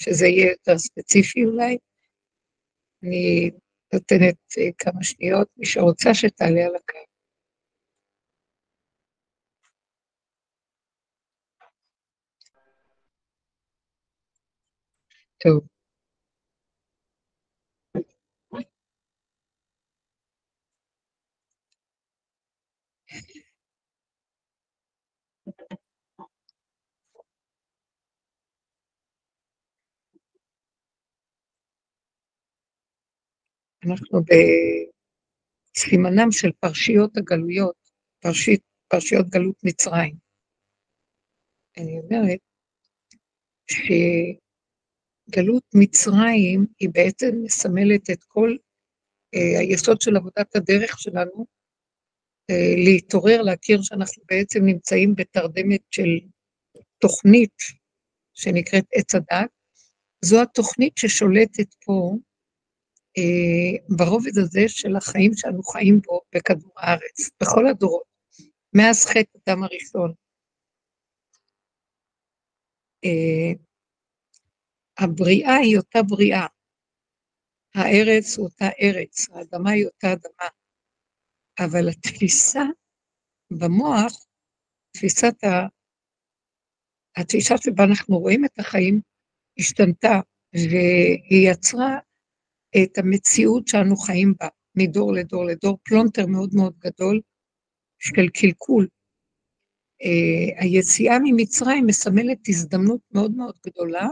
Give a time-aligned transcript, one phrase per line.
[0.00, 1.78] שזה יהיה יותר ספציפי אולי.
[3.02, 3.50] אני
[3.94, 6.98] נותנת אה, כמה שניות, מי שרוצה שתעלה על הקו.
[15.44, 15.77] טוב.
[33.86, 34.20] אנחנו
[35.74, 37.76] בסימנם של פרשיות הגלויות,
[38.20, 40.14] פרשית, פרשיות גלות מצרים.
[41.76, 42.38] אני אומרת
[45.30, 48.56] שגלות מצרים היא בעצם מסמלת את כל
[49.34, 51.46] אה, היסוד של עבודת הדרך שלנו,
[52.50, 56.08] אה, להתעורר, להכיר שאנחנו בעצם נמצאים בתרדמת של
[56.98, 57.54] תוכנית
[58.34, 59.50] שנקראת עץ הדת.
[60.24, 62.16] זו התוכנית ששולטת פה
[63.96, 68.02] ברובד הזה של החיים שאנו חיים בו בכדור הארץ, בכל הדורות,
[68.72, 70.12] מאז חטא אדם הראשון.
[73.04, 73.52] אה,
[74.98, 76.46] הבריאה היא אותה בריאה,
[77.74, 80.48] הארץ הוא אותה ארץ, האדמה היא אותה אדמה,
[81.58, 82.62] אבל התפיסה
[83.50, 84.26] במוח,
[84.92, 85.66] תפיסת ה...
[87.16, 89.00] התפיסה שבה אנחנו רואים את החיים
[89.58, 90.20] השתנתה,
[90.54, 91.98] והיא יצרה
[92.76, 97.20] את המציאות שאנו חיים בה, מדור לדור לדור, פלונטר מאוד מאוד גדול
[97.98, 98.88] של קלקול.
[100.02, 104.08] Uh, היציאה ממצרים מסמלת הזדמנות מאוד מאוד גדולה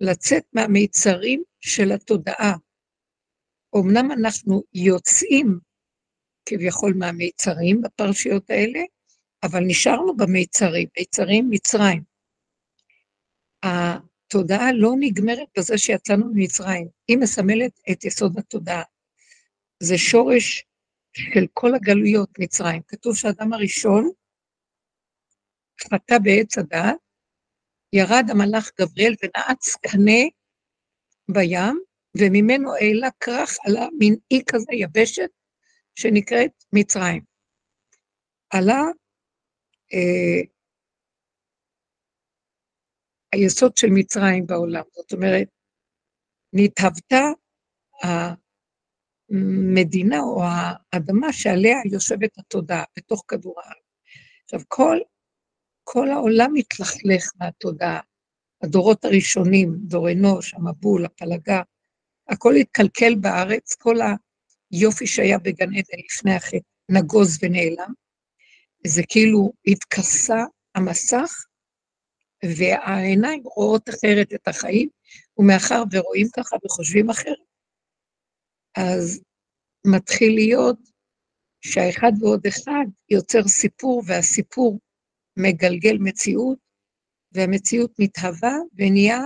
[0.00, 2.52] לצאת מהמיצרים של התודעה.
[3.76, 5.58] אמנם אנחנו יוצאים
[6.46, 8.80] כביכול מהמיצרים בפרשיות האלה,
[9.42, 12.02] אבל נשארנו במיצרים, מיצרים מצרים.
[14.36, 18.82] התודעה לא נגמרת בזה שיצאנו ממצרים, היא מסמלת את יסוד התודעה.
[19.82, 20.64] זה שורש
[21.12, 22.82] של כל הגלויות מצרים.
[22.88, 24.10] כתוב שהאדם הראשון
[25.82, 26.96] חטא בעץ הדעת,
[27.92, 30.22] ירד המלאך גבריאל ונעץ קנה
[31.30, 31.80] בים,
[32.18, 35.30] וממנו העלה כרך עלה מין אי כזה יבשת
[35.94, 37.22] שנקראת מצרים.
[38.50, 38.82] עלה
[39.92, 40.55] אה,
[43.32, 44.82] היסוד של מצרים בעולם.
[44.94, 45.48] זאת אומרת,
[46.52, 47.24] נתהוותה
[49.30, 53.82] המדינה או האדמה שעליה יושבת התודעה, בתוך כדור הארץ.
[54.44, 54.98] עכשיו, כל,
[55.84, 58.00] כל העולם מתלכלך מהתודעה.
[58.62, 61.62] הדורות הראשונים, דור אנוש, המבול, הפלגה,
[62.28, 63.96] הכל התקלקל בארץ, כל
[64.70, 67.92] היופי שהיה בגן עדן לפני החטא נגוז ונעלם.
[68.86, 70.44] זה כאילו התכסה
[70.74, 71.44] המסך
[72.58, 74.88] והעיניים רואות אחרת את החיים,
[75.38, 77.46] ומאחר ורואים ככה וחושבים אחרת,
[78.76, 79.20] אז
[79.86, 80.78] מתחיל להיות
[81.60, 84.78] שהאחד ועוד אחד יוצר סיפור, והסיפור
[85.36, 86.58] מגלגל מציאות,
[87.32, 89.20] והמציאות מתהווה ונהיה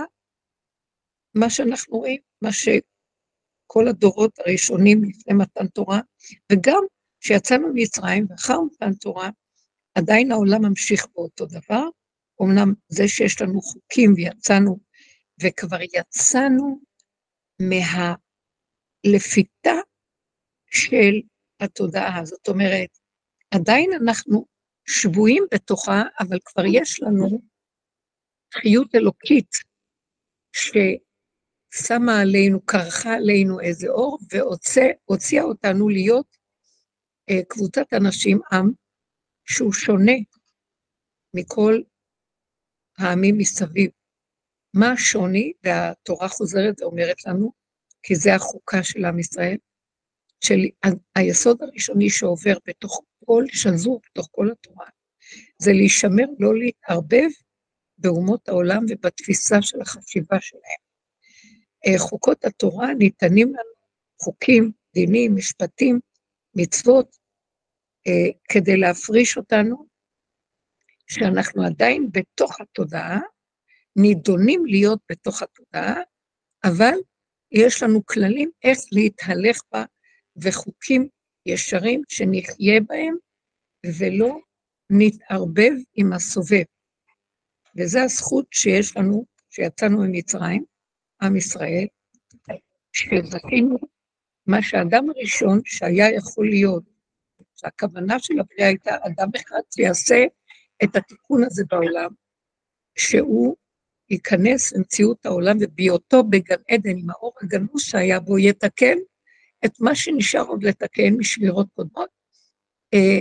[1.35, 5.99] מה שאנחנו רואים, מה שכל הדורות הראשונים לפני מתן תורה,
[6.51, 6.83] וגם
[7.19, 9.29] כשיצאנו ממצרים ואחר מתן תורה,
[9.95, 11.83] עדיין העולם ממשיך באותו דבר,
[12.43, 14.79] אמנם זה שיש לנו חוקים ויצאנו,
[15.43, 16.79] וכבר יצאנו
[17.61, 18.15] מהלפיתה
[20.71, 21.21] של
[21.59, 22.25] התודעה.
[22.25, 22.89] זאת אומרת,
[23.51, 24.45] עדיין אנחנו
[24.87, 27.41] שבויים בתוכה, אבל כבר יש לנו
[28.53, 29.51] חיות אלוקית
[30.55, 36.37] ששמה עלינו, כרכה עלינו איזה אור, והוציאה אותנו להיות
[37.31, 38.71] uh, קבוצת אנשים, עם,
[39.45, 40.17] שהוא שונה
[41.33, 41.81] מכל
[43.01, 43.91] העמים מסביב.
[44.73, 47.51] מה השוני, והתורה חוזרת ואומרת לנו,
[48.03, 49.57] כי זה החוקה של עם ישראל,
[50.43, 50.59] של
[51.15, 54.85] היסוד הראשוני שעובר בתוך כל, שזור בתוך כל התורה,
[55.57, 57.29] זה להישמר, לא להתערבב
[57.97, 60.81] באומות העולם ובתפיסה של החשיבה שלהם.
[61.87, 63.73] אה, חוקות התורה ניתנים לנו,
[64.21, 65.99] חוקים, דינים, משפטים,
[66.55, 67.15] מצוות,
[68.07, 69.90] אה, כדי להפריש אותנו
[71.11, 73.19] שאנחנו עדיין בתוך התודעה,
[73.95, 75.95] נידונים להיות בתוך התודעה,
[76.63, 76.93] אבל
[77.51, 79.85] יש לנו כללים איך להתהלך בה
[80.43, 81.07] וחוקים
[81.45, 83.15] ישרים שנחיה בהם
[83.99, 84.39] ולא
[84.89, 86.63] נתערבב עם הסובב.
[87.77, 90.63] וזו הזכות שיש לנו, שיצאנו ממצרים,
[91.21, 91.85] עם ישראל,
[92.93, 93.77] שזכינו
[94.47, 96.83] מה שאדם הראשון שהיה יכול להיות,
[97.55, 100.25] שהכוונה של הבריאה הייתה אדם אחד שיעשה
[100.83, 102.09] את התיקון הזה בעולם,
[102.97, 103.55] שהוא
[104.09, 108.97] ייכנס למציאות העולם, ובהיותו בגן עדן עם האור הגנוז שהיה בו, יתקן
[109.65, 112.09] את מה שנשאר עוד לתקן משבירות קודמות.
[112.93, 113.19] אה,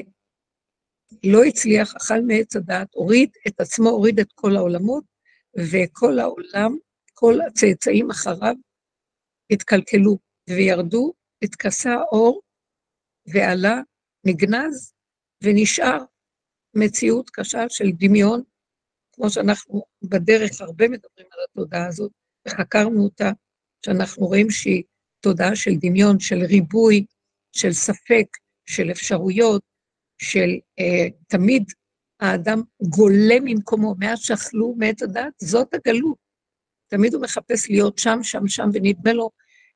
[1.25, 5.05] לא הצליח, אכל מעץ הדעת, הוריד את עצמו, הוריד את כל העולמות,
[5.59, 6.77] וכל העולם,
[7.15, 8.55] כל הצאצאים אחריו
[9.51, 10.19] התקלקלו
[10.51, 11.13] וירדו,
[11.43, 12.41] התכסה האור
[13.27, 13.81] ועלה,
[14.27, 14.93] נגנז,
[15.45, 16.05] ונשאר
[16.75, 18.43] מציאות קשה של דמיון,
[19.13, 22.13] כמו שאנחנו בדרך הרבה מדברים על התודעה הזאת,
[22.49, 23.31] וחקרנו אותה,
[23.87, 24.83] שאנחנו רואים שהיא
[25.21, 27.05] תודעה של דמיון, של ריבוי,
[27.53, 28.27] של ספק,
[28.67, 29.63] של אפשרויות,
[30.23, 31.65] של אה, תמיד
[32.21, 36.17] האדם גולה ממקומו, מאז שאכלו מעץ הדת, זאת הגלות.
[36.89, 39.31] תמיד הוא מחפש להיות שם, שם, שם, ונדמה לו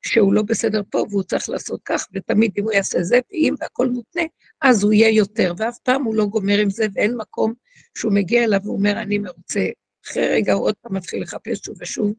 [0.06, 3.89] שהוא לא בסדר פה והוא צריך לעשות כך, ותמיד אם הוא יעשה זה, ואם והכל
[3.89, 4.23] מותנה,
[4.61, 7.55] אז הוא יהיה יותר, ואף פעם הוא לא גומר עם זה, ואין מקום
[7.99, 9.67] שהוא מגיע אליו ואומר, אני מרוצה.
[10.06, 12.12] אחרי רגע הוא עוד פעם מתחיל לחפש שוב ושוב.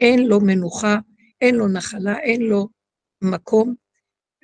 [0.00, 0.96] אין לו מנוחה,
[1.40, 2.68] אין לו נחלה, אין לו
[3.22, 3.74] מקום,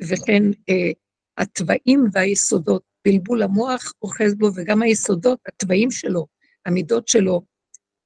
[0.02, 0.90] וכן אה,
[1.38, 6.26] התוואים והיסודות, בלבול המוח אוחז בו, וגם היסודות, התוואים שלו,
[6.66, 7.42] המידות שלו,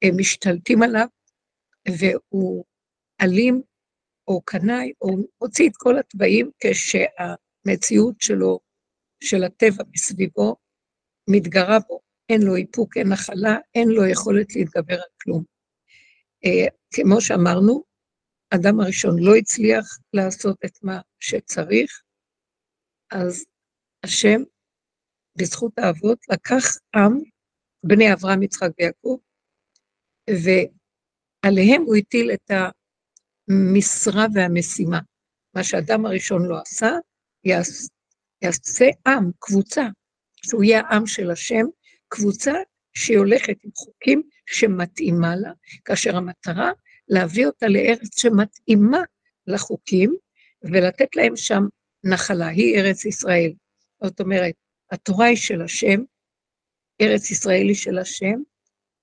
[0.02, 1.06] הם משתלטים עליו,
[1.88, 2.64] והוא
[3.20, 3.62] אלים
[4.28, 5.08] או קנאי, או
[5.40, 8.60] מוציא את כל התוואים כשהמציאות שלו,
[9.24, 10.56] של הטבע מסביבו,
[11.30, 12.00] מתגרה בו.
[12.28, 15.44] אין לו איפוק, אין נחלה, אין לו יכולת להתגבר על כלום.
[16.44, 17.84] אה, כמו שאמרנו,
[18.54, 22.02] אדם הראשון לא הצליח לעשות את מה שצריך,
[23.12, 23.44] אז
[24.04, 24.40] השם,
[25.38, 26.64] בזכות האבות, לקח
[26.94, 27.18] עם,
[27.86, 29.16] בני אברהם, יצחק ויעקב,
[30.30, 32.50] ועליהם הוא הטיל את
[33.48, 35.00] המשרה והמשימה.
[35.54, 36.90] מה שאדם הראשון לא עשה,
[37.44, 37.88] יעשה,
[38.42, 39.86] יעשה עם, קבוצה,
[40.46, 41.64] שהוא יהיה העם של השם,
[42.08, 42.52] קבוצה
[42.94, 45.52] שהיא הולכת עם חוקים שמתאימה לה,
[45.84, 46.70] כאשר המטרה
[47.08, 49.02] להביא אותה לארץ שמתאימה
[49.46, 50.16] לחוקים,
[50.62, 51.62] ולתת להם שם
[52.04, 53.52] נחלה, היא ארץ ישראל.
[54.04, 54.54] זאת אומרת,
[54.90, 56.00] התורה היא של השם,
[57.00, 58.40] ארץ ישראל היא של השם,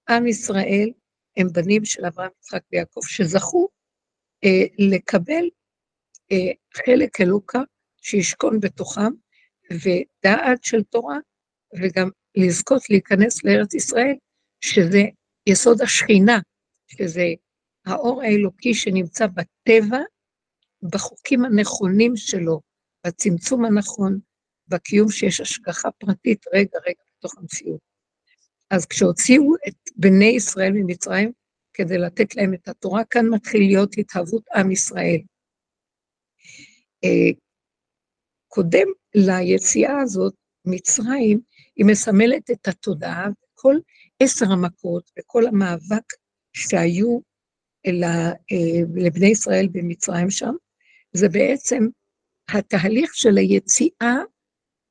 [0.09, 0.89] עם ישראל
[1.38, 3.69] הם בנים של אברהם, יצחק ויעקב, שזכו
[4.80, 5.45] לקבל
[6.31, 6.51] אה,
[6.86, 7.59] חלק אלוקה
[8.01, 9.12] שישכון בתוכם,
[9.71, 11.18] ודעת של תורה,
[11.81, 14.15] וגם לזכות להיכנס לארץ ישראל,
[14.62, 15.01] שזה
[15.47, 16.39] יסוד השכינה,
[16.88, 17.25] שזה
[17.86, 20.00] האור האלוקי שנמצא בטבע,
[20.91, 22.62] בחוקים הנכונים שלו,
[23.07, 24.19] בצמצום הנכון,
[24.68, 27.80] בקיום שיש השגחה פרטית רגע רגע בתוך המציאות.
[28.71, 31.31] אז כשהוציאו את בני ישראל ממצרים,
[31.75, 35.19] כדי לתת להם את התורה, כאן מתחיל להיות התהוות עם ישראל.
[37.04, 37.31] אה,
[38.48, 40.33] קודם ליציאה הזאת,
[40.66, 41.39] מצרים,
[41.75, 43.75] היא מסמלת את התודעה, כל
[44.19, 46.13] עשר המכות וכל המאבק
[46.54, 47.19] שהיו
[47.88, 48.31] אה,
[48.95, 50.54] לבני ישראל במצרים שם,
[51.13, 51.88] זה בעצם
[52.50, 54.16] התהליך של היציאה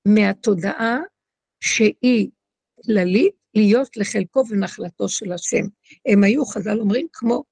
[0.08, 0.98] מהתודעה
[1.60, 2.30] שהיא
[2.84, 5.64] כללית להיות לחלקו ונחלתו של השם.
[6.06, 7.44] הם היו, חז"ל אומרים, כמו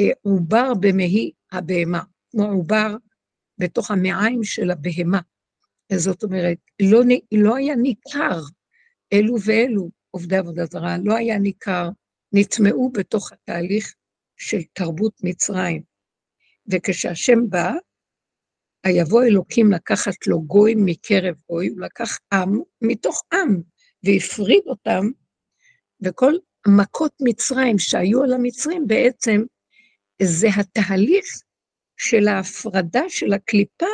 [0.00, 2.96] אה, עובר במהי הבהמה, כמו עובר
[3.58, 5.20] בתוך המעיים של הבהמה.
[5.92, 7.02] זאת אומרת, לא,
[7.32, 8.40] לא היה ניכר,
[9.12, 11.88] אלו ואלו עובדי עבודה זרה, לא היה ניכר,
[12.32, 13.94] נטמעו בתוך התהליך
[14.36, 15.82] של תרבות מצרים.
[16.72, 17.72] וכשהשם בא,
[18.84, 23.62] היבוא אלוקים לקחת לו גוי מקרב גוי, הוא לקח עם מתוך עם,
[24.04, 25.10] והפריד אותם
[26.04, 26.32] וכל
[26.80, 29.40] מכות מצרים שהיו על המצרים בעצם
[30.22, 31.24] זה התהליך
[31.96, 33.86] של ההפרדה של הקליפה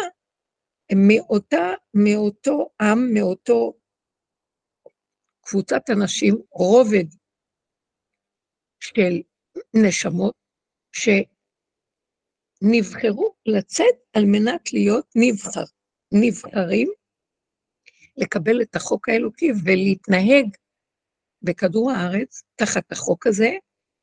[1.08, 3.72] מאותה, מאותו עם, מאותו
[5.40, 7.04] קבוצת אנשים, רובד
[8.80, 9.22] של
[9.74, 10.34] נשמות,
[12.62, 15.64] שנבחרו לצאת על מנת להיות נבחר,
[16.12, 16.88] נבחרים,
[18.16, 20.56] לקבל את החוק האלוקי ולהתנהג
[21.42, 23.50] בכדור הארץ, תחת החוק הזה,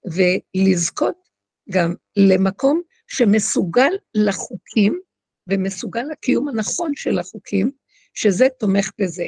[0.05, 1.15] ולזכות
[1.71, 4.99] גם למקום שמסוגל לחוקים,
[5.49, 7.71] ומסוגל לקיום הנכון של החוקים,
[8.13, 9.25] שזה תומך בזה.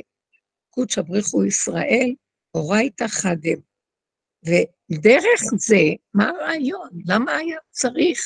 [0.70, 2.14] קודשא בריחו ישראל,
[2.56, 3.60] אורייתא חדם.
[4.46, 5.76] ודרך זה,
[6.14, 6.90] מה הרעיון?
[7.06, 8.20] למה היה צריך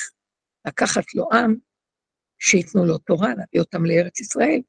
[0.67, 1.55] לקחת לו עם,
[2.39, 4.61] שייתנו לו תורה, להביא אותם לארץ ישראל?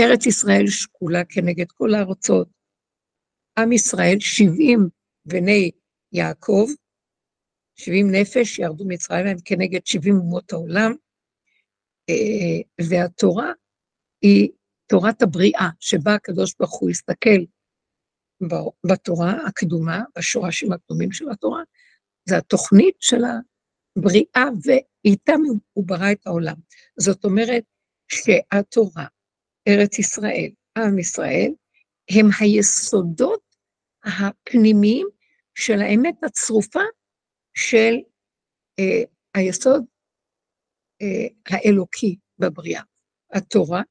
[0.00, 2.48] ארץ ישראל שקולה כנגד כל הארצות,
[3.58, 4.88] עם ישראל, 70
[5.26, 5.70] בני
[6.12, 6.66] יעקב,
[7.74, 10.92] 70 נפש ירדו מצרים הם כנגד 70 אומות העולם,
[12.10, 13.52] אה, והתורה
[14.22, 14.48] היא
[14.86, 17.40] תורת הבריאה, שבה הקדוש ברוך הוא הסתכל
[18.86, 21.62] בתורה הקדומה, בשורשים הקדומים של התורה,
[22.28, 25.40] זה התוכנית של הבריאה, ואיתם
[25.72, 26.56] הוא ברא את העולם.
[26.98, 27.64] זאת אומרת
[28.08, 29.06] שהתורה,
[29.68, 31.52] ארץ ישראל, עם ישראל,
[32.10, 33.42] הם היסודות
[34.04, 35.08] הפנימיים
[35.54, 36.80] של האמת הצרופה
[37.54, 37.94] של
[38.78, 39.02] אה,
[39.34, 39.84] היסוד
[41.02, 42.82] אה, האלוקי בבריאה.
[43.32, 43.82] התורה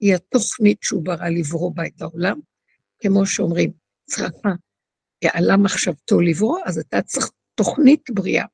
[0.00, 2.40] היא התוכנית שהוא ברא לברוא בה את העולם,
[2.98, 3.72] כמו שאומרים,
[4.04, 4.48] צריכה,
[5.24, 8.44] יעלה מחשבתו לברוא, אז אתה צריך תוכנית בריאה.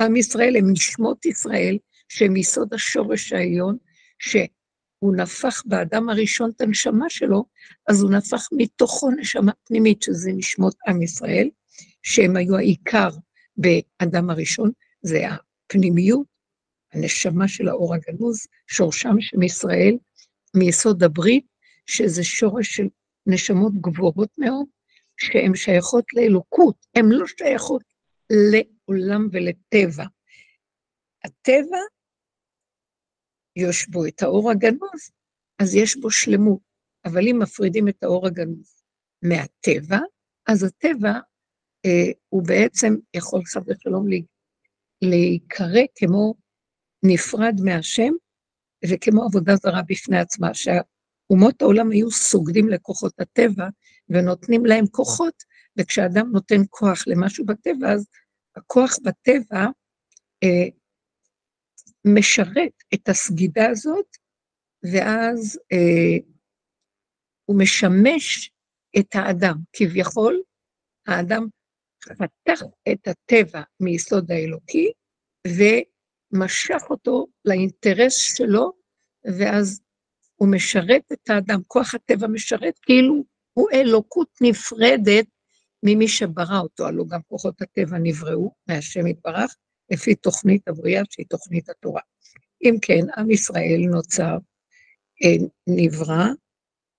[0.00, 3.76] עם ישראל הם נשמות ישראל, שהם יסוד השורש העליון,
[5.04, 7.44] שהוא נפח באדם הראשון את הנשמה שלו,
[7.88, 11.50] אז הוא נפח מתוכו נשמה פנימית, שזה נשמות עם ישראל,
[12.02, 13.08] שהם היו העיקר
[13.56, 14.70] באדם הראשון,
[15.02, 16.26] זה הפנימיות,
[16.92, 19.96] הנשמה של האור הגנוז, שורשם של ישראל,
[20.56, 21.46] מיסוד הברית,
[21.86, 22.86] שזה שורש של
[23.26, 24.66] נשמות גבוהות מאוד,
[25.16, 27.82] שהן שייכות לאלוקות, הן לא שייכות
[28.30, 30.04] לעולם ולטבע.
[31.24, 31.78] הטבע,
[33.56, 35.10] יש בו את האור הגנוז,
[35.58, 36.60] אז יש בו שלמות,
[37.04, 38.82] אבל אם מפרידים את האור הגנוז
[39.22, 39.98] מהטבע,
[40.46, 41.12] אז הטבע
[41.86, 44.06] אה, הוא בעצם יכול חס ושלום
[45.02, 46.34] להיקרא כמו
[47.02, 48.12] נפרד מהשם,
[48.90, 53.68] וכמו עבודה זרה בפני עצמה, שאומות העולם היו סוגדים לכוחות הטבע
[54.08, 55.34] ונותנים להם כוחות,
[55.78, 58.06] וכשאדם נותן כוח למשהו בטבע, אז
[58.56, 59.66] הכוח בטבע
[60.42, 60.68] אה,
[62.04, 64.16] משרת את הסגידה הזאת,
[64.92, 66.18] ואז אה,
[67.44, 68.50] הוא משמש
[68.98, 69.56] את האדם.
[69.72, 70.42] כביכול,
[71.06, 71.46] האדם
[72.08, 74.92] חתך את הטבע מיסוד האלוקי,
[75.46, 78.72] ומשך אותו לאינטרס שלו,
[79.38, 79.80] ואז
[80.36, 81.60] הוא משרת את האדם.
[81.66, 85.26] כוח הטבע משרת כאילו הוא אלוקות נפרדת
[85.82, 89.56] ממי שברא אותו, הלוא גם כוחות הטבע נבראו מהשם יתברך,
[89.90, 92.00] לפי תוכנית הבריאה שהיא תוכנית התורה.
[92.62, 94.36] אם כן, עם ישראל נוצר,
[95.24, 96.26] אה, נברא,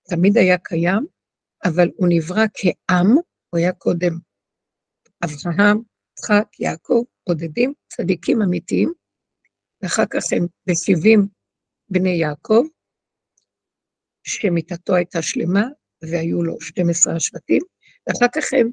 [0.08, 1.06] תמיד היה קיים,
[1.64, 3.16] אבל הוא נברא כעם,
[3.50, 4.12] הוא היה קודם
[5.24, 8.92] אברהם, יצחק, יעקב, בודדים, צדיקים אמיתיים,
[9.82, 11.26] ואחר כך הם בשבעים
[11.88, 12.62] בני יעקב,
[14.24, 15.64] שמיתתו הייתה שלמה,
[16.02, 17.62] והיו לו 12 השבטים,
[18.06, 18.70] ואחר כך הם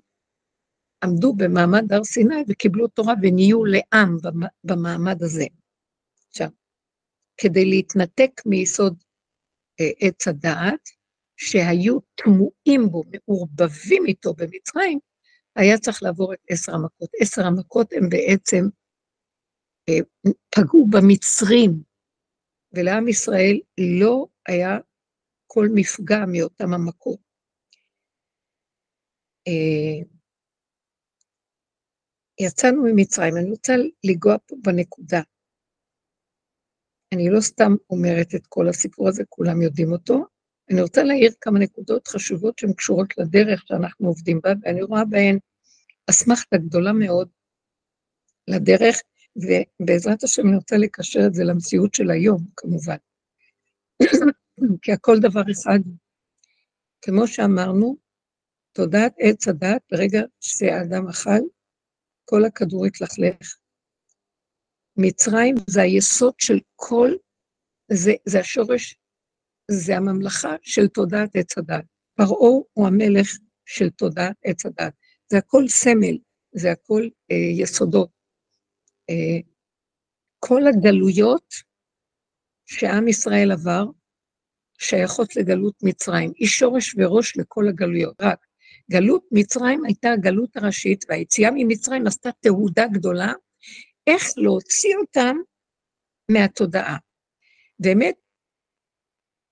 [1.04, 4.18] עמדו במעמד הר סיני וקיבלו תורה ונהיו לעם
[4.64, 5.46] במעמד הזה.
[6.30, 6.50] עכשיו,
[7.38, 9.04] כדי להתנתק מיסוד
[9.80, 10.90] אה, עץ הדעת,
[11.38, 15.00] שהיו טמועים בו, מעורבבים איתו במצרים,
[15.56, 17.10] היה צריך לעבור את עשר המכות.
[17.20, 18.66] עשר המכות הם בעצם
[19.90, 20.00] אה,
[20.56, 21.84] פגעו במצרים,
[22.74, 23.60] ולעם ישראל
[24.02, 24.78] לא היה
[25.48, 27.20] כל מפגע מאותם המכות.
[29.48, 30.13] אה,
[32.40, 33.74] יצאנו ממצרים, אני רוצה
[34.04, 35.22] לנגוע פה בנקודה.
[37.14, 40.26] אני לא סתם אומרת את כל הסיפור הזה, כולם יודעים אותו.
[40.72, 45.40] אני רוצה להעיר כמה נקודות חשובות שהן קשורות לדרך שאנחנו עובדים בה, ואני רואה בהן
[46.10, 47.30] אסמכתה גדולה מאוד
[48.48, 48.96] לדרך,
[49.36, 52.98] ובעזרת השם אני רוצה לקשר את זה למציאות של היום, כמובן.
[54.82, 55.80] כי הכל דבר אחד.
[57.02, 57.98] כמו שאמרנו,
[58.74, 61.40] תודעת עץ הדת, ברגע שהאדם אכל,
[62.26, 63.58] כל הכדור התלכלך.
[64.98, 67.12] מצרים זה היסוד של כל,
[67.92, 68.96] זה, זה השורש,
[69.72, 71.86] זה הממלכה של תודעת עץ הדת.
[72.16, 73.28] פרעה הוא המלך
[73.66, 74.94] של תודעת עץ הדת.
[75.32, 76.18] זה הכל סמל,
[76.56, 77.02] זה הכל
[77.32, 78.10] אה, יסודות.
[79.10, 79.40] אה,
[80.40, 81.54] כל הגלויות
[82.66, 83.86] שעם ישראל עבר,
[84.78, 86.32] שייכות לגלות מצרים.
[86.36, 88.16] היא שורש וראש לכל הגלויות.
[88.22, 88.46] רק
[88.92, 93.34] גלות מצרים הייתה הגלות הראשית, והיציאה ממצרים עשתה תהודה גדולה,
[94.08, 95.36] איך להוציא אותם
[96.32, 96.98] מהתודעה.
[97.80, 98.16] באמת,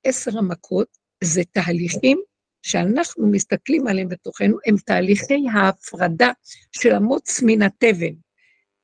[0.04, 2.22] עשר המכות זה תהליכים
[2.62, 6.32] שאנחנו מסתכלים עליהם בתוכנו, הם תהליכי ההפרדה
[6.72, 8.14] של המוץ מן התבן,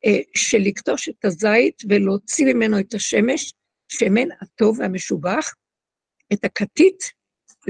[0.05, 3.53] אה, של לקטוש את הזית ולהוציא ממנו את השמש,
[3.87, 5.53] שמן הטוב והמשובח.
[6.33, 6.99] את הכתית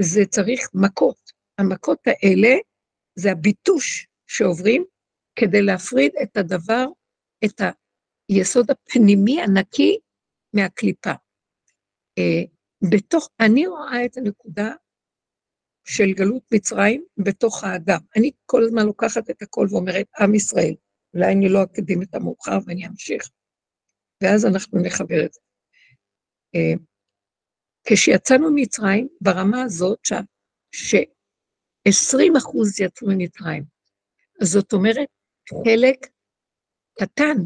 [0.00, 1.32] זה צריך מכות.
[1.58, 2.56] המכות האלה
[3.18, 4.84] זה הביטוש שעוברים
[5.36, 6.86] כדי להפריד את הדבר,
[7.44, 7.60] את
[8.28, 9.98] היסוד הפנימי הנקי
[10.54, 11.12] מהקליפה.
[12.18, 12.42] אה,
[12.90, 14.72] בתוך, אני רואה את הנקודה
[15.84, 18.00] של גלות מצרים בתוך האדם.
[18.16, 20.74] אני כל הזמן לוקחת את הכל ואומרת, עם ישראל,
[21.14, 23.30] אולי אני לא אקדים את המאוחר ואני אמשיך,
[24.22, 25.40] ואז אנחנו נחבר את זה.
[26.54, 26.74] אה,
[27.84, 30.22] כשיצאנו ממצרים, ברמה הזאת, שם,
[31.92, 33.64] ש-20 אחוז יצאו ממצרים,
[34.42, 35.08] זאת אומרת,
[35.64, 36.06] חלק
[37.00, 37.36] קטן,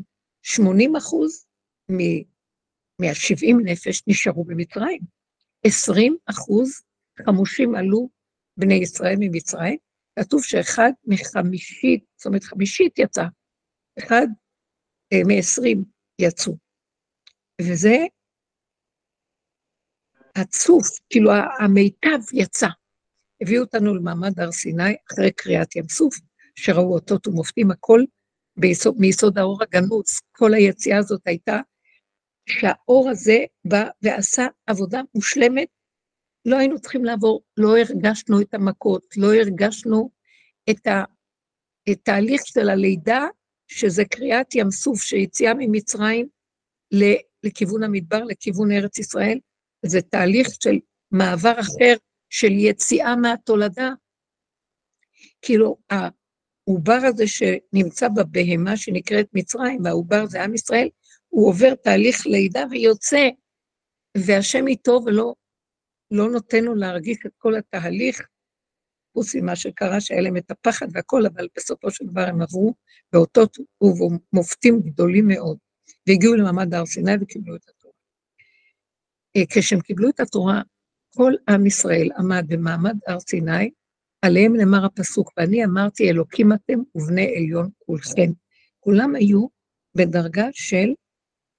[0.43, 1.47] 80 אחוז
[1.89, 5.01] מה-70 נפש נשארו במצרים.
[5.67, 6.83] 20 אחוז
[7.27, 8.09] חמושים עלו
[8.57, 9.79] בני ישראל ממצרים,
[10.19, 13.25] כתוב שאחד מחמישית, זאת אומרת חמישית יצא,
[13.99, 14.27] אחד
[15.13, 15.79] אה, מ-20
[16.19, 16.57] יצאו.
[17.63, 17.97] וזה
[20.37, 21.31] הצוף, כאילו
[21.61, 22.69] המיטב יצא.
[23.43, 26.15] הביאו אותנו למעמד הר סיני אחרי קריאת ים סוף,
[26.55, 28.01] שראו אותות ומופתים, הכל
[28.57, 30.21] ביסוד, מיסוד האור הגנוז.
[30.33, 31.61] כל היציאה הזאת הייתה
[32.49, 35.69] שהאור הזה בא ועשה עבודה מושלמת.
[36.45, 40.11] לא היינו צריכים לעבור, לא הרגשנו את המכות, לא הרגשנו
[40.71, 40.87] את
[41.89, 43.27] התהליך של הלידה,
[43.69, 46.29] שזה קריאת ים סוף, שיציאה ממצרים
[47.43, 49.39] לכיוון המדבר, לכיוון ארץ ישראל,
[49.87, 50.79] זה תהליך של
[51.11, 51.95] מעבר אחר,
[52.33, 53.91] של יציאה מהתולדה.
[55.43, 60.89] כאילו, העובר הזה שנמצא בבהמה שנקראת מצרים, והעובר זה עם ישראל,
[61.29, 63.29] הוא עובר תהליך לידה ויוצא,
[64.27, 65.35] והשם איתו ולא
[66.11, 68.29] לא נותן לו להרגיש את כל התהליך,
[69.13, 72.75] חוץ ממה שקרה, שהיה להם את הפחד והכל, אבל בסופו של דבר הם עברו
[73.13, 75.59] באותות ומופתים גדולים מאוד,
[76.09, 77.95] והגיעו למעמד הר סיני וקיבלו את התורה.
[79.37, 80.63] אה, כשהם קיבלו את התורה,
[81.17, 83.71] כל עם ישראל עמד במעמד הר סיני,
[84.23, 88.31] עליהם נאמר הפסוק, ואני אמרתי, אלוקים אתם ובני עליון כולכם.
[88.81, 89.47] כולם היו
[89.95, 90.89] בדרגה של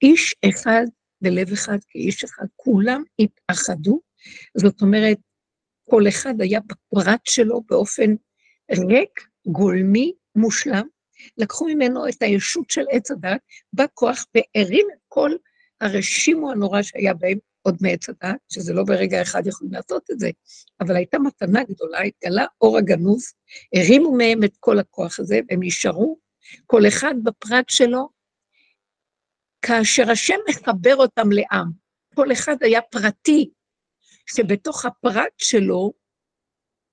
[0.02, 0.84] איש אחד
[1.20, 4.00] בלב אחד כאיש אחד, כולם התאחדו,
[4.56, 5.18] זאת אומרת,
[5.90, 8.14] כל אחד היה בפרט שלו באופן
[8.70, 10.86] ריק, גולמי, מושלם,
[11.38, 13.40] לקחו ממנו את הישות של עץ הדת,
[13.72, 15.30] בא כוח והרים את כל
[15.80, 20.30] הרשימו הנורא שהיה בהם עוד מעץ הדת, שזה לא ברגע אחד יכולים לעשות את זה,
[20.80, 23.32] אבל הייתה מתנה גדולה, התגלה אור הגנוז,
[23.74, 26.18] הרימו מהם את כל הכוח הזה, והם נשארו,
[26.66, 28.08] כל אחד בפרט שלו,
[29.62, 31.70] כאשר השם מחבר אותם לעם.
[32.14, 33.50] כל אחד היה פרטי,
[34.26, 35.92] שבתוך הפרט שלו,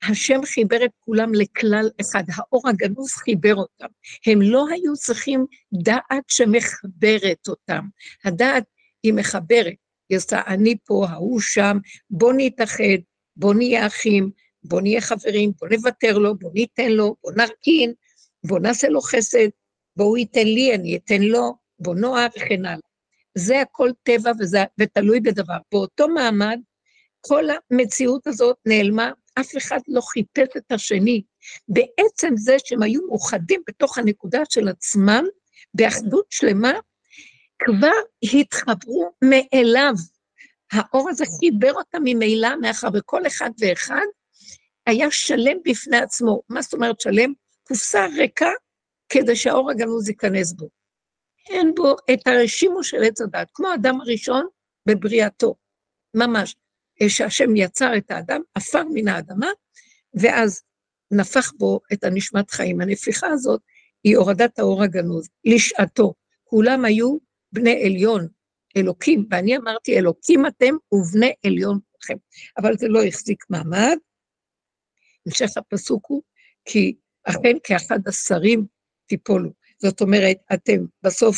[0.10, 3.88] השם חיבר את כולם לכלל אחד, האור הגנוז חיבר אותם.
[4.26, 7.86] הם לא היו צריכים דעת שמחברת אותם.
[8.26, 8.64] הדעת
[9.04, 9.74] היא מחברת,
[10.12, 11.78] היא עושה אני פה, ההוא שם,
[12.10, 13.02] בוא נתאחד,
[13.36, 14.32] בוא נהיה אחים,
[14.64, 17.94] בוא נהיה חברים, בוא נוותר לו, בוא ניתן לו, בוא נרכין,
[18.44, 19.48] בוא נעשה לו חסד,
[19.96, 22.80] בואו ייתן לי, אני אתן לו, בוא נאהב וכן הלאה.
[23.38, 25.58] זה הכל טבע וזה, ותלוי בדבר.
[25.72, 26.60] באותו מעמד,
[27.22, 31.24] כל המציאות הזאת נעלמה, אף אחד לא חיפש את השני.
[31.68, 35.24] בעצם זה שהם היו מאוחדים בתוך הנקודה של עצמם,
[35.74, 36.74] באחדות שלמה,
[37.66, 39.94] כבר התחברו מאליו.
[40.72, 44.06] האור הזה חיבר אותם ממילא, מאחר וכל אחד ואחד
[44.86, 46.42] היה שלם בפני עצמו.
[46.50, 47.34] מה זאת אומרת שלם?
[47.64, 48.50] קופסה ריקה
[49.10, 50.70] כדי שהאור הגנוז ייכנס בו.
[51.50, 54.48] אין בו את הרשימו של עץ הדת, כמו האדם הראשון
[54.86, 55.56] בבריאתו,
[56.14, 56.56] ממש.
[57.10, 59.48] שהשם יצר את האדם, עפר מן האדמה,
[60.14, 60.62] ואז
[61.12, 62.82] נפח בו את הנשמת חיים.
[62.82, 63.62] הנפיחה הזאת
[64.04, 66.14] היא הורדת האור הגנוז, לשעתו.
[66.44, 67.18] כולם היו
[67.52, 68.28] בני עליון,
[68.78, 72.18] אלוקים, ואני אמרתי, אלוקים אתם ובני עליון כולכם.
[72.58, 73.98] אבל זה לא החזיק מעמד.
[75.26, 76.22] המשך הפסוק הוא,
[76.66, 78.66] כי אכן כאחד השרים
[79.06, 79.50] תיפולו.
[79.78, 81.38] זאת אומרת, אתם בסוף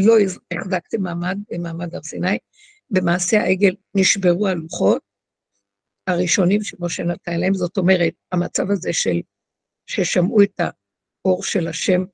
[0.00, 0.14] לא
[0.50, 2.38] החזקתם מעמד במעמד הר סיני,
[2.90, 5.02] במעשה העגל נשברו הלוחות
[6.06, 9.20] הראשונים שמשה נתן להם, זאת אומרת, המצב הזה של,
[9.86, 12.04] ששמעו את האור של השם,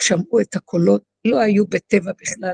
[0.00, 2.52] שמעו את הקולות, לא היו בטבע בכלל.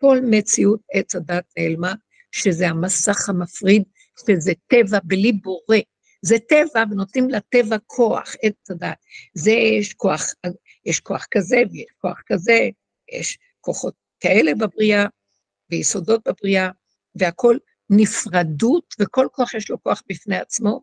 [0.00, 1.94] כל מציאות עץ הדת נעלמה,
[2.32, 3.82] שזה המסך המפריד,
[4.26, 5.78] שזה טבע בלי בורא.
[6.22, 8.96] זה טבע, ונותנים לטבע כוח, עץ הדת.
[9.34, 10.22] זה יש כוח,
[10.86, 12.68] יש כוח כזה ויש כוח כזה,
[13.12, 15.06] יש כוחות כאלה בבריאה,
[15.70, 16.70] ויסודות בבריאה,
[17.14, 17.58] והכל
[17.90, 20.82] נפרדות, וכל כוח יש לו כוח בפני עצמו,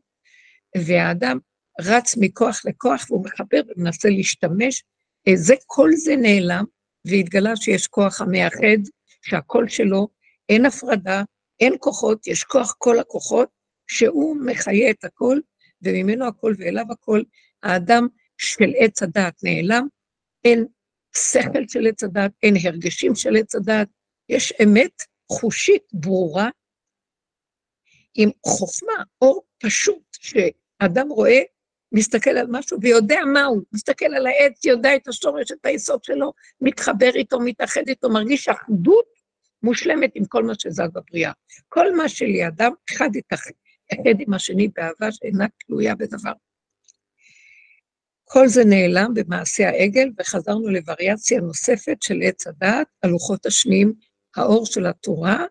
[0.86, 1.40] והאדם
[1.82, 4.84] רץ מכוח לכוח והוא מחבר ומנסה להשתמש.
[5.28, 6.64] אה, זה, כל זה נעלם,
[7.06, 8.82] והתגלה שיש כוח המאחד,
[9.22, 10.08] שהקול שלו,
[10.50, 11.24] אין הפרדה,
[11.60, 13.50] אין כוחות, יש כוח כל הכוחות,
[13.88, 15.40] שהוא מחיה את הכל,
[15.82, 17.22] וממנו הכל ואליו הכל.
[17.64, 19.88] האדם של עץ הדעת נעלם,
[20.46, 20.66] אין
[21.16, 23.88] שכל של עץ הדעת, אין הרגשים של עץ הדעת,
[24.30, 26.50] יש אמת חושית ברורה,
[28.16, 31.40] עם חוכמה, אור פשוט, שאדם רואה,
[31.92, 37.10] מסתכל על משהו ויודע מהו, מסתכל על העץ, יודע את השורש, את היסוד שלו, מתחבר
[37.16, 39.06] איתו, מתאחד איתו, מרגיש אחדות
[39.64, 41.32] מושלמת עם כל מה שזז בבריאה.
[41.70, 43.52] כל מה שלידם, אחד יתאחד
[44.20, 46.32] עם השני באהבה שאינה תלויה בדבר.
[48.24, 53.94] כל זה נעלם במעשה העגל, וחזרנו לווריאציה נוספת של עץ הדעת, הלוחות השניים,
[54.36, 55.46] האור של התורה,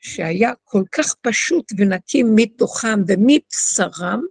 [0.00, 4.22] שהיה כל כך פשוט ונקי מתוכם ומבשרם,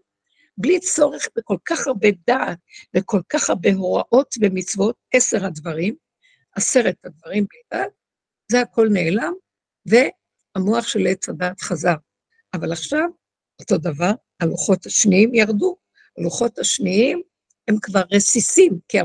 [0.58, 2.58] בלי צורך בכל כך הרבה דעת
[2.98, 5.96] וכל כך הרבה הוראות ומצוות, עשר הדברים,
[6.56, 7.88] עשרת הדברים בלבד,
[8.52, 9.34] זה הכל נעלם,
[9.86, 11.96] והמוח של עץ הדעת חזר.
[12.54, 13.10] אבל עכשיו,
[13.60, 15.78] אותו דבר, הלוחות השניים ירדו.
[16.18, 17.22] הלוחות השניים
[17.68, 18.98] הם כבר רסיסים, כי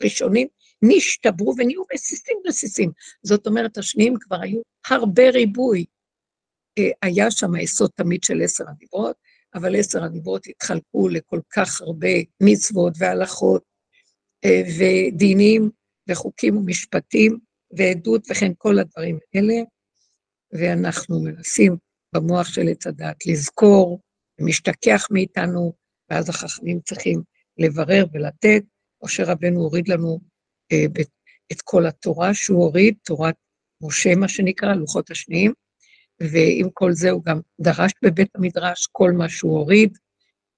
[0.00, 0.48] הראשונים
[0.82, 2.90] נשתברו ונהיו רסיסים רסיסים.
[3.22, 5.84] זאת אומרת, השניים כבר היו הרבה ריבוי.
[6.78, 9.16] אה, היה שם היסוד תמיד של עשר הדיברות,
[9.54, 12.08] אבל עשר הדיברות התחלקו לכל כך הרבה
[12.42, 13.62] מצוות והלכות
[14.44, 15.70] אה, ודינים
[16.08, 17.38] וחוקים ומשפטים
[17.76, 19.54] ועדות וכן כל הדברים האלה,
[20.52, 21.76] ואנחנו מנסים
[22.14, 24.00] במוח של עץ הדת לזכור,
[24.40, 25.72] משתכח מאיתנו,
[26.10, 27.22] ואז החכמים צריכים
[27.58, 28.62] לברר ולתת.
[29.04, 30.20] משה רבנו הוריד לנו
[30.72, 30.84] אה,
[31.52, 33.34] את כל התורה שהוא הוריד, תורת
[33.80, 35.52] משה, מה שנקרא, לוחות השניים,
[36.32, 39.98] ועם כל זה הוא גם דרש בבית המדרש כל מה שהוא הוריד,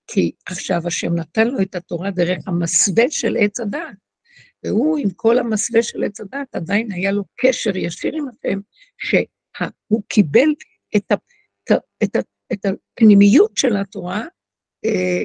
[0.06, 3.96] כי עכשיו השם נתן לו את התורה דרך המסווה של עץ הדעת.
[4.64, 8.60] והוא, עם כל המסווה של עץ הדעת, עדיין היה לו קשר ישיר עם השם,
[8.98, 10.48] שהוא קיבל
[10.96, 11.14] את, ה,
[12.02, 12.18] את, ה,
[12.52, 14.24] את הפנימיות של התורה,
[14.84, 15.22] אה,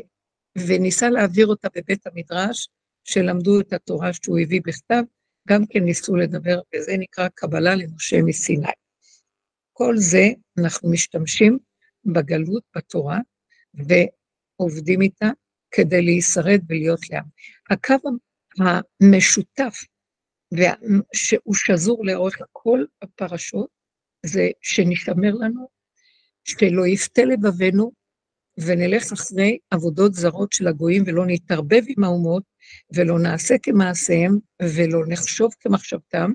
[0.68, 2.70] וניסה להעביר אותה בבית המדרש,
[3.04, 5.04] שלמדו את התורה שהוא הביא בכתב,
[5.48, 8.81] גם כן ניסו לדבר, וזה נקרא קבלה למשה מסיני.
[9.86, 11.60] כל זה אנחנו משתמשים
[12.06, 13.20] בגלות בתורה,
[13.74, 15.30] ועובדים איתה
[15.72, 17.24] כדי להישרד ולהיות לעם.
[17.70, 17.96] הקו
[18.60, 19.84] המשותף
[21.14, 23.70] שהוא שזור לאורך כל הפרשות,
[24.26, 25.68] זה שנשתמר לנו,
[26.44, 27.92] שלא יפתה לבבינו,
[28.58, 32.44] ונלך אחרי עבודות זרות של הגויים ולא נתערבב עם האומות,
[32.96, 36.32] ולא נעשה כמעשיהם, ולא נחשוב כמחשבתם,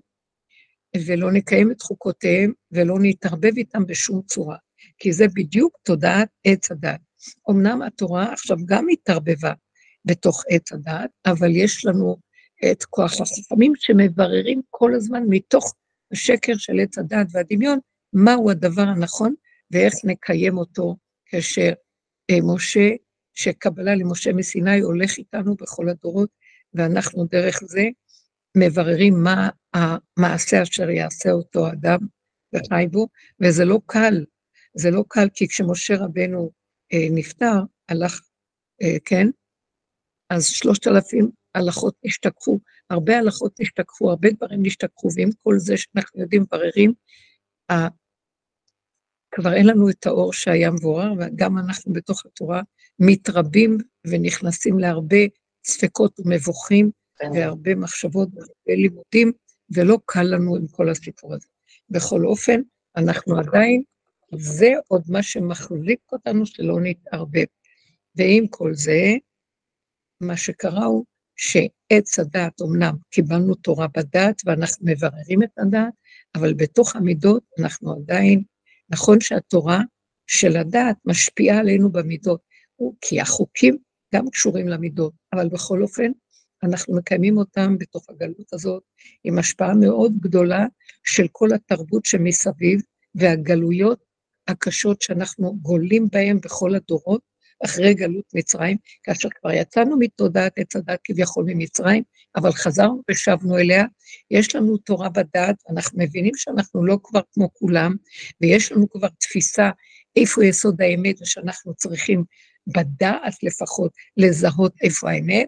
[1.07, 4.57] ולא נקיים את חוקותיהם, ולא נתערבב איתם בשום צורה.
[4.99, 7.01] כי זה בדיוק תודעת עץ הדת.
[7.51, 9.53] אמנם התורה עכשיו גם התערבבה
[10.05, 12.17] בתוך עץ הדת, אבל יש לנו
[12.73, 15.75] את כוח החכמים שמבררים כל הזמן מתוך
[16.13, 17.79] השקר של עץ הדת והדמיון,
[18.13, 19.35] מהו הדבר הנכון
[19.71, 20.97] ואיך נקיים אותו
[21.27, 21.73] כאשר
[22.31, 22.91] אה, משה,
[23.35, 26.29] שקבלה למשה מסיני הולך איתנו בכל הדורות,
[26.75, 27.89] ואנחנו דרך זה
[28.57, 31.99] מבררים מה המעשה אשר יעשה אותו אדם
[32.55, 33.07] וחי בו,
[33.43, 34.25] וזה לא קל,
[34.75, 36.51] זה לא קל, כי כשמשה רבנו
[36.93, 38.21] אה, נפטר, הלך,
[38.83, 39.27] אה, כן,
[40.31, 42.59] אז שלושת אלפים הלכות נשתכחו,
[42.91, 46.93] הרבה הלכות נשתכחו, הרבה דברים נשתכחו, ועם כל זה שאנחנו יודעים, מבררים,
[49.31, 52.63] כבר אין לנו את האור שהיה מבורר, וגם אנחנו בתוך התורה
[52.99, 55.17] מתרבים ונכנסים להרבה
[55.67, 56.91] ספקות ומבוכים.
[57.35, 59.33] והרבה מחשבות והרבה לימודים,
[59.75, 61.47] ולא קל לנו עם כל הסיפור הזה.
[61.91, 62.61] בכל אופן,
[62.97, 63.83] אנחנו עדיין,
[64.35, 67.45] זה עוד מה שמחזיק אותנו שלא נתערבב.
[68.17, 69.15] ועם כל זה,
[70.21, 71.05] מה שקרה הוא
[71.37, 75.93] שעץ הדעת, אמנם קיבלנו תורה בדעת ואנחנו מבררים את הדעת,
[76.35, 78.43] אבל בתוך המידות אנחנו עדיין,
[78.91, 79.81] נכון שהתורה
[80.27, 82.41] של הדעת משפיעה עלינו במידות,
[83.01, 83.79] כי החוקים
[84.15, 86.13] גם קשורים למידות, אבל בכל אופן,
[86.63, 88.83] אנחנו מקיימים אותם בתוך הגלות הזאת,
[89.25, 90.67] עם השפעה מאוד גדולה
[91.05, 92.81] של כל התרבות שמסביב,
[93.15, 93.99] והגלויות
[94.49, 97.21] הקשות שאנחנו גולים בהן בכל הדורות,
[97.65, 102.03] אחרי גלות מצרים, כאשר כבר יצאנו מתודעת עץ הדת כביכול ממצרים,
[102.37, 103.85] אבל חזרנו ושבנו אליה,
[104.31, 107.95] יש לנו תורה בדעת, אנחנו מבינים שאנחנו לא כבר כמו כולם,
[108.41, 109.71] ויש לנו כבר תפיסה
[110.17, 112.25] איפה יסוד האמת, ושאנחנו צריכים
[112.67, 115.47] בדעת לפחות לזהות איפה האמת,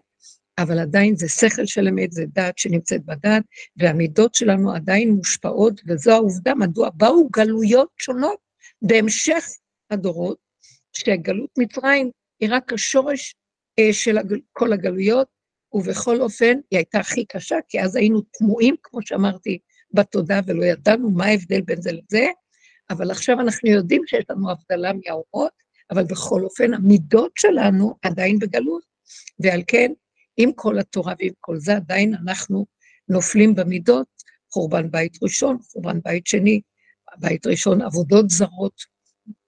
[0.61, 3.43] אבל עדיין זה שכל של אמת, זה דעת שנמצאת בדעת,
[3.77, 8.37] והמידות שלנו עדיין מושפעות, וזו העובדה מדוע באו גלויות שונות
[8.81, 9.45] בהמשך
[9.91, 10.37] הדורות,
[10.93, 13.35] שגלות מצרים היא רק השורש
[13.79, 15.27] אה, של הגל, כל הגלויות,
[15.73, 19.59] ובכל אופן היא הייתה הכי קשה, כי אז היינו תמוהים, כמו שאמרתי,
[19.91, 22.27] בתודה, ולא ידענו מה ההבדל בין זה לזה,
[22.89, 25.51] אבל עכשיו אנחנו יודעים שיש לנו הבדלה מהאומות,
[25.91, 28.83] אבל בכל אופן המידות שלנו עדיין בגלות,
[29.39, 29.91] ועל כן,
[30.41, 32.65] עם כל התורה ועם כל זה, עדיין אנחנו
[33.09, 34.07] נופלים במידות,
[34.51, 36.61] חורבן בית ראשון, חורבן בית שני,
[37.17, 38.81] בית ראשון עבודות זרות,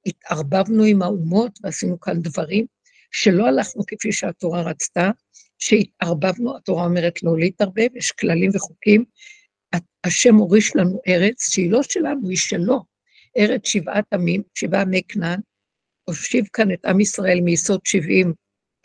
[0.05, 2.65] התערבבנו עם האומות ועשינו כאן דברים
[3.11, 5.11] שלא הלכנו כפי שהתורה רצתה,
[5.59, 9.05] שהתערבבנו, התורה אומרת לא להתערבב, יש כללים וחוקים.
[10.03, 12.83] השם הוריש לנו ארץ שהיא לא שלנו, היא שלו.
[13.37, 15.39] ארץ שבעת עמים, שבעה עמי כנען,
[16.03, 18.33] הושיב כאן את עם ישראל מיסוד שבעים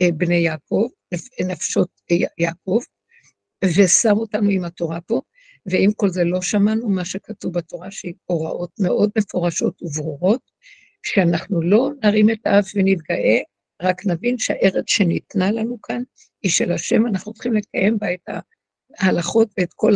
[0.01, 0.87] אה, בני יעקב,
[1.47, 1.89] נפשות
[2.37, 2.79] יעקב,
[3.65, 5.21] ושם אותנו עם התורה פה,
[5.65, 10.41] ועם כל זה לא שמענו מה שכתוב בתורה, שהיא הוראות מאוד מפורשות וברורות,
[11.05, 13.37] שאנחנו לא נרים את האף ונתגאה,
[13.81, 16.03] רק נבין שהארץ שניתנה לנו כאן
[16.41, 18.29] היא של השם, אנחנו צריכים לקיים בה את
[18.99, 19.93] ההלכות ואת כל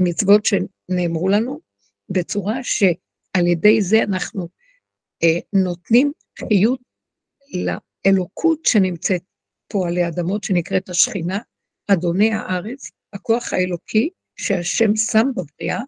[0.00, 1.60] המצוות שנאמרו לנו,
[2.08, 4.48] בצורה שעל ידי זה אנחנו
[5.22, 6.80] אה, נותנים חיות
[7.54, 9.22] לאלוקות שנמצאת
[9.68, 11.38] פה עלי אדמות, שנקראת השכינה,
[11.88, 15.80] אדוני הארץ, הכוח האלוקי שהשם שם בבריאה,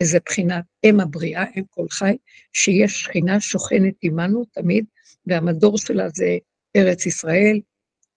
[0.00, 2.16] איזה בחינת אם הבריאה, אם כל חי,
[2.52, 4.84] שיש שכינה שוכנת עמנו תמיד,
[5.26, 6.38] והמדור שלה זה
[6.76, 7.60] ארץ ישראל,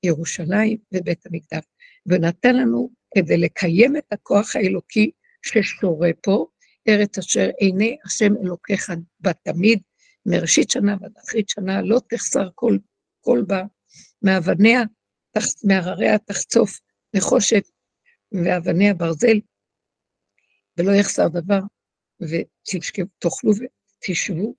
[0.03, 1.63] ירושלים ובית המקדש.
[2.05, 6.45] ונתן לנו, כדי לקיים את הכוח האלוקי ששורה פה,
[6.87, 9.79] ארץ אשר עיני השם אלוקיך בתמיד,
[10.25, 12.77] מראשית שנה ועד אחרית שנה, לא תחסר כל,
[13.21, 13.63] כל בה,
[14.21, 14.81] מאבניה,
[15.63, 16.79] מהרריה תחצוף
[17.15, 17.63] נחושת,
[18.31, 19.39] ואבניה ברזל,
[20.77, 21.59] ולא יחסר דבר,
[22.21, 24.55] ותאכלו ותשבו,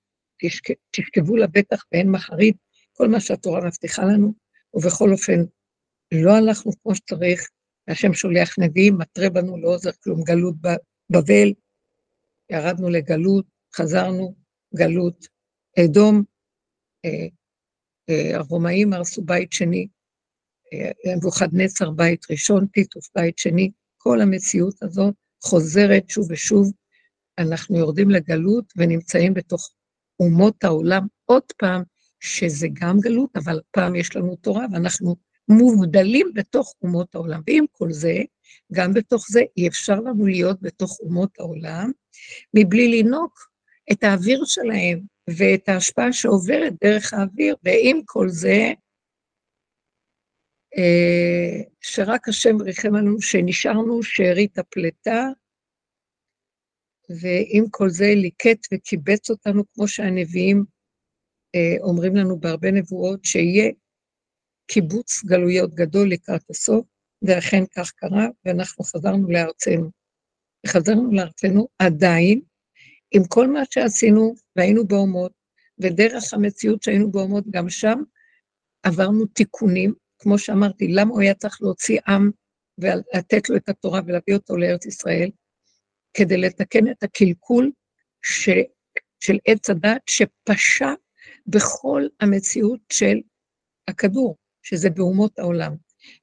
[0.91, 2.55] תשכבו לבטח ואין מחריד,
[2.93, 4.33] כל מה שהתורה מבטיחה לנו,
[4.73, 5.39] ובכל אופן,
[6.11, 7.49] לא הלכנו כמו שצריך,
[7.87, 10.55] השם שולח נביאים, מתרה בנו לא עוזר כלום, גלות
[11.09, 11.53] בבל,
[12.49, 14.35] ירדנו לגלות, חזרנו,
[14.75, 15.27] גלות.
[15.79, 16.23] אדום,
[17.05, 17.27] אה,
[18.09, 19.87] אה, הרומאים הרסו בית שני,
[21.05, 26.71] נבוכדנצר בית ראשון, טיטוף בית שני, כל המציאות הזאת חוזרת שוב ושוב,
[27.37, 29.69] אנחנו יורדים לגלות ונמצאים בתוך
[30.19, 31.07] אומות העולם.
[31.25, 31.83] עוד פעם,
[32.19, 35.15] שזה גם גלות, אבל פעם יש לנו תורה ואנחנו
[35.49, 37.41] מובדלים בתוך אומות העולם.
[37.47, 38.13] ועם כל זה,
[38.73, 41.91] גם בתוך זה אי אפשר לנו להיות בתוך אומות העולם,
[42.53, 43.39] מבלי לנוק
[43.91, 44.99] את האוויר שלהם
[45.29, 48.73] ואת ההשפעה שעוברת דרך האוויר, ועם כל זה, אה,
[51.81, 55.27] שרק השם ריחם עלינו שנשארנו שארית הפלטה,
[57.09, 60.65] ועם כל זה ליקט וקיבץ אותנו, כמו שהנביאים
[61.55, 63.71] אה, אומרים לנו בהרבה נבואות, שיהיה
[64.67, 66.85] קיבוץ גלויות גדול לקראת הסוף,
[67.21, 69.91] ואכן כך קרה, ואנחנו חזרנו לארצנו.
[70.65, 72.41] וחזרנו לארצנו עדיין,
[73.11, 75.31] עם כל מה שעשינו, והיינו באומות,
[75.79, 77.99] ודרך המציאות שהיינו באומות, גם שם
[78.83, 82.31] עברנו תיקונים, כמו שאמרתי, למה הוא היה צריך להוציא עם
[82.77, 85.29] ולתת לו את התורה ולהביא אותו לארץ ישראל?
[86.13, 87.71] כדי לתקן את הקלקול
[88.21, 88.49] ש,
[89.19, 90.93] של עץ הדת שפשע
[91.47, 93.17] בכל המציאות של
[93.87, 95.75] הכדור, שזה באומות העולם.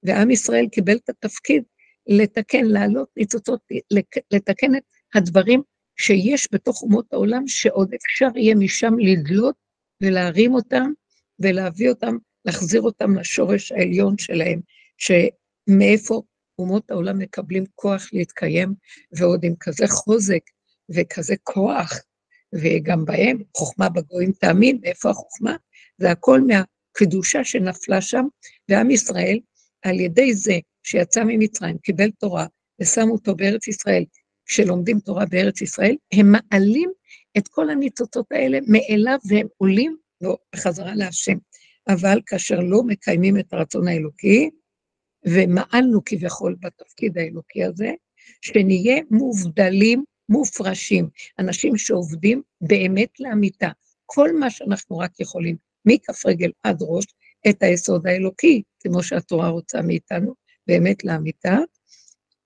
[0.02, 1.62] ועם ישראל קיבל את התפקיד
[2.06, 3.60] לתקן, להעלות ניצוצות,
[4.30, 4.82] לתקן את
[5.14, 5.62] הדברים
[5.96, 9.54] שיש בתוך אומות העולם, שעוד אפשר יהיה משם לדלות
[10.02, 10.90] ולהרים אותם
[11.38, 14.60] ולהביא אותם, להחזיר אותם לשורש העליון שלהם,
[14.98, 16.22] שמאיפה
[16.58, 18.74] אומות העולם מקבלים כוח להתקיים,
[19.12, 20.40] ועוד עם כזה חוזק
[20.94, 21.92] וכזה כוח,
[22.54, 25.56] וגם בהם, חוכמה בגויים תאמין, מאיפה החוכמה?
[25.98, 28.24] זה הכל מהקדושה שנפלה שם,
[28.68, 29.38] ועם ישראל,
[29.82, 32.46] על ידי זה שיצא ממצרים, קיבל תורה,
[32.80, 34.04] ושמו אותו בארץ ישראל,
[34.46, 36.90] כשלומדים תורה בארץ ישראל, הם מעלים
[37.38, 39.96] את כל הניצוצות האלה מאליו והם עולים
[40.54, 41.36] בחזרה להשם.
[41.88, 44.50] אבל כאשר לא מקיימים את הרצון האלוקי,
[45.26, 47.92] ומעלנו כביכול בתפקיד האלוקי הזה,
[48.40, 53.68] שנהיה מובדלים, מופרשים, אנשים שעובדים באמת לאמיתה.
[54.06, 57.04] כל מה שאנחנו רק יכולים, מכף רגל עד ראש,
[57.48, 60.34] את היסוד האלוקי, כמו שהתורה רוצה מאיתנו,
[60.66, 61.58] באמת לאמיתה.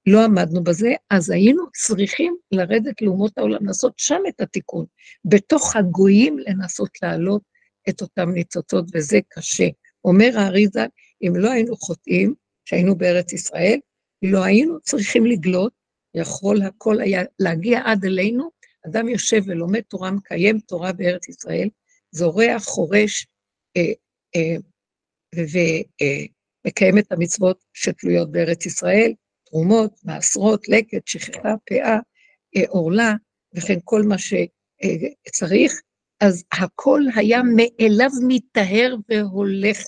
[0.07, 4.85] לא עמדנו בזה, אז היינו צריכים לרדת לאומות העולם, לעשות שם את התיקון.
[5.25, 7.43] בתוך הגויים לנסות להעלות
[7.89, 9.69] את אותם ניצוצות, וזה קשה.
[10.05, 10.87] אומר האריזה,
[11.23, 13.79] אם לא היינו חוטאים, שהיינו בארץ ישראל,
[14.23, 15.73] לא היינו צריכים לגלות,
[16.15, 18.51] יכול הכל היה להגיע עד אלינו,
[18.87, 21.69] אדם יושב ולומד תורה, מקיים תורה בארץ ישראל,
[22.11, 23.27] זורע, חורש,
[23.77, 23.93] אה,
[24.37, 24.57] אה,
[25.35, 29.13] ומקיים אה, את המצוות שתלויות בארץ ישראל,
[29.47, 31.99] תרומות, מעשרות, לקט, שכחה, פאה,
[32.57, 33.13] אה, עורלה,
[33.55, 35.81] וכן כל מה שצריך,
[36.21, 39.79] אז הכל היה מאליו מטהר והולך.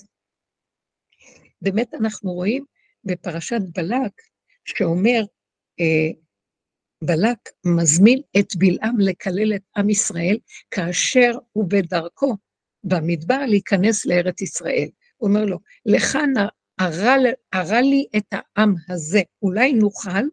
[1.61, 2.65] באמת אנחנו רואים
[3.03, 4.11] בפרשת בלק,
[4.65, 5.21] שאומר,
[5.79, 6.09] אה,
[7.03, 10.37] בלק מזמין את בלעם לקלל את עם ישראל,
[10.71, 12.37] כאשר הוא בדרכו
[12.83, 14.87] במדבר להיכנס לארץ ישראל.
[15.17, 16.17] הוא אומר לו, לך
[17.53, 20.23] הרע לי את העם הזה, אולי נוכל.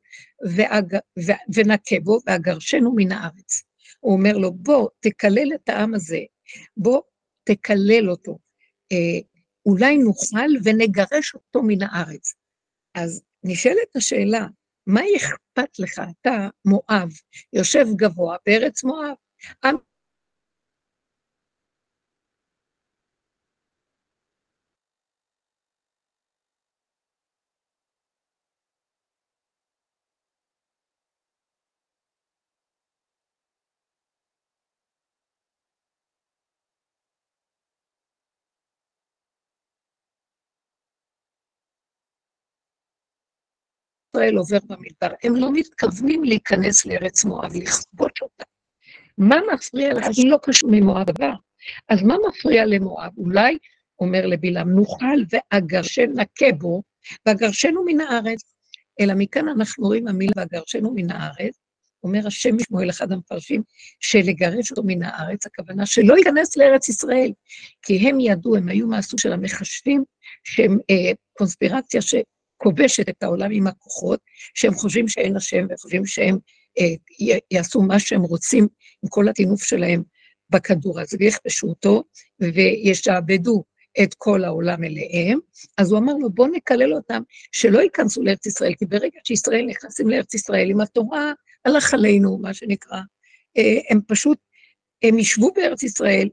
[1.54, 3.62] ונכה בו ואגרשנו מן הארץ.
[4.00, 6.20] הוא אומר לו, בוא, תקלל את העם הזה,
[6.76, 7.00] בוא,
[7.44, 8.38] תקלל אותו.
[8.92, 9.20] אה,
[9.66, 12.34] אולי נוכל ונגרש אותו מן הארץ.
[12.94, 14.46] אז נשאלת השאלה,
[14.86, 17.08] מה אכפת לך, אתה מואב,
[17.52, 19.14] יושב גבוה בארץ מואב,
[19.64, 19.76] עם
[44.18, 48.44] ישראל עובר במדבר, הם לא מתכוונים להיכנס לארץ מואב, לכבוש אותה.
[49.18, 50.06] מה מפריע לך?
[50.16, 51.32] היא לא קשור ממואב הבא.
[51.88, 53.10] אז מה מפריע למואב?
[53.16, 53.58] אולי,
[54.00, 56.82] אומר לבלעם, נוכל ואגרשן נכה בו,
[57.26, 58.54] ואגרשנו מן הארץ.
[59.00, 61.58] אלא מכאן אנחנו רואים המילה ואגרשנו מן הארץ,
[62.04, 63.62] אומר השם משמואל, אחד המפרשים,
[64.00, 67.30] שלגרש אותו מן הארץ, הכוונה שלא ייכנס לארץ ישראל,
[67.82, 70.04] כי הם ידעו, הם היו מהסוג של המחשבים,
[70.44, 72.00] שהם אה, קונספירציה.
[72.58, 74.20] כובשת את העולם עם הכוחות,
[74.54, 76.38] שהם חושבים שאין השם וחושבים שהם
[76.78, 78.68] אה, יעשו מה שהם רוצים
[79.02, 80.02] עם כל הטינוף שלהם
[80.50, 82.04] בכדור הזה, ויכבשו אותו
[82.40, 83.64] וישעבדו
[84.02, 85.38] את כל העולם אליהם,
[85.78, 90.08] אז הוא אמר לו, בוא נקלל אותם, שלא ייכנסו לארץ ישראל, כי ברגע שישראל נכנסים
[90.08, 91.32] לארץ ישראל עם התורה,
[91.64, 92.98] הלך עלינו, מה שנקרא.
[93.58, 94.38] אה, הם פשוט,
[95.02, 96.28] הם ישבו בארץ ישראל,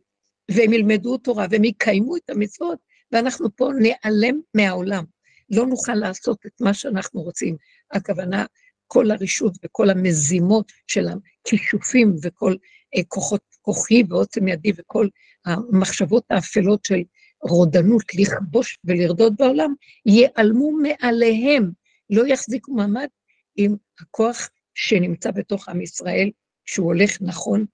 [0.52, 2.80] והם ילמדו תורה, והם יקיימו את המצוות,
[3.12, 5.15] ואנחנו פה ניעלם מהעולם.
[5.50, 7.56] לא נוכל לעשות את מה שאנחנו רוצים.
[7.92, 8.46] הכוונה,
[8.88, 12.56] כל הרשות וכל המזימות של הכישופים וכל
[12.96, 15.08] אה, כוחות כוחי ועוצם ידי וכל
[15.46, 17.02] המחשבות האפלות של
[17.42, 19.74] רודנות לכבוש ולרדות בעולם,
[20.06, 21.72] ייעלמו מעליהם,
[22.10, 23.08] לא יחזיקו מעמד
[23.56, 26.30] עם הכוח שנמצא בתוך עם ישראל,
[26.66, 27.66] שהוא הולך נכון,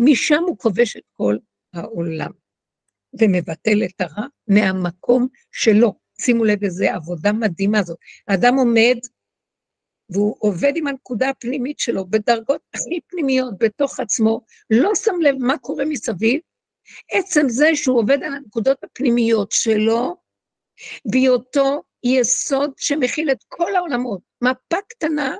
[0.00, 1.36] משם הוא כובש את כל
[1.74, 2.30] העולם,
[3.20, 6.03] ומבטל את הרע מהמקום שלו.
[6.24, 7.98] שימו לב איזה עבודה מדהימה זאת.
[8.28, 8.96] האדם עומד
[10.10, 15.58] והוא עובד עם הנקודה הפנימית שלו בדרגות הכי פנימיות בתוך עצמו, לא שם לב מה
[15.58, 16.40] קורה מסביב,
[17.12, 20.16] עצם זה שהוא עובד על הנקודות הפנימיות שלו,
[21.04, 24.20] בהיותו יסוד שמכיל את כל העולמות.
[24.42, 25.36] מפה קטנה,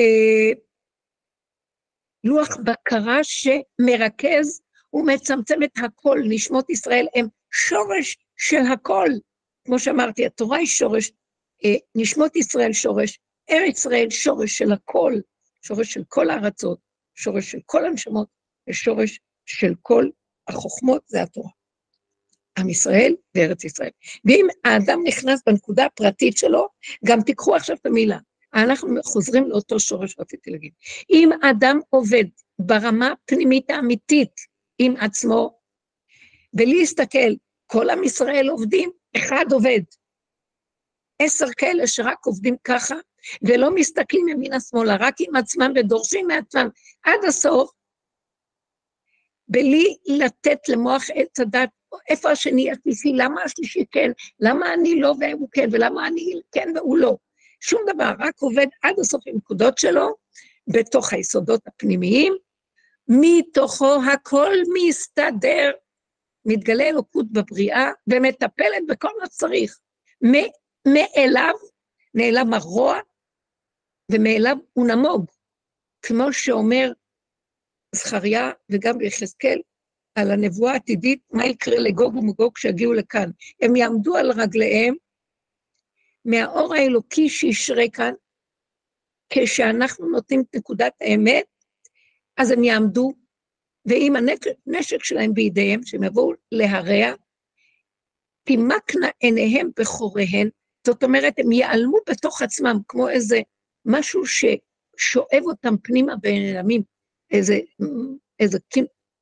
[0.00, 0.52] אה,
[2.24, 4.60] לוח בקרה שמרכז
[4.92, 6.18] ומצמצם את הכל.
[6.28, 9.08] נשמות ישראל הם שורש של הכל.
[9.68, 11.12] כמו שאמרתי, התורה היא שורש,
[11.64, 13.18] אה, נשמות ישראל שורש,
[13.50, 15.12] ארץ ישראל שורש של הכל,
[15.62, 16.78] שורש של כל הארצות,
[17.14, 18.28] שורש של כל הנשמות,
[18.68, 20.08] ושורש של כל
[20.48, 21.50] החוכמות, זה התורה.
[22.58, 23.90] עם ישראל וארץ ישראל.
[24.24, 26.68] ואם האדם נכנס בנקודה הפרטית שלו,
[27.04, 28.18] גם תיקחו עכשיו את המילה.
[28.54, 30.72] אנחנו חוזרים לאותו שורש רציתי להגיד.
[31.10, 32.24] אם אדם עובד
[32.58, 34.34] ברמה הפנימית האמיתית
[34.78, 35.58] עם עצמו,
[36.54, 37.34] ולהסתכל,
[37.66, 39.80] כל עם ישראל עובדים, אחד עובד.
[41.22, 42.94] עשר כאלה שרק עובדים ככה,
[43.42, 46.68] ולא מסתכלים ימינה-שמאלה, רק עם עצמם ודורשים מעצמם
[47.02, 47.70] עד הסוף,
[49.48, 51.68] בלי לתת למוח עץ הדת,
[52.08, 56.98] איפה השני השלישי, למה השלישי כן, למה אני לא והוא כן, ולמה אני כן והוא
[56.98, 57.16] לא.
[57.60, 60.14] שום דבר, רק עובד עד הסוף עם נקודות שלו,
[60.68, 62.36] בתוך היסודות הפנימיים,
[63.08, 65.70] מתוכו הכל מסתדר.
[66.44, 69.78] מתגלה אלוקות בבריאה ומטפלת בכל מה שצריך.
[70.86, 71.54] מאליו
[72.14, 72.98] נעלם הרוע
[74.12, 75.26] ומאליו הוא נמוג,
[76.02, 76.92] כמו שאומר
[77.94, 79.60] זכריה וגם ביחזקאל
[80.14, 83.30] על הנבואה העתידית, מה יקרה לגוג ומגוג כשיגיעו לכאן.
[83.62, 84.94] הם יעמדו על רגליהם
[86.24, 88.12] מהאור האלוקי שישרה כאן,
[89.32, 91.44] כשאנחנו נותנים את נקודת האמת,
[92.36, 93.12] אז הם יעמדו
[93.88, 94.14] ואם
[94.66, 97.14] הנשק שלהם בידיהם, שהם יבואו להרע,
[98.44, 100.48] תימקנה עיניהם בחוריהן,
[100.86, 103.40] זאת אומרת, הם ייעלמו בתוך עצמם, כמו איזה
[103.84, 106.82] משהו ששואב אותם פנימה בנעלמים,
[107.30, 107.58] איזה,
[108.40, 108.58] איזה,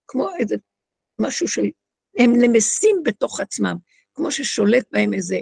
[0.07, 0.57] כמו איזה
[1.21, 1.67] משהו של,
[2.19, 3.77] הם נמסים בתוך עצמם,
[4.15, 5.41] כמו ששולט בהם איזה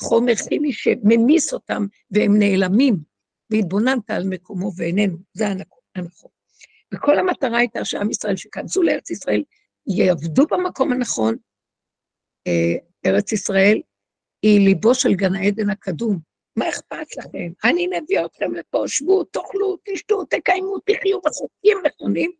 [0.00, 2.96] חומר כימי שממיס אותם והם נעלמים,
[3.50, 6.41] והתבוננת על מקומו ואיננו, זה הנכון.
[6.94, 9.42] וכל המטרה הייתה שעם ישראל שכנסו לארץ ישראל,
[9.86, 11.36] יעבדו במקום הנכון.
[12.46, 12.74] אה,
[13.06, 13.80] ארץ ישראל
[14.42, 16.18] היא ליבו של גן העדן הקדום.
[16.56, 17.52] מה אכפת לכם?
[17.64, 22.30] אני מביא אתכם לפה, שבו, תאכלו, תשתו, תקיימו, תחיו בחוקים נכונים,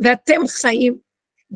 [0.00, 0.98] ואתם חיים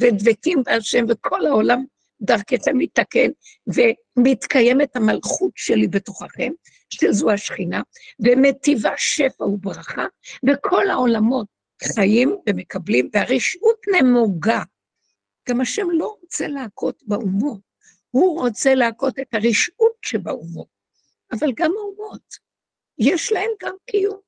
[0.00, 1.84] ודבקים בהשם, וכל העולם
[2.22, 3.30] דרככם מתקן,
[3.66, 6.52] ומתקיימת המלכות שלי בתוככם,
[6.90, 7.82] שזו השכינה,
[8.20, 10.06] ומטיבה שפע וברכה,
[10.48, 11.46] וכל העולמות
[11.84, 14.62] חיים ומקבלים, והרשעות נמוגה.
[15.48, 17.60] גם השם לא רוצה להכות באומות,
[18.10, 20.68] הוא רוצה להכות את הרשעות שבאומות,
[21.32, 22.36] אבל גם האומות,
[22.98, 24.20] יש להם גם קיום.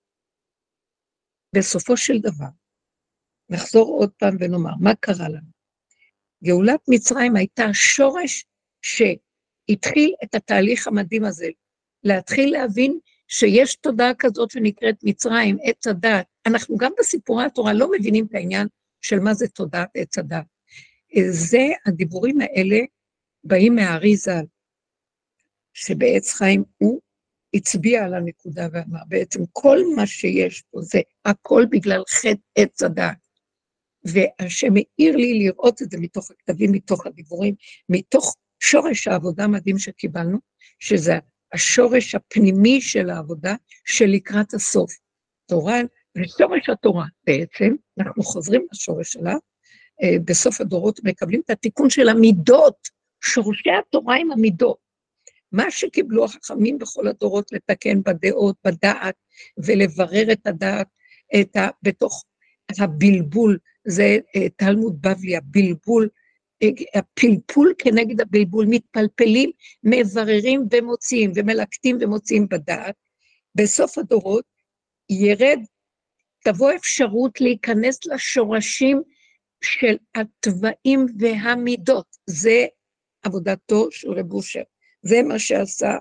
[1.57, 2.48] בסופו של דבר,
[3.50, 5.55] נחזור עוד פעם ונאמר, מה קרה לנו?
[6.44, 8.46] גאולת מצרים הייתה שורש
[8.82, 11.48] שהתחיל את התהליך המדהים הזה,
[12.05, 12.98] להתחיל להבין
[13.28, 16.26] שיש תודעה כזאת ונקראת מצרים, עץ הדת.
[16.47, 18.66] אנחנו גם בסיפורי התורה לא מבינים את העניין
[19.01, 20.45] של מה זה תודעת עץ הדת.
[21.30, 22.78] זה, הדיבורים האלה
[23.45, 24.45] באים מהארי ז"ל,
[25.72, 27.01] שבעץ חיים הוא
[27.55, 33.16] הצביע על הנקודה ואמר, בעצם כל מה שיש פה זה הכל בגלל חטא עץ הדת.
[34.05, 37.55] והשם העיר לי לראות את זה מתוך הכתבים, מתוך הדיבורים,
[37.88, 40.38] מתוך שורש העבודה המדהים שקיבלנו,
[40.78, 41.18] שזה
[41.53, 44.92] השורש הפנימי של העבודה שלקראת הסוף.
[45.47, 45.80] תורה,
[46.16, 49.34] ושורש התורה בעצם, אנחנו חוזרים לשורש שלה,
[50.02, 52.88] אה, בסוף הדורות מקבלים את התיקון של המידות,
[53.20, 54.78] שורשי התורה עם המידות.
[55.52, 59.14] מה שקיבלו החכמים בכל הדורות לתקן בדעות, בדעת,
[59.58, 60.86] ולברר את הדעת,
[61.40, 62.24] את ה, בתוך
[62.78, 66.08] הבלבול, זה אה, תלמוד בבלי, הבלבול,
[66.62, 69.50] אה, הפלפול כנגד הבלבול, מתפלפלים,
[69.84, 72.94] מבררים ומוציאים, ומלקטים ומוציאים בדעת.
[73.54, 74.44] בסוף הדורות
[75.10, 75.58] ירד,
[76.45, 79.03] תבוא אפשרות להיכנס לשורשים
[79.64, 82.07] של התוואים והמידות.
[82.26, 82.66] זה
[83.22, 84.62] עבודתו של רב אושר.
[85.03, 85.97] זה מה שעשה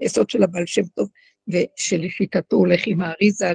[0.00, 1.08] היסוד של הבעל שם טוב,
[1.48, 3.52] ושלשיטתו הולך עם האריזה,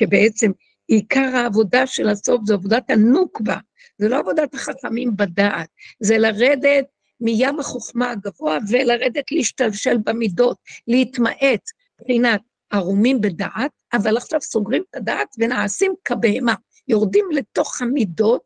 [0.00, 0.50] שבעצם
[0.88, 3.56] עיקר העבודה של הסוף זה עבודת הנוקבה,
[3.98, 5.68] זה לא עבודת החכמים בדעת,
[6.00, 6.84] זה לרדת
[7.20, 10.56] מים החוכמה הגבוה ולרדת להשתלשל במידות,
[10.88, 12.40] להתמעט, מבחינת
[12.72, 16.54] ערומים בדעת, אבל עכשיו סוגרים את הדעת ונעשים כבהמה,
[16.88, 18.42] יורדים לתוך המידות,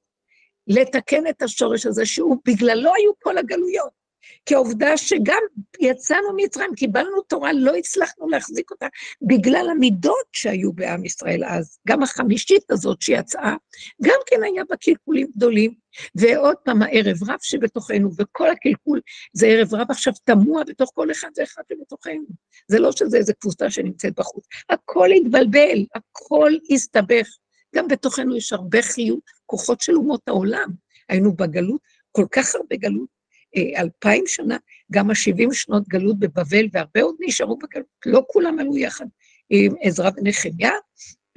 [0.66, 4.03] לתקן את השורש הזה, שהוא בגללו היו כל הגלויות.
[4.46, 5.42] כי העובדה שגם
[5.80, 8.86] יצאנו ממצרים, קיבלנו תורה, לא הצלחנו להחזיק אותה
[9.22, 11.78] בגלל המידות שהיו בעם ישראל אז.
[11.88, 13.54] גם החמישית הזאת שיצאה,
[14.02, 15.74] גם כן היה בה קלקולים גדולים.
[16.14, 19.00] ועוד פעם, הערב רב שבתוכנו, וכל הקלקול
[19.32, 22.24] זה ערב רב עכשיו תמוה בתוך כל אחד ואחד שבתוכנו.
[22.68, 24.44] זה לא שזה איזה קבוצה שנמצאת בחוץ.
[24.70, 27.26] הכל התבלבל, הכל הסתבך.
[27.74, 30.68] גם בתוכנו יש הרבה חיות, כוחות של אומות העולם.
[31.08, 31.80] היינו בגלות,
[32.12, 33.08] כל כך הרבה גלות,
[33.56, 34.56] אלפיים שנה,
[34.92, 39.06] גם השבעים שנות גלות בבבל, והרבה עוד נשארו בגלות, לא כולם עלו יחד
[39.50, 40.70] עם עזרא ונחמיה,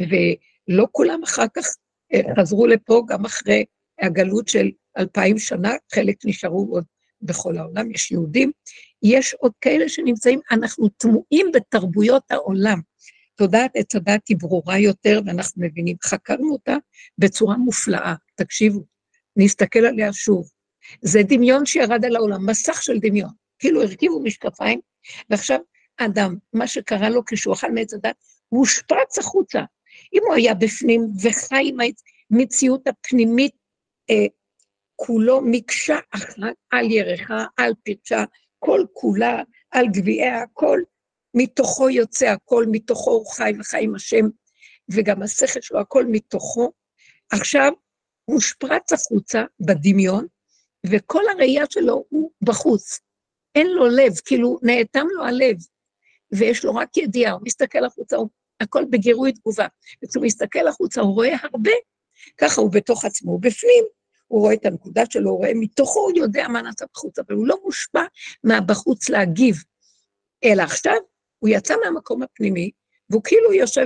[0.01, 1.65] ולא כולם אחר כך
[2.13, 3.65] אה, חזרו לפה גם אחרי
[4.01, 6.83] הגלות של אלפיים שנה, חלק נשארו עוד
[7.21, 8.51] בכל העולם, יש יהודים,
[9.03, 12.79] יש עוד כאלה שנמצאים, אנחנו תמוהים בתרבויות העולם.
[13.35, 16.75] תודעת עץ הדת היא ברורה יותר, ואנחנו מבינים, חקרנו אותה
[17.17, 18.13] בצורה מופלאה.
[18.35, 18.85] תקשיבו,
[19.35, 20.49] נסתכל עליה שוב.
[21.01, 23.29] זה דמיון שירד על העולם, מסך של דמיון.
[23.59, 24.79] כאילו הרכיבו משקפיים,
[25.29, 25.59] ועכשיו
[25.97, 28.15] אדם, מה שקרה לו כשהוא אכל מעץ הדת,
[28.49, 29.61] הוא הושפרץ החוצה.
[30.13, 31.77] אם הוא היה בפנים וחי עם
[32.31, 33.55] המציאות הפנימית,
[34.09, 34.25] אה,
[34.95, 38.23] כולו מקשה אחת על ירחה, על פרשה,
[38.59, 40.79] כל כולה, על גביעיה, הכל
[41.33, 44.25] מתוכו יוצא, הכל מתוכו הוא חי וחי עם השם,
[44.91, 46.71] וגם השכל שלו, הכל מתוכו.
[47.31, 47.71] עכשיו,
[48.25, 50.27] הושפרץ החוצה בדמיון,
[50.85, 52.99] וכל הראייה שלו הוא בחוץ.
[53.55, 55.57] אין לו לב, כאילו נאטם לו הלב,
[56.31, 59.67] ויש לו רק ידיעה, הוא מסתכל החוצה, הוא, הכל בגירוי תגובה.
[60.03, 61.71] וכשהוא מסתכל החוצה, הוא רואה הרבה,
[62.37, 63.83] ככה הוא בתוך עצמו, הוא בפנים,
[64.27, 67.47] הוא רואה את הנקודה שלו, הוא רואה מתוכו, הוא יודע מה נעשה בחוץ, אבל הוא
[67.47, 68.03] לא מושפע
[68.43, 69.55] מהבחוץ להגיב.
[70.43, 70.97] אלא עכשיו,
[71.39, 72.71] הוא יצא מהמקום הפנימי,
[73.09, 73.85] והוא כאילו יושב,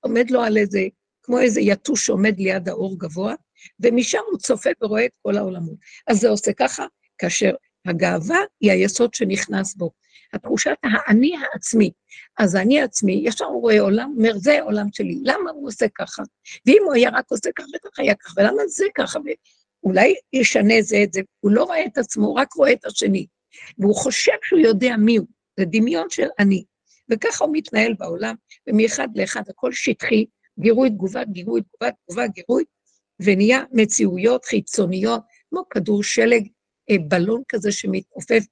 [0.00, 0.80] עומד לו על איזה,
[1.22, 3.34] כמו איזה יתוש שעומד ליד האור גבוה,
[3.80, 5.76] ומשם הוא צופה ורואה את כל העולמות.
[6.06, 6.86] אז זה עושה ככה,
[7.18, 7.50] כאשר
[7.86, 9.90] הגאווה היא היסוד שנכנס בו.
[10.32, 11.90] התחושת האני העצמי.
[12.38, 16.22] אז האני העצמי, ישר הוא רואה עולם, אומר, זה העולם שלי, למה הוא עושה ככה?
[16.66, 19.18] ואם הוא היה רק עושה ככה וככה היה ככה, ולמה זה ככה?
[19.82, 23.26] ואולי ישנה זה את זה, הוא לא רואה את עצמו, הוא רק רואה את השני.
[23.78, 25.26] והוא חושב שהוא יודע מי הוא,
[25.58, 26.64] זה דמיון של אני.
[27.10, 28.34] וככה הוא מתנהל בעולם,
[28.66, 30.24] ומאחד לאחד הכל שטחי,
[30.60, 32.64] גירוי תגובה, גירוי תגובה, תגובה, גירוי,
[33.20, 36.48] ונהיה מציאויות חיצוניות, כמו כדור שלג,
[36.90, 38.44] אה, בלון כזה שמתעופף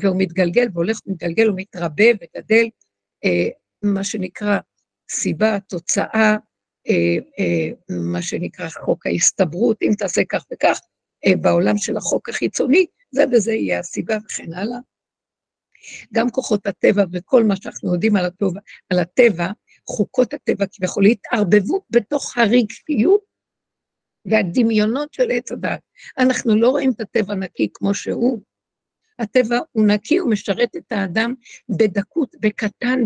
[0.00, 2.66] והוא מתגלגל והולך ומתגלגל ומתרבה וגדל,
[3.24, 3.48] אה,
[3.82, 4.58] מה שנקרא
[5.10, 6.36] סיבה, תוצאה,
[6.88, 7.68] אה,
[8.12, 10.80] מה שנקרא חוק ההסתברות, אם תעשה כך וכך,
[11.40, 14.78] בעולם של החוק החיצוני, זה וזה יהיה הסיבה וכן הלאה.
[16.14, 18.16] גם כוחות הטבע וכל מה שאנחנו יודעים
[18.90, 19.46] על הטבע,
[19.88, 23.20] חוקות הטבע כביכול התערבבו בתוך הרגשיות
[24.30, 25.80] והדמיונות של עץ הדת.
[26.18, 28.40] אנחנו לא רואים את הטבע נקי כמו שהוא,
[29.18, 31.34] הטבע הוא נקי, הוא משרת את האדם
[31.68, 33.00] בדקות, בקטן,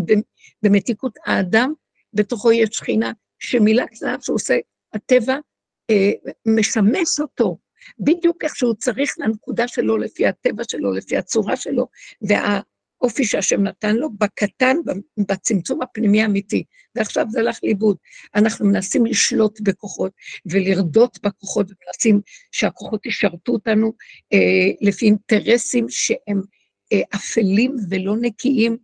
[0.62, 1.72] במתיקות האדם,
[2.14, 4.58] בתוכו יש שכינה, שמילה קטנה שהוא עושה,
[4.92, 5.36] הטבע
[5.90, 6.10] אה,
[6.46, 7.58] משמש אותו,
[7.98, 11.86] בדיוק איך שהוא צריך לנקודה שלו, לפי הטבע שלו, לפי הצורה שלו,
[12.28, 12.60] וה...
[13.01, 14.76] אופי שהשם נתן לו, בקטן,
[15.28, 17.96] בצמצום הפנימי האמיתי, ועכשיו זה הלך לאיבוד.
[18.34, 20.12] אנחנו מנסים לשלוט בכוחות
[20.46, 22.20] ולרדות בכוחות, ומנסים
[22.53, 23.92] שהכוחות ישרתו אותנו
[24.32, 24.38] אה,
[24.80, 26.42] לפי אינטרסים שהם
[26.92, 28.76] אה, אפלים ולא נקיים,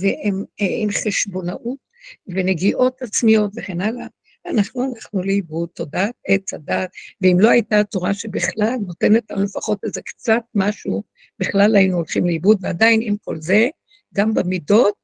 [0.00, 1.78] והם אה, עם חשבונאות
[2.26, 4.06] ונגיעות עצמיות וכן הלאה.
[4.46, 10.02] אנחנו הלכנו לאיבוד, תודעת עץ הדת, ואם לא הייתה התורה שבכלל נותנת לנו לפחות איזה
[10.02, 11.02] קצת משהו,
[11.38, 13.68] בכלל היינו הולכים לאיבוד, ועדיין עם כל זה,
[14.14, 14.94] גם במידות,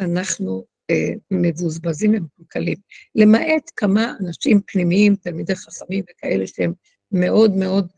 [0.00, 2.76] אנחנו אה, מבוזבזים ומקולקלים.
[3.14, 6.72] למעט כמה אנשים פנימיים, תלמידי חכמים וכאלה שהם
[7.12, 7.88] מאוד מאוד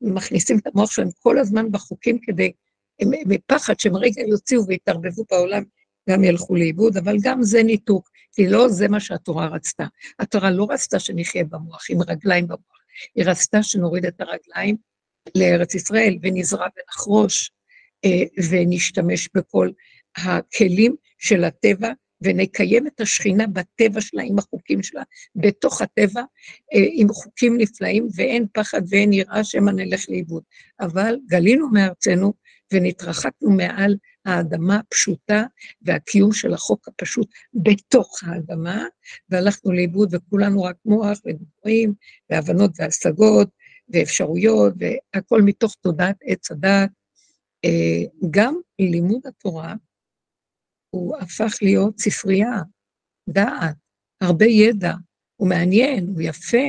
[0.00, 2.52] מכניסים את המוח שלהם כל הזמן בחוקים כדי,
[3.26, 5.62] מפחד שהם רגע יוציאו ויתערבבו בעולם,
[6.10, 9.84] גם ילכו לאיבוד, אבל גם זה ניתוק, כי לא זה מה שהתורה רצתה.
[10.18, 12.78] התורה לא רצתה שנחיה במוח, עם רגליים במוח,
[13.14, 14.76] היא רצתה שנוריד את הרגליים
[15.34, 17.50] לארץ ישראל, ונזרע ונחרוש,
[18.04, 19.70] אה, ונשתמש בכל
[20.16, 21.92] הכלים של הטבע,
[22.22, 25.02] ונקיים את השכינה בטבע שלה, עם החוקים שלה,
[25.36, 26.20] בתוך הטבע,
[26.74, 30.42] אה, עם חוקים נפלאים, ואין פחד ואין יראה שמא נלך לאיבוד.
[30.80, 32.32] אבל גלינו מארצנו
[32.72, 35.44] ונתרחקנו מעל האדמה הפשוטה
[35.82, 38.84] והקיום של החוק הפשוט בתוך האדמה,
[39.28, 41.94] והלכנו לאיבוד וכולנו רק מוח ודיבורים
[42.30, 43.48] והבנות והשגות
[43.88, 46.90] ואפשרויות, והכל מתוך תודעת עץ הדעת.
[47.64, 49.74] אה, גם לימוד התורה
[50.90, 52.62] הוא הפך להיות ספרייה,
[53.28, 53.76] דעת,
[54.20, 54.94] הרבה ידע,
[55.36, 56.68] הוא מעניין, הוא יפה,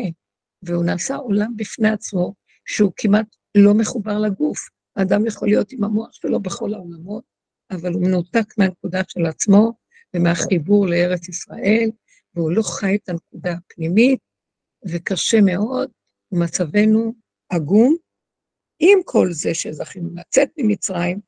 [0.63, 2.33] והוא נעשה עולם בפני עצמו
[2.65, 4.59] שהוא כמעט לא מחובר לגוף.
[4.95, 7.23] האדם יכול להיות עם המוח שלו בכל העולמות,
[7.71, 9.71] אבל הוא מנותק מהנקודה של עצמו
[10.13, 11.89] ומהחיבור לארץ ישראל,
[12.35, 14.19] והוא לא חי את הנקודה הפנימית,
[14.85, 15.91] וקשה מאוד,
[16.31, 17.13] ומצבנו
[17.49, 17.95] עגום,
[18.79, 21.19] עם כל זה שזכינו לצאת ממצרים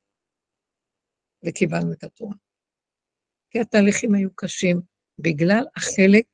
[1.46, 2.36] וקיבלנו את התורה.
[3.50, 4.82] כי התהליכים היו קשים
[5.20, 6.26] בגלל החלק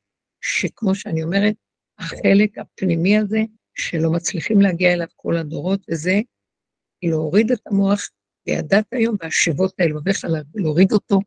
[0.41, 1.55] שכמו שאני אומרת,
[1.97, 3.39] החלק הפנימי הזה,
[3.75, 6.19] שלא מצליחים להגיע אליו כל הדורות, וזה
[7.03, 8.09] להוריד את המוח
[8.47, 11.19] וידעת היום והשבות האלו, כלל להוריד אותו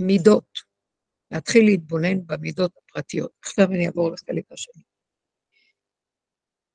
[0.00, 0.68] למידות,
[1.30, 3.30] להתחיל להתבונן במידות הפרטיות.
[3.44, 4.82] עכשיו אני אעבור לחלק השני.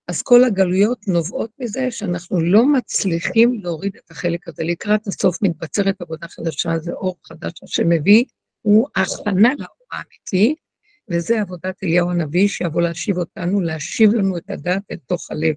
[0.08, 4.64] אז כל הגלויות נובעות מזה שאנחנו לא מצליחים להוריד את החלק הזה.
[4.64, 8.26] לקראת הסוף מתבצרת עבודה חדשה, זה אור חדש שמביא,
[8.62, 10.56] הוא הכנה לאור האמיתי,
[11.10, 15.56] וזה עבודת אליהו הנביא, שיבוא להשיב אותנו, להשיב לנו את הדעת אל תוך הלב.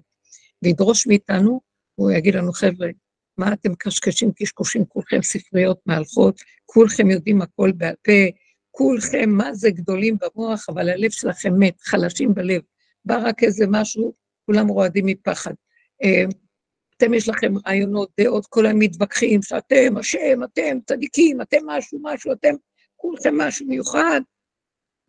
[0.63, 1.61] וידרוש מאיתנו,
[1.95, 2.87] הוא יגיד לנו, חבר'ה,
[3.37, 8.11] מה אתם קשקשים קשקושים, כולכם ספריות מהלכות, כולכם יודעים הכל בעל פה,
[8.71, 12.61] כולכם מה זה גדולים במוח, אבל הלב שלכם מת, חלשים בלב.
[13.05, 14.13] בא רק איזה משהו,
[14.45, 15.53] כולם רועדים מפחד.
[16.03, 16.23] אה,
[16.97, 22.31] אתם יש לכם רעיונות, דעות, כל היום מתווכחים, שאתם אשם, אתם צדיקים, אתם משהו, משהו,
[22.31, 22.53] אתם
[22.95, 24.21] כולכם משהו מיוחד.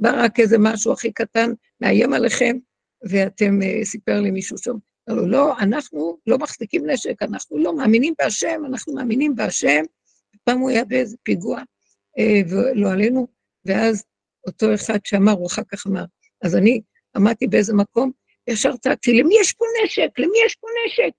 [0.01, 1.51] בא רק איזה משהו הכי קטן,
[1.81, 2.57] מאיים עליכם,
[3.03, 4.77] ואתם, uh, סיפר לי מישהו שם,
[5.09, 9.85] אמר לו, לא, אנחנו לא מחזיקים נשק, אנחנו לא מאמינים בהשם, אנחנו מאמינים בהשם.
[10.45, 11.63] פעם הוא היה באיזה פיגוע,
[12.19, 13.27] אה, ולא עלינו,
[13.65, 14.05] ואז
[14.47, 16.05] אותו אחד שאמר, הוא אחר כך אמר,
[16.45, 16.81] אז אני
[17.17, 18.11] עמדתי באיזה מקום,
[18.49, 20.19] ישר צעקתי, למי יש פה נשק?
[20.19, 21.13] למי יש פה נשק?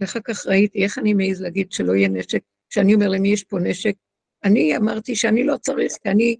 [0.00, 2.40] ואחר כך ראיתי איך אני מעז להגיד שלא יהיה נשק,
[2.70, 3.94] כשאני אומר למי יש פה נשק.
[4.44, 6.36] אני אמרתי שאני לא צריך, כי אני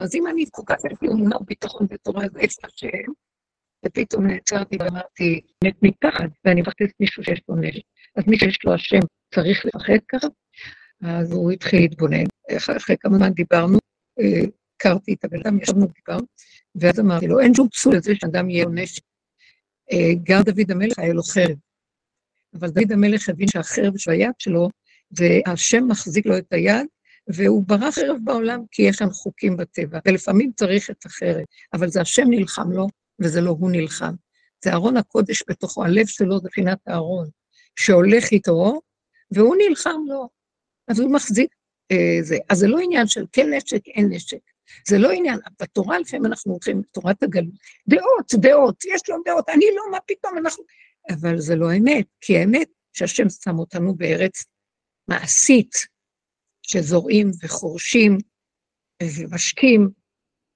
[0.00, 3.12] אז אם אני כל כך יש לי אמונה ביטחון בתורה, זה יש השם,
[3.86, 7.82] ופתאום נעצרתי ואמרתי, מת מתחת, ואני מבקשת מישהו שיש לו נשק.
[8.16, 9.00] אז מי שיש לו השם
[9.34, 10.26] צריך לפחד ככה?
[11.02, 12.24] אז הוא התחיל להתבונן.
[12.56, 13.78] אחרי כמה זמן דיברנו,
[14.20, 14.42] אה,
[14.76, 16.26] הכרתי את הבן אדם, ישבנו דיברנו,
[16.74, 19.02] ואז אמרתי לו, אין שום פסול לזה שאדם יהיה לו נשק.
[19.92, 21.56] אה, גם דוד המלך היה לו חרב,
[22.54, 24.68] אבל דוד המלך הבין שהחרב של היד שלו,
[25.10, 26.86] והשם מחזיק לו את היד,
[27.28, 32.00] והוא ברא חרב בעולם כי יש שם חוקים בטבע, ולפעמים צריך את החרב, אבל זה
[32.00, 32.86] השם נלחם לו,
[33.20, 34.14] וזה לא הוא נלחם.
[34.64, 37.28] זה ארון הקודש בתוכו, הלב שלו זה פינת הארון,
[37.78, 38.80] שהולך איתו,
[39.30, 40.28] והוא נלחם לו,
[40.88, 41.54] אז הוא מחזיק
[41.92, 42.36] אה, זה.
[42.50, 44.38] אז זה לא עניין של כן נשק, אין נשק.
[44.88, 47.54] זה לא עניין, בתורה לפעמים אנחנו הולכים לתורת הגלות,
[47.88, 50.64] דעות, דעות, יש לו דעות, אני לא, מה פתאום אנחנו...
[51.10, 54.44] אבל זה לא אמת, כי האמת שהשם שם אותנו בארץ
[55.08, 55.72] מעשית,
[56.66, 58.18] שזורעים וחורשים
[59.02, 59.90] ומשקים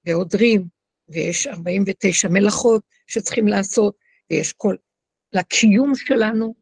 [0.07, 0.65] ועודרים,
[1.09, 3.97] ויש 49 מלאכות שצריכים לעשות,
[4.31, 4.77] ויש כל,
[5.33, 6.55] לקיום שלנו,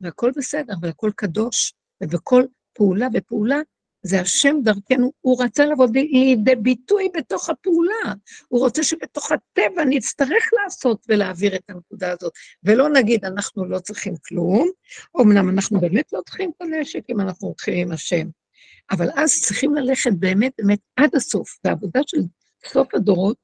[0.00, 2.42] והכל בסדר, והכל קדוש, ובכל
[2.72, 3.60] פעולה ופעולה
[4.02, 8.14] זה השם דרכנו, הוא רצה לבוא לידי ביטוי בתוך הפעולה.
[8.48, 12.32] הוא רוצה שבתוך הטבע נצטרך לעשות ולהעביר את הנקודה הזאת,
[12.64, 14.68] ולא נגיד, אנחנו לא צריכים כלום,
[15.20, 18.26] אמנם אנחנו באמת לא צריכים את הנשק אם אנחנו הולכים עם השם,
[18.90, 22.18] אבל אז צריכים ללכת באמת באמת עד הסוף, והעבודה של
[22.66, 23.36] סוף הדורות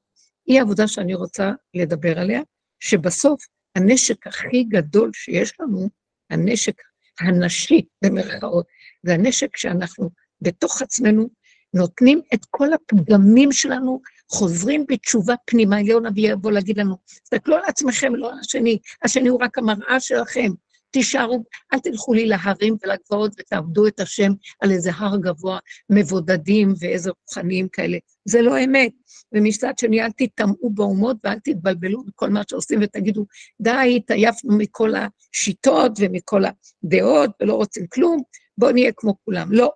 [0.45, 2.41] היא העבודה שאני רוצה לדבר עליה,
[2.79, 5.89] שבסוף הנשק הכי גדול שיש לנו,
[6.29, 6.75] הנשק
[7.19, 8.65] הנשי, במרכאות,
[9.03, 10.09] זה הנשק שאנחנו
[10.41, 11.29] בתוך עצמנו
[11.73, 17.61] נותנים את כל הפגמים שלנו, חוזרים בתשובה פנימה, עליון אבי יבוא להגיד לנו, תסתכלו על
[17.67, 20.51] עצמכם, לא על השני, השני הוא רק המראה שלכם,
[20.93, 27.11] תישארו, אל תלכו לי להרים ולגבעות ותעבדו את השם על איזה הר גבוה, מבודדים ואיזה
[27.21, 27.97] רוחניים כאלה.
[28.25, 28.91] זה לא אמת.
[29.33, 33.25] ומצד שני, אל תטמעו באומות ואל תתבלבלו בכל מה שעושים ותגידו,
[33.61, 38.21] די, התעייפנו מכל השיטות ומכל הדעות ולא רוצים כלום,
[38.57, 39.51] בואו נהיה כמו כולם.
[39.51, 39.71] לא,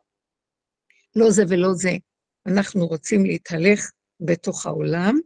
[1.16, 1.92] לא זה ולא זה.
[2.48, 5.20] אנחנו רוצים להתהלך בתוך העולם,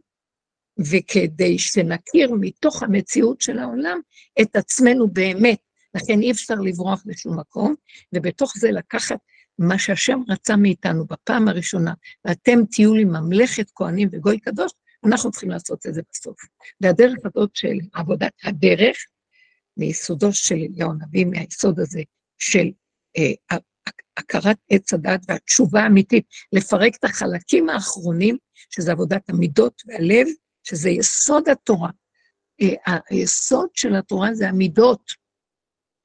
[0.78, 4.00] וכדי שנכיר מתוך המציאות של העולם
[4.42, 5.58] את עצמנו באמת.
[5.94, 7.74] לכן אי אפשר לברוח לשום מקום,
[8.14, 9.18] ובתוך זה לקחת
[9.58, 14.72] מה שהשם רצה מאיתנו בפעם הראשונה, ואתם תהיו לי ממלכת כהנים וגוי קדוש,
[15.04, 16.36] אנחנו צריכים לעשות את זה בסוף.
[16.80, 18.96] והדרך הזאת של עבודת הדרך,
[19.76, 22.02] מיסודו של אליהו הנביא, מהיסוד הזה
[22.38, 22.70] של
[23.18, 23.56] אה,
[24.16, 28.36] הכרת עץ הדת והתשובה האמיתית, לפרק את החלקים האחרונים,
[28.70, 30.26] שזה עבודת המידות והלב,
[30.62, 31.90] שזה יסוד התורה.
[32.62, 35.21] אה, היסוד של התורה זה המידות,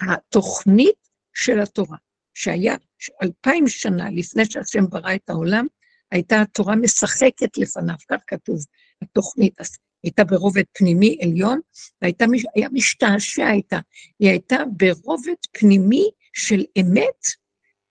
[0.01, 1.97] התוכנית של התורה,
[2.33, 2.75] שהיה
[3.23, 5.67] אלפיים שנה לפני שהשם ברא את העולם,
[6.11, 8.59] הייתה התורה משחקת לפניו, כך כתוב,
[9.01, 9.59] התוכנית
[10.03, 11.59] הייתה ברובד פנימי עליון,
[12.01, 12.25] והייתה,
[12.55, 13.79] היה משתעשע איתה.
[14.19, 17.21] היא הייתה ברובד פנימי של אמת,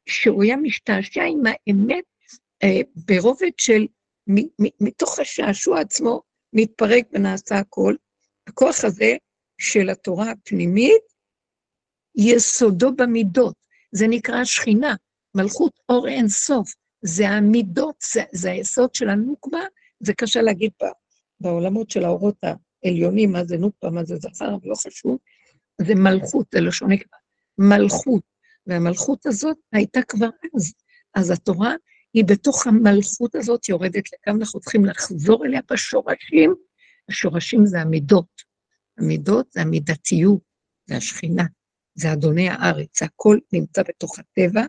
[0.08, 2.04] שהוא היה משתעשע עם האמת
[2.62, 3.86] אה, ברובד של,
[4.26, 7.94] מ, מ, מתוך השעשוע עצמו, מתפרק ונעשה הכל.
[8.46, 9.16] הכוח הזה
[9.58, 11.02] של התורה הפנימית,
[12.16, 13.54] יסודו במידות.
[13.92, 14.94] זה נקרא שכינה,
[15.34, 16.72] מלכות אור אין סוף.
[17.02, 19.60] זה המידות, זה, זה היסוד של הנוקבה,
[20.00, 20.88] זה קשה להגיד בה,
[21.40, 22.36] בעולמות של האורות
[22.84, 25.18] העליונים, מה זה נוקבה, מה זה זכר, אבל לא חשוב,
[25.80, 27.16] זה מלכות, זה לשון נקבה.
[27.58, 28.22] מלכות,
[28.66, 30.72] והמלכות הזאת הייתה כבר אז.
[31.14, 31.74] אז התורה
[32.14, 36.54] היא בתוך המלכות הזאת יורדת לכאן, אנחנו צריכים לחזור אליה בשורשים.
[37.08, 38.42] השורשים זה המידות.
[38.98, 40.40] המידות זה המידתיות,
[40.86, 41.44] זה השכינה,
[41.96, 44.62] זה אדוני הארץ, הכל נמצא בתוך הטבע,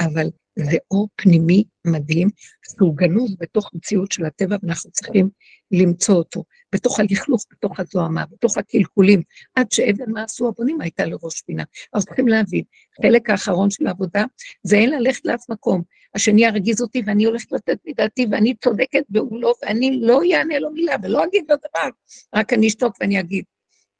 [0.00, 0.26] אבל
[0.58, 2.28] זה אור פנימי מדהים,
[2.70, 5.30] שהוא גנוז בתוך מציאות של הטבע, ואנחנו צריכים
[5.70, 9.22] למצוא אותו, בתוך הלכלוך, בתוך הזוהמה, בתוך הקלקולים,
[9.54, 11.64] עד שאבן מה עשו הבונים הייתה לראש פינה.
[11.92, 12.62] אז צריכים להבין,
[13.02, 14.24] חלק האחרון של העבודה
[14.62, 15.82] זה אין ללכת לאף מקום.
[16.14, 20.70] השני ירגיז אותי ואני הולכת לתת מדעתי ואני צודקת והוא לא, ואני לא אענה לו
[20.70, 21.88] מילה ולא אגיד לו דבר,
[22.34, 23.44] רק אני אשתוק ואני אגיד.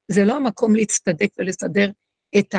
[0.09, 1.91] זה לא המקום להצטדק ולסדר
[2.39, 2.55] את.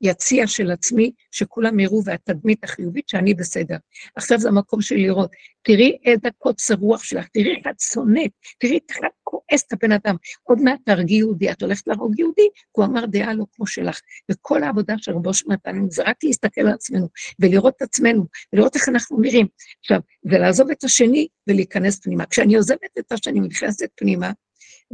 [0.00, 3.76] היציע של עצמי, שכולם יראו, והתדמית החיובית שאני בסדר.
[4.16, 5.30] עכשיו זה המקום שלי לראות,
[5.62, 10.16] תראי איזה קוצר רוח שלך, תראי איך את שונאת, תראי איך את כועסת הבן אדם.
[10.42, 14.00] עוד מעט תהרגי יהודי, את הולכת להרוג יהודי, כי הוא אמר דעה לא כמו שלך.
[14.30, 17.08] וכל העבודה של רבו שנתנו זה רק להסתכל על עצמנו,
[17.38, 19.46] ולראות את עצמנו, ולראות איך אנחנו נראים.
[19.80, 22.26] עכשיו, ולעזוב את השני ולהיכנס פנימה.
[22.26, 24.32] כשאני עוזבת את השני ונכנסת פנימה,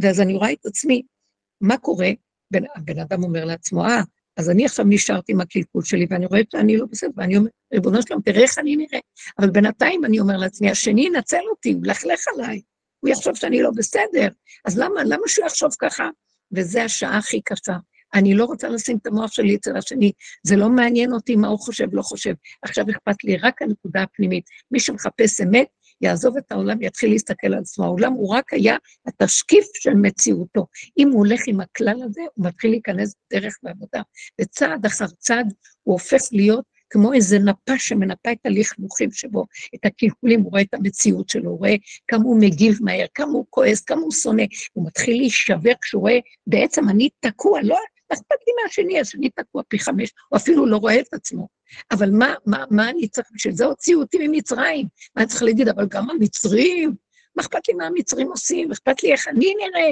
[0.02, 1.02] ואז אני רואה את עצמי,
[1.60, 2.10] מה קורה?
[2.54, 4.00] בן, הבן אדם אומר לעצמו, אה,
[4.36, 8.02] אז אני עכשיו נשארתי עם הקלקול שלי, ואני רואה שאני לא בסדר, ואני אומר, ריבונו
[8.02, 9.00] שלום, תראה איך אני נראה.
[9.38, 12.60] אבל בינתיים אני אומר לעצמי, השני ינצל אותי, הוא ילכלך עליי,
[13.00, 14.28] הוא יחשוב שאני לא בסדר.
[14.64, 16.08] אז למה, למה שהוא יחשוב ככה?
[16.52, 17.76] וזו השעה הכי קשה.
[18.14, 21.58] אני לא רוצה לשים את המוח שלי אצל השני, זה לא מעניין אותי מה הוא
[21.58, 22.34] חושב, לא חושב.
[22.62, 24.44] עכשיו אכפת לי רק הנקודה הפנימית.
[24.70, 25.66] מי שמחפש אמת,
[26.00, 27.84] יעזוב את העולם ויתחיל להסתכל על עצמו.
[27.84, 28.76] העולם הוא רק היה
[29.06, 30.66] התשקיף של מציאותו.
[30.98, 34.02] אם הוא הולך עם הכלל הזה, הוא מתחיל להיכנס בדרך בעבודה.
[34.40, 40.40] וצעד אחר צעד הוא הופך להיות כמו איזה נפה שמנפה את הלכלוכים שבו, את הקלקולים,
[40.40, 41.74] הוא רואה את המציאות שלו, הוא רואה
[42.08, 46.18] כמה הוא מגיב מהר, כמה הוא כועס, כמה הוא שונא, הוא מתחיל להישבר כשהוא רואה,
[46.46, 47.78] בעצם אני תקוע, לא
[48.14, 51.48] אכפת לי מהשני, השני תקוע פי חמש, הוא אפילו לא רואה את עצמו.
[51.92, 54.86] אבל מה, מה, מה אני צריך, בשביל זה הוציאו אותי ממצרים.
[55.16, 56.94] מה אני צריך להגיד, אבל גם המצרים,
[57.36, 59.90] מה אכפת לי מה המצרים עושים, אכפת לי איך אני נראה.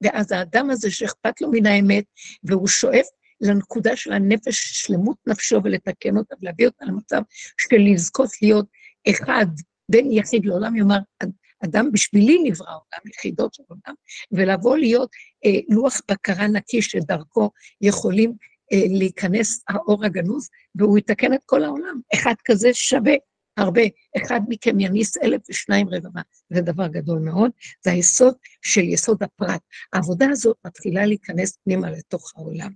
[0.00, 2.04] ואז האדם הזה שאכפת לו מן האמת,
[2.44, 3.06] והוא שואף
[3.40, 7.20] לנקודה של הנפש, שלמות נפשו, ולתקן אותה, ולהביא אותה למצב
[7.58, 8.66] של לזכות להיות
[9.10, 9.46] אחד
[9.88, 10.98] בין יחיד לעולם, יאמר,
[11.64, 13.94] אדם בשבילי נברא עולם, יחידות של עולם,
[14.32, 15.10] ולבוא להיות
[15.44, 17.50] אה, לוח בקרה נקי שדרכו
[17.80, 18.32] יכולים
[18.72, 22.00] אה, להיכנס האור הגנוז, והוא יתקן את כל העולם.
[22.14, 23.14] אחד כזה שווה
[23.56, 23.82] הרבה.
[24.16, 26.20] אחד מכם יניס אלף ושניים רבבה.
[26.50, 27.50] זה דבר גדול מאוד,
[27.84, 29.60] זה היסוד של יסוד הפרט.
[29.92, 32.70] העבודה הזאת מתחילה להיכנס פנימה לתוך העולם.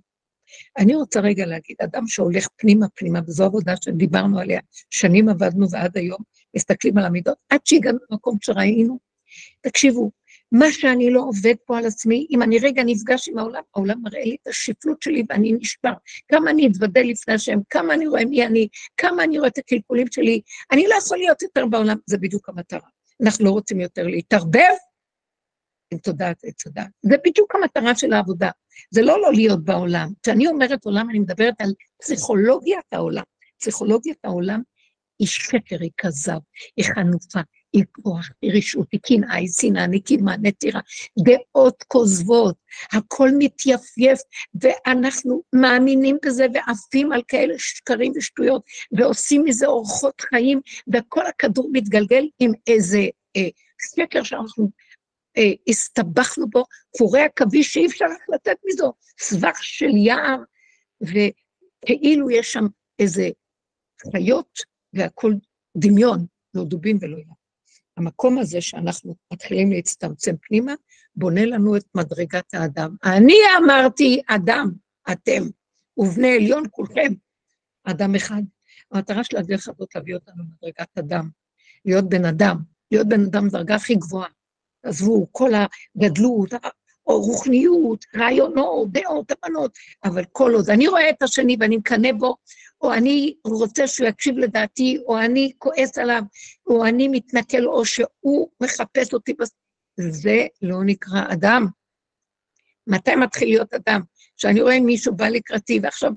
[0.77, 4.59] אני רוצה רגע להגיד, אדם שהולך פנימה פנימה, וזו עבודה שדיברנו עליה,
[4.89, 6.21] שנים עבדנו ועד היום
[6.55, 8.99] מסתכלים על המידות, עד שהגענו למקום שראינו.
[9.61, 10.11] תקשיבו,
[10.51, 14.23] מה שאני לא עובד פה על עצמי, אם אני רגע נפגש עם העולם, העולם מראה
[14.23, 15.93] לי את השפלות שלי ואני נשבר.
[16.27, 20.07] כמה אני אתוודה לפני השם, כמה אני רואה מי אני, כמה אני רואה את הקלקולים
[20.11, 20.41] שלי.
[20.71, 22.89] אני לא יכול להיות יותר בעולם, זה בדיוק המטרה.
[23.23, 24.75] אנחנו לא רוצים יותר להתערבב
[25.91, 26.87] עם תודעת עץ הדת.
[27.01, 28.49] זה בדיוק המטרה של העבודה.
[28.91, 30.09] זה לא לא להיות בעולם.
[30.23, 33.23] כשאני אומרת עולם, אני מדברת על פסיכולוגיית העולם.
[33.59, 34.61] פסיכולוגיית העולם
[35.19, 36.39] היא שקר, היא כזב,
[36.77, 37.39] היא חנופה,
[37.73, 40.79] היא כוח, היא רשות, היא קנאה, היא שנאה, נקימה, נטירה,
[41.25, 42.55] דעות כוזבות,
[42.93, 44.19] הכל מתייפייף,
[44.61, 50.61] ואנחנו מאמינים בזה ועפים על כאלה שקרים ושטויות, ועושים מזה אורחות חיים,
[50.93, 53.01] וכל הכדור מתגלגל עם איזה
[53.35, 53.49] אה,
[53.95, 54.69] שקר שאנחנו
[55.37, 56.63] אה, הסתבכנו בו,
[56.97, 60.37] קורי עכביש שאי אפשר רק לתת מזו, סבך של יער,
[61.01, 62.65] וכאילו יש שם
[62.99, 63.29] איזה
[64.11, 65.39] חיות, והכול
[65.77, 67.45] דמיון, לא דובים ולא ים.
[67.97, 70.73] המקום הזה שאנחנו מתחילים להצטמצם פנימה,
[71.15, 72.95] בונה לנו את מדרגת האדם.
[73.03, 74.71] אני אמרתי אדם,
[75.11, 75.43] אתם,
[75.97, 77.13] ובני עליון כולכם,
[77.83, 78.41] אדם אחד.
[78.91, 81.29] המטרה של הדרך הזאת להביא אותנו למדרגת אדם,
[81.85, 82.57] להיות בן אדם,
[82.91, 84.29] להיות בן אדם דרגה הכי גבוהה.
[84.83, 85.51] עזבו, כל
[85.95, 86.53] הגדלות,
[87.07, 92.35] או רוחניות, רעיונות, דעות, הבנות, אבל כל עוד אני רואה את השני ואני מקנא בו,
[92.81, 96.21] או אני רוצה שהוא יקשיב לדעתי, או אני כועס עליו,
[96.67, 99.33] או אני מתנכל, או שהוא מחפש אותי,
[99.97, 101.67] זה לא נקרא אדם.
[102.87, 104.01] מתי מתחיל להיות אדם?
[104.37, 106.11] כשאני רואה מישהו בא לקראתי, ועכשיו,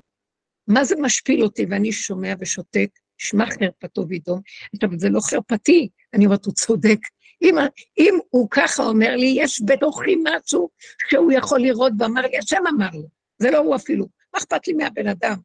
[0.67, 1.67] מה זה משפיל אותי?
[1.71, 2.89] ואני שומע ושותק,
[3.19, 4.41] שמע חרפתו וידום.
[4.75, 6.99] עכשיו, זה לא חרפתי, אני אומרת, הוא צודק.
[7.43, 7.55] אם,
[7.99, 10.71] אם הוא ככה אומר לי, יש בתוכי משהו
[11.11, 14.73] שהוא יכול לראות ואמר לי, השם אמר לו, זה לא הוא אפילו, מה אכפת לי
[14.73, 15.37] מהבן אדם?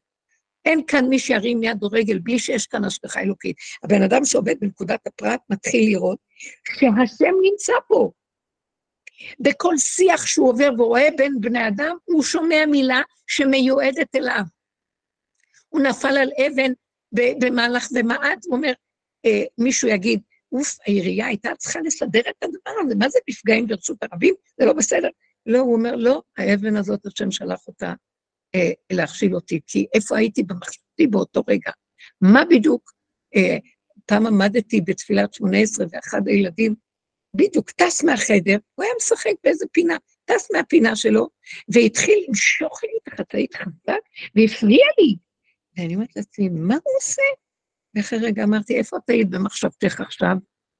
[0.65, 3.55] אין כאן מי שירים יד או רגל בלי שיש כאן השגחה אלוקית.
[3.83, 6.19] הבן אדם שעובד בנקודת הפרט מתחיל לראות
[6.79, 8.11] שהשם נמצא פה.
[9.39, 14.43] בכל שיח שהוא עובר ורואה בין בני אדם, הוא שומע מילה שמיועדת אליו.
[15.69, 16.71] הוא נפל על אבן
[17.13, 18.73] במהלך ומעט, הוא אומר,
[19.25, 24.03] אה, מישהו יגיד, אוף, העירייה הייתה צריכה לסדר את הדבר הזה, מה זה מפגעים ברשות
[24.03, 24.35] הרבים?
[24.59, 25.09] זה לא בסדר.
[25.45, 27.93] לא, הוא אומר, לא, האבן הזאת, השם שלח אותה
[28.55, 31.71] אה, להכשיל אותי, כי איפה הייתי במחשבתי באותו רגע?
[32.21, 32.91] מה בדיוק?
[33.35, 33.57] אה,
[34.05, 36.75] פעם עמדתי בתפילת שמונה עשרה, ואחד הילדים
[37.35, 41.29] בדיוק טס מהחדר, הוא היה משחק באיזה פינה, טס מהפינה שלו,
[41.69, 44.01] והתחיל למשוך לי את החצאית חזק,
[44.35, 45.15] והפריע לי.
[45.77, 47.21] ואני אומרת לעצמי, מה הוא עושה?
[47.95, 50.35] ואחרי רגע אמרתי, איפה את היית במחשבתך עכשיו?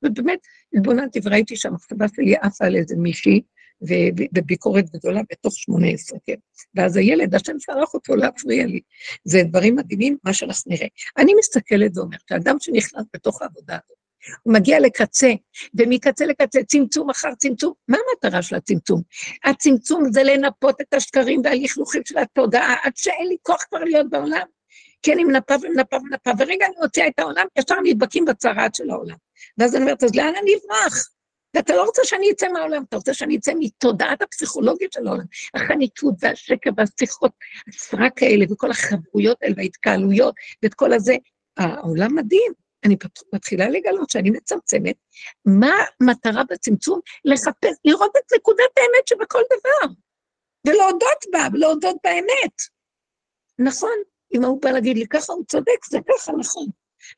[0.05, 0.39] ובאמת,
[0.77, 3.41] התבוננתי וראיתי שהמחשבה שלי עפה על איזה מישהי,
[3.87, 6.35] ובביקורת גדולה בתוך שמונה עשרה, כן.
[6.75, 8.79] ואז הילד, השם שלח אותו להפריע לי.
[9.25, 10.87] זה דברים מדהימים, מה שאנחנו נראה.
[11.17, 13.97] אני מסתכלת ואומרת, האדם שנכנס בתוך העבודה הזאת,
[14.43, 15.31] הוא מגיע לקצה,
[15.79, 17.73] ומקצה לקצה, צמצום אחר צמצום.
[17.87, 19.01] מה המטרה של הצמצום?
[19.43, 24.45] הצמצום זה לנפות את השקרים והלכלוכים של התודעה, עד שאין לי כוח כבר להיות בעולם.
[25.01, 29.15] כן, היא מנפה ומנפה ומנפה, ורגע אני מוציאה את העולם, ישר נדבקים בצרעת של העולם.
[29.57, 31.09] ואז אני אומרת, אז לאן אני אברח?
[31.55, 35.25] ואתה לא רוצה שאני אצא מהעולם, אתה רוצה שאני אצא מתודעת הפסיכולוגית של העולם.
[35.53, 37.31] החניתות והשקר והשיחות,
[37.67, 41.15] הסרק האלה, וכל החברויות האלה, וההתקהלויות, ואת כל הזה.
[41.57, 42.53] העולם מדהים.
[42.85, 42.95] אני
[43.33, 44.95] מתחילה לגלות שאני מצמצמת.
[45.45, 46.99] מה המטרה בצמצום?
[47.25, 49.93] לחפש, לראות את נקודת האמת שבכל דבר.
[50.67, 52.55] ולהודות בה, ולהודות באמת.
[53.59, 53.97] נכון,
[54.35, 56.65] אם הוא בא להגיד לי ככה, הוא צודק, זה ככה נכון.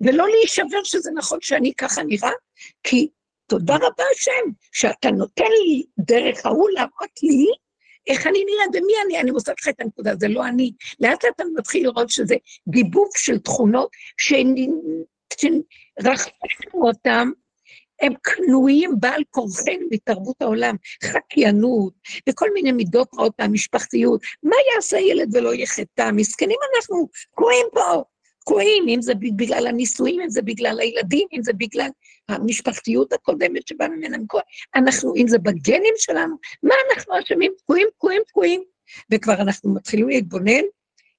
[0.01, 2.31] ולא להישבר שזה נכון שאני ככה נראה,
[2.83, 3.09] כי
[3.47, 7.47] תודה רבה השם, שאתה נותן לי דרך ההוא להראות לי
[8.07, 10.71] איך אני נראית ומי אני, אני מוסר לך את הנקודה, זה לא אני.
[10.99, 12.35] לאט לאט אני מתחיל לראות שזה
[12.69, 14.47] גיבוב של תכונות שרכשנו
[16.73, 17.31] אותם,
[18.01, 21.93] הם קנויים בעל כורחנו מתרבות העולם, חקיינות,
[22.29, 24.21] וכל מיני מידות רעות מהמשפחתיות.
[24.43, 26.11] מה יעשה ילד ולא יחטא?
[26.13, 28.03] מסכנים אנחנו, תקועים פה.
[28.45, 31.89] תקועים, אם זה בגלל הנישואים, אם זה בגלל הילדים, אם זה בגלל
[32.29, 34.41] המשפחתיות הקודמת שבאה ממנה מקור,
[34.75, 37.51] אנחנו, אם זה בגנים שלנו, מה אנחנו אשמים?
[37.57, 38.63] תקועים, תקועים, תקועים.
[39.11, 40.63] וכבר אנחנו מתחילים להתבונן,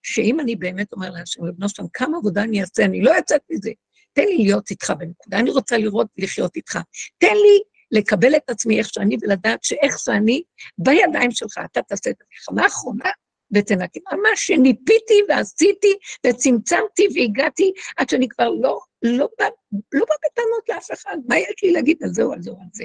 [0.03, 3.70] שאם אני באמת אומר להשם, לבנו שלם, כמה עבודה אני אעשה, אני לא יוצאת מזה.
[4.12, 6.79] תן לי להיות איתך בנקודה, אני רוצה לראות לחיות איתך.
[7.18, 10.43] תן לי לקבל את עצמי איך שאני ולדעת שאיך שאני
[10.79, 13.11] בידיים שלך, אתה תעשה את המלחמה האחרונה
[13.55, 14.01] ותנקי.
[14.12, 15.94] ממש שניפיתי ועשיתי
[16.26, 19.44] וצמצמתי והגעתי עד שאני כבר לא, לא בא,
[19.92, 21.16] לא בא בטענות לאף אחד.
[21.28, 22.84] מה יש לי להגיד על זה או על זה או על זה?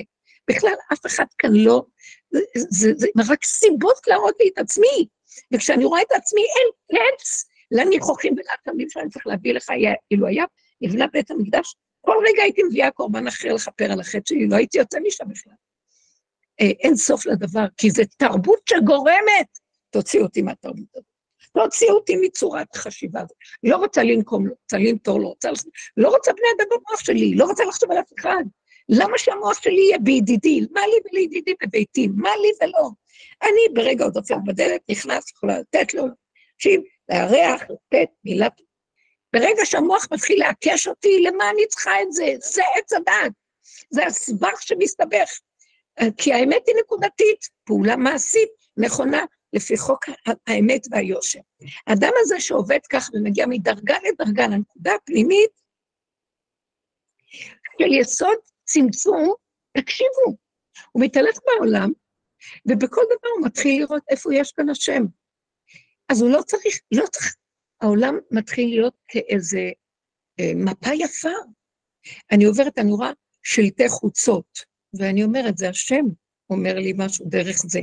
[0.50, 1.84] בכלל, אף אחד כאן לא,
[2.32, 2.40] זה,
[2.70, 5.08] זה, זה רק סיבות להראות לי את עצמי.
[5.54, 9.70] וכשאני רואה את עצמי, אין קץ לניחוחים ולתמים שאני צריך להביא לך,
[10.12, 10.46] אילו היה
[10.82, 14.78] נבנה בית המקדש, כל רגע הייתי מביאה קורבן אחר לכפר על החטא שלי, לא הייתי
[14.78, 15.54] יוצא משם בכלל.
[16.62, 19.60] אה, אין סוף לדבר, כי זו תרבות שגורמת,
[19.92, 21.06] תוציאו אותי מהתרבות הזאת.
[21.54, 23.38] תוציאו אותי מצורת החשיבה הזאת.
[23.64, 25.50] לא רוצה לנקום, לא רוצה לנטור, לא רוצה,
[25.98, 28.44] לא רוצה בני אדם במוח שלי, לא רוצה לחשוב על אף אחד.
[28.90, 30.60] למה שהמוח שלי יהיה בידידי?
[30.72, 32.08] מה לי ולידידי בביתי?
[32.16, 32.90] מה לי ולא?
[33.44, 36.04] אני ברגע עוד דופק בדלת, נכנס, יכולה לתת לו,
[36.56, 38.48] תקשיב, לארח, לתת מילה.
[39.34, 42.36] ברגע שהמוח מתחיל לעקש אותי, למה אני צריכה את זה?
[42.42, 43.32] זה עץ הדת.
[43.90, 45.40] זה הסבך שמסתבך.
[46.18, 50.06] כי האמת היא נקודתית, פעולה מעשית, נכונה, לפי חוק
[50.48, 51.40] האמת והיושר.
[51.88, 55.62] האדם הזה שעובד כך ומגיע מדרגה לדרגה לנקודה הפנימית,
[57.82, 59.34] של יסוד צמצום,
[59.78, 60.38] תקשיבו,
[60.92, 61.92] הוא מתהלך בעולם,
[62.66, 65.04] ובכל דבר הוא מתחיל לראות איפה יש כאן השם.
[66.10, 67.36] אז הוא לא צריך, לא צריך,
[67.82, 69.70] העולם מתחיל להיות כאיזה
[70.40, 71.30] אה, מפה יפה.
[72.32, 73.12] אני עוברת, אני רואה
[73.44, 74.60] שלטי חוצות,
[75.00, 76.06] ואני אומרת, זה השם
[76.50, 77.80] אומר לי משהו דרך זה.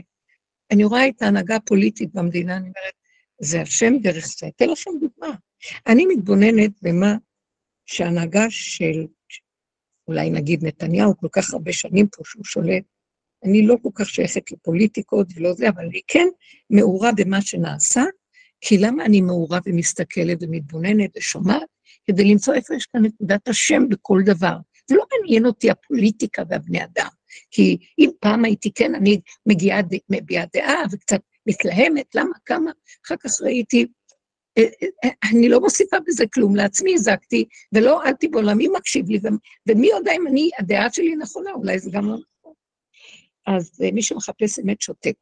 [0.71, 2.95] אני רואה את ההנהגה הפוליטית במדינה, אני אומרת,
[3.41, 4.47] זה השם דרך זה.
[4.47, 5.35] אתן לכם דוגמה.
[5.87, 7.17] אני מתבוננת במה
[7.87, 9.07] שההנהגה של,
[10.09, 12.85] אולי נגיד נתניהו, כל כך הרבה שנים פה שהוא שולט,
[13.45, 16.27] אני לא כל כך שייכת לפוליטיקות ולא זה, אבל אני כן
[16.71, 18.03] מעורה במה שנעשה,
[18.61, 21.69] כי למה אני מעורה ומסתכלת ומתבוננת ושומעת?
[22.05, 24.57] כדי למצוא איפה יש כאן נקודת השם בכל דבר.
[24.89, 27.09] זה לא מעניין אותי הפוליטיקה והבני אדם,
[27.51, 29.81] כי אם פעם הייתי, כן, אני מגיעה,
[30.11, 32.71] מביעה דעה וקצת מתלהמת, למה, כמה,
[33.07, 33.87] אחר כך ראיתי,
[34.59, 34.65] אה,
[35.05, 39.19] אה, אני לא מוסיפה בזה כלום, לעצמי הזקתי, ולא עלתי בעולמי מקשיב לי,
[39.69, 42.53] ומי יודע אם אני, הדעה שלי נכונה, אולי זה גם לא נכון.
[43.47, 45.15] אז אה, מי שמחפש אמת שותק.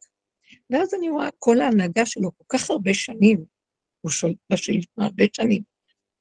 [0.71, 3.45] ואז אני רואה כל ההנהגה שלו כל כך הרבה שנים,
[4.01, 5.63] הוא שולט בשלטון הרבה שנים,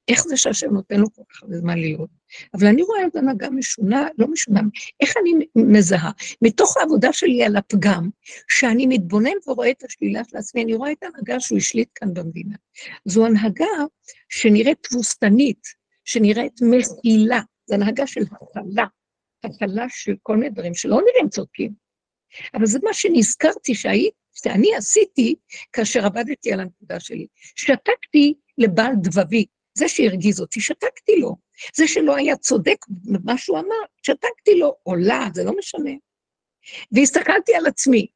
[0.08, 2.10] איך זה שהשם נותן לו כל כך הרבה זמן להיות?
[2.54, 4.60] אבל אני רואה את הנהגה משונה, לא משונה,
[5.00, 6.10] איך אני מזהה?
[6.42, 8.08] מתוך העבודה שלי על הפגם,
[8.48, 12.56] שאני מתבונן ורואה את השלילה של עצמי, אני רואה את ההנהגה שהוא השליט כאן במדינה.
[13.04, 13.66] זו הנהגה
[14.28, 15.66] שנראית תבוסתנית,
[16.04, 18.86] שנראית מכילה, זו הנהגה של הקלה,
[19.44, 21.72] הקלה של כל מיני דברים שלא נראים צודקים.
[22.54, 25.34] אבל זה מה שנזכרתי שהיית, שאני עשיתי
[25.72, 27.26] כאשר עבדתי על הנקודה שלי.
[27.56, 29.46] שתקתי לבעל דבבי,
[29.76, 31.36] זה שהרגיז אותי, שתקתי לו.
[31.76, 35.90] זה שלא היה צודק במה שהוא אמר, שתקתי לו, עולה, זה לא משנה.
[36.92, 38.06] והסתכלתי על עצמי.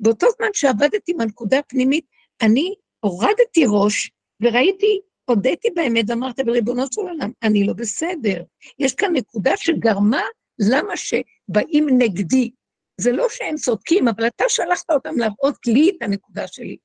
[0.00, 2.04] באותו זמן שעבדתי עם הנקודה הפנימית,
[2.42, 8.42] אני הורדתי ראש וראיתי, הודיתי באמת, אמרת, בריבונו של עולם, אני לא בסדר.
[8.78, 10.22] יש כאן נקודה שגרמה
[10.70, 12.50] למה שבאים נגדי.
[13.00, 16.76] זה לא שהם צודקים, אבל אתה שלחת אותם להראות לי את הנקודה שלי.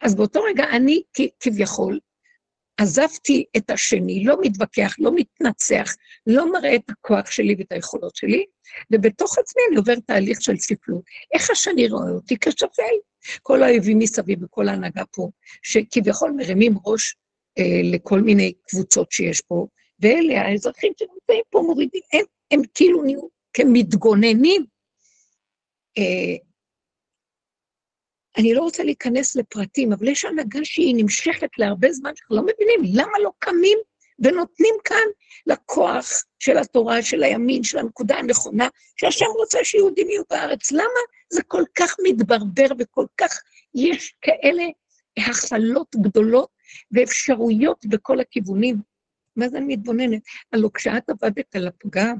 [0.00, 1.02] אז באותו רגע אני
[1.40, 1.98] כביכול
[2.80, 5.94] עזבתי את השני, לא מתווכח, לא מתנצח,
[6.26, 8.44] לא מראה את הכוח שלי ואת היכולות שלי,
[8.92, 11.02] ובתוך עצמי אני עובר תהליך של ספלות.
[11.34, 12.36] איך השני רואה אותי?
[12.40, 12.82] כשפל.
[13.42, 15.28] כל האויבים מסביב וכל ההנהגה פה,
[15.62, 17.16] שכביכול מרימים ראש
[17.58, 19.66] אה, לכל מיני קבוצות שיש פה,
[20.00, 23.20] ואלה האזרחים שנמצאים פה מורידים, הם, הם כאילו נהיו
[23.54, 24.64] כמתגוננים.
[25.98, 26.49] אה,
[28.40, 32.80] אני לא רוצה להיכנס לפרטים, אבל יש הנהגה שהיא נמשכת להרבה זמן, שאנחנו לא מבינים
[32.94, 33.78] למה לא קמים
[34.18, 35.06] ונותנים כאן
[35.46, 36.06] לכוח
[36.38, 40.72] של התורה, של הימין, של הנקודה הנכונה, שהשם רוצה שיהודים יהיו בארץ.
[40.72, 41.00] למה
[41.32, 43.42] זה כל כך מתברבר וכל כך
[43.74, 44.62] יש כאלה
[45.18, 46.48] הכלות גדולות
[46.92, 48.76] ואפשרויות בכל הכיוונים?
[49.36, 50.22] מה זה אני מתבוננת?
[50.52, 52.16] הלוא כשאת עבדת על הפגם,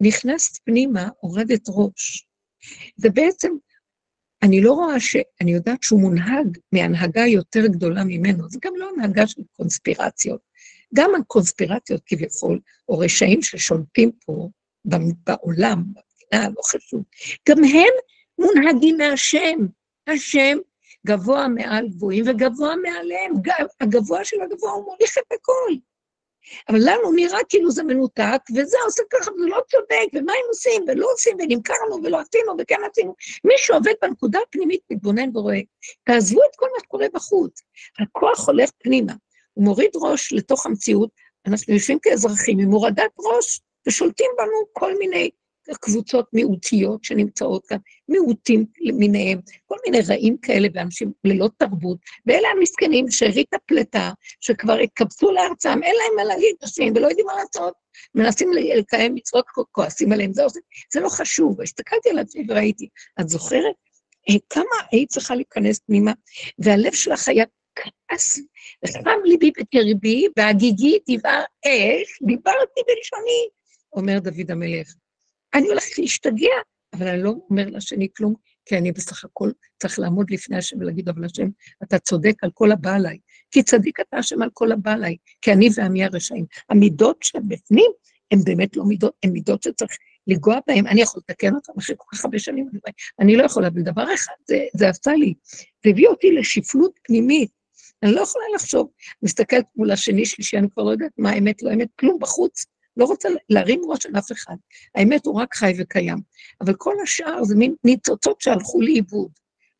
[0.00, 2.26] נכנסת פנימה, הורדת ראש.
[2.96, 3.52] זה בעצם
[4.42, 5.16] אני לא רואה ש...
[5.40, 10.40] אני יודעת שהוא מונהג מהנהגה יותר גדולה ממנו, זה גם לא הנהגה של קונספירציות.
[10.94, 14.48] גם הקונספירציות כביכול, או רשעים ששולטים פה
[14.84, 17.02] בעולם, במדינה, לא חשוב,
[17.48, 17.92] גם הם
[18.38, 19.66] מונהגים מהשם.
[20.06, 20.58] השם
[21.06, 23.32] גבוה מעל גבוהים וגבוה מעליהם,
[23.80, 25.72] הגבוה של הגבוה הוא מוליך את הכל.
[26.68, 30.84] אבל לנו נראה כאילו זה מנותק, וזה עושה ככה, זה לא צודק, ומה הם עושים,
[30.88, 33.14] ולא עושים, ונמכרנו, ולא עשינו, וכן עשינו.
[33.44, 35.60] מי שעובד בנקודה הפנימית מתבונן ורואה,
[36.04, 37.62] תעזבו את כל מה שקורה בחוץ.
[38.00, 39.12] הכוח הולך פנימה,
[39.54, 41.10] הוא מוריד ראש לתוך המציאות,
[41.46, 45.30] אנחנו יושבים כאזרחים עם הורדת ראש, ושולטים בנו כל מיני
[45.80, 53.10] קבוצות מיעוטיות שנמצאות כאן, מיעוטים למיניהם, כל מיני רעים כאלה ואנשים ללא תרבות, ואלה המסכנים
[53.10, 54.10] שארית הפלטה,
[54.40, 57.74] שכבר התקבצו לארצם, אין להם מה להגיד נשים ולא יודעים מה לעשות,
[58.14, 60.42] מנסים לקיים מצוות, כועסים עליהם, זה,
[60.92, 61.60] זה לא חשוב.
[61.60, 62.88] הסתכלתי על עצמי וראיתי,
[63.20, 63.74] את זוכרת
[64.30, 66.12] אה, כמה היית צריכה להיכנס פנימה,
[66.58, 67.44] והלב שלך היה
[67.74, 68.40] כעס,
[68.84, 73.48] וחם ליבי בקרבי, והגיגי דיבר אש, דיברתי בלשוני,
[73.92, 74.94] אומר דוד המלך.
[75.54, 76.54] אני הולכת להשתגע,
[76.92, 78.34] אבל אני לא אומר לשני כלום,
[78.66, 79.50] כי אני בסך הכל
[79.82, 81.48] צריך לעמוד לפני השם ולהגיד, אבל השם,
[81.82, 83.18] אתה צודק על כל הבא עליי.
[83.50, 86.44] כי צדיק אתה השם על כל הבא עליי, כי אני ועמי הרשעים.
[86.70, 87.90] המידות שבפנים
[88.30, 89.90] הן באמת לא מידות, הן מידות שצריך
[90.26, 90.86] לנגוע בהן.
[90.86, 92.68] אני יכול לתקן אותן אחרי כל כך הרבה שנים,
[93.20, 95.34] אני לא יכולה, אבל דבר אחד, זה, זה עשה לי,
[95.84, 97.50] זה הביא אותי לשפלות פנימית.
[98.02, 98.90] אני לא יכולה לחשוב,
[99.22, 102.64] מסתכלת מול השני, שלישי, אני כבר לא יודעת מה האמת, לא אמת, כלום בחוץ.
[102.96, 104.56] לא רוצה להרים ראש על אף אחד.
[104.94, 106.18] האמת הוא רק חי וקיים.
[106.60, 109.30] אבל כל השאר זה מין ניצוצות שהלכו לאיבוד.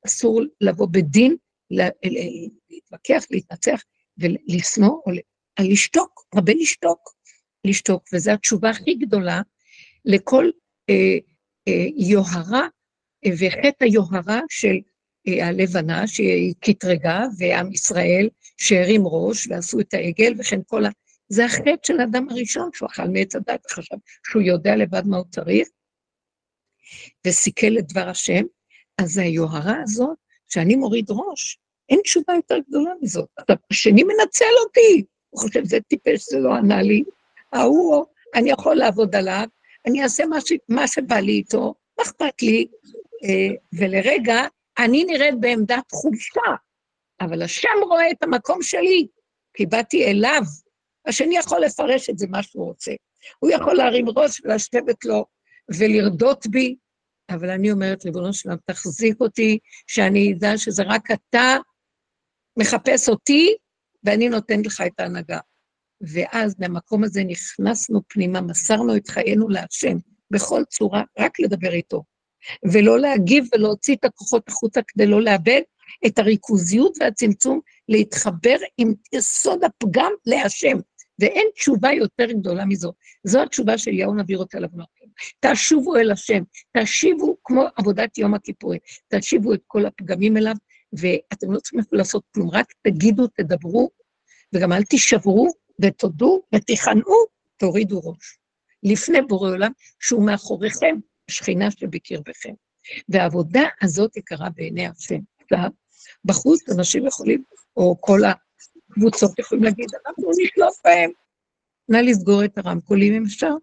[0.07, 1.37] אסור לבוא בדין,
[1.71, 3.83] להתווכח, להתנצח
[4.19, 5.13] ולשנוא, או
[5.61, 7.15] לשתוק, הרבה לשתוק,
[7.65, 9.41] לשתוק, וזו התשובה הכי גדולה
[10.05, 10.51] לכל
[10.91, 11.19] אה,
[11.69, 12.67] אה, יוהרה
[13.27, 14.77] אה, וחטא היוהרה של
[15.29, 20.91] אה, הלבנה, שהיא קטרגה, ועם ישראל שהרים ראש ועשו את העגל, וכן כל ה...
[21.33, 25.27] זה החטא של האדם הראשון, שהוא אכל מעץ הדת וחשב שהוא יודע לבד מה הוא
[25.31, 25.69] צריך,
[27.27, 28.45] וסיכל את דבר השם,
[28.99, 30.17] אז היוהרה הזאת,
[30.49, 31.59] שאני מוריד ראש,
[31.89, 33.29] אין תשובה יותר גדולה מזאת.
[33.71, 37.03] השני מנצל אותי, הוא חושב, זה טיפש, זה לא ענה לי.
[37.53, 38.05] ההוא,
[38.35, 39.47] אני יכול לעבוד עליו,
[39.87, 40.53] אני אעשה מה, ש...
[40.69, 42.67] מה שבא לי איתו, מה אכפת לי?
[43.25, 44.41] אה, ולרגע,
[44.79, 46.55] אני נראית בעמדת חולשה,
[47.21, 49.07] אבל השם רואה את המקום שלי,
[49.55, 50.43] כי באתי אליו,
[51.07, 52.93] השני יכול לפרש את זה מה שהוא רוצה.
[53.39, 55.25] הוא יכול להרים ראש ולשבת לו
[55.79, 56.77] ולרדות בי,
[57.31, 61.57] אבל אני אומרת, ריבונו שלם, תחזיק אותי, שאני אדע שזה רק אתה
[62.59, 63.55] מחפש אותי,
[64.05, 65.39] ואני נותן לך את ההנהגה.
[66.01, 69.97] ואז מהמקום הזה נכנסנו פנימה, מסרנו את חיינו להשם
[70.31, 72.03] בכל צורה, רק לדבר איתו.
[72.73, 75.61] ולא להגיב ולהוציא את הכוחות החוצה כדי לא לאבד
[76.07, 80.77] את הריכוזיות והצמצום, להתחבר עם יסוד הפגם להשם.
[81.19, 82.93] ואין תשובה יותר גדולה מזו.
[83.25, 84.89] זו התשובה שאליהו נביא רוצה לבנות.
[85.41, 86.43] תשובו אל השם,
[86.77, 90.55] תשיבו כמו עבודת יום הכיפורים, תשיבו את כל הפגמים אליו,
[90.93, 93.91] ואתם לא צריכים לעשות כלום, רק תגידו, תדברו,
[94.55, 95.49] וגם אל תישברו,
[95.83, 97.17] ותודו, ותיכנעו,
[97.57, 98.39] תורידו ראש.
[98.83, 100.97] לפני בורא עולם, שהוא מאחוריכם,
[101.31, 102.53] השכינה שבקרבכם.
[103.09, 105.19] והעבודה הזאת יקרה בעיני השם.
[106.25, 107.43] בחוץ אנשים יכולים,
[107.77, 108.21] או כל
[108.93, 111.11] הקבוצות יכולים להגיד, אנחנו נשלוט בהם.
[111.89, 113.55] נא לסגור את הרמקולים אם אפשר.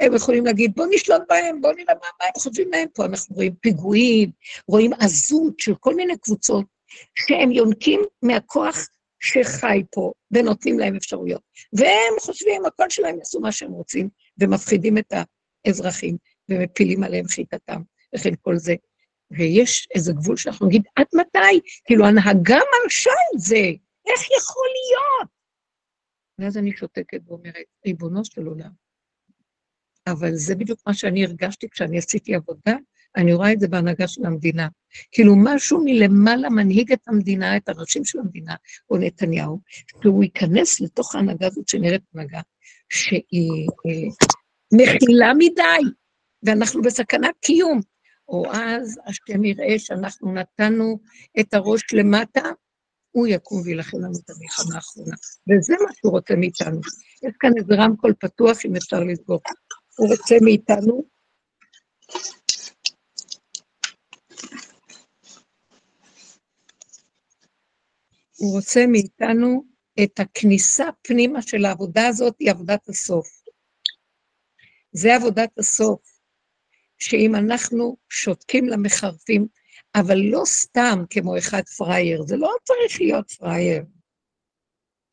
[0.00, 2.88] הם יכולים להגיד, בואו נשלוט בהם, בואו נראה מה, מה הם חושבים מהם.
[2.94, 4.30] פה אנחנו רואים פיגועים,
[4.68, 6.64] רואים עזות של כל מיני קבוצות,
[7.14, 8.88] שהם יונקים מהכוח
[9.20, 11.42] שחי פה, ונותנים להם אפשרויות.
[11.72, 14.08] והם חושבים, הכל שלהם יעשו מה שהם רוצים,
[14.40, 15.12] ומפחידים את
[15.66, 16.16] האזרחים,
[16.48, 17.82] ומפילים עליהם חיטתם,
[18.14, 18.74] וכן כל זה.
[19.30, 21.60] ויש איזה גבול שאנחנו נגיד, עד מתי?
[21.84, 23.70] כאילו, הנהגה מרשה את זה,
[24.16, 25.28] איך יכול להיות?
[26.38, 28.70] ואז אני שותקת ואומרת, ריבונו של עולם,
[30.06, 32.76] אבל זה בדיוק מה שאני הרגשתי כשאני עשיתי עבודה,
[33.16, 34.68] אני רואה את זה בהנהגה של המדינה.
[35.12, 38.54] כאילו משהו מלמעלה מנהיג את המדינה, את הראשים של המדינה,
[38.90, 39.60] או נתניהו,
[40.02, 42.40] שהוא ייכנס לתוך ההנהגה הזאת שנראית הנהגה,
[42.88, 44.08] שהיא אה,
[44.72, 45.92] מכילה מדי,
[46.42, 47.80] ואנחנו בסכנת קיום.
[48.28, 50.98] או אז השם יראה שאנחנו נתנו
[51.40, 52.42] את הראש למטה,
[53.16, 55.16] הוא יקום וילחם לנו את המלחמה האחרונה.
[55.48, 56.80] וזה מה שהוא רוצה מאיתנו.
[57.22, 59.40] יש כאן איזה רמקול פתוח, אם אפשר לסגור.
[59.96, 61.04] הוא רוצה מאיתנו
[68.38, 69.64] הוא רוצה מאיתנו
[70.02, 73.28] את הכניסה פנימה של העבודה הזאת, היא עבודת הסוף.
[74.92, 76.00] זה עבודת הסוף,
[76.98, 79.46] שאם אנחנו שותקים למחרפים,
[80.00, 83.84] אבל לא סתם כמו אחד פראייר, זה לא צריך להיות פראייר,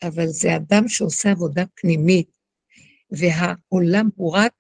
[0.04, 2.30] אבל זה אדם שעושה עבודה פנימית,
[3.12, 4.54] והעולם הוא רק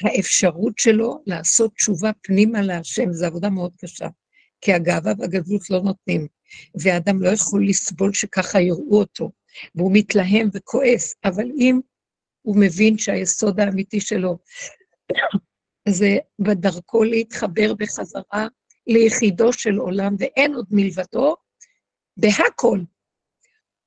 [0.00, 4.08] האפשרות שלו לעשות תשובה פנימה להשם, זו עבודה מאוד קשה,
[4.60, 6.26] כי הגאווה והגדלות לא נותנים,
[6.74, 9.32] ואדם לא יכול לסבול שככה יראו אותו,
[9.74, 11.80] והוא מתלהם וכועס, אבל אם
[12.42, 14.38] הוא מבין שהיסוד האמיתי שלו
[15.88, 18.48] זה בדרכו להתחבר בחזרה
[18.86, 21.36] ליחידו של עולם, ואין עוד מלבדו,
[22.16, 22.78] בהכל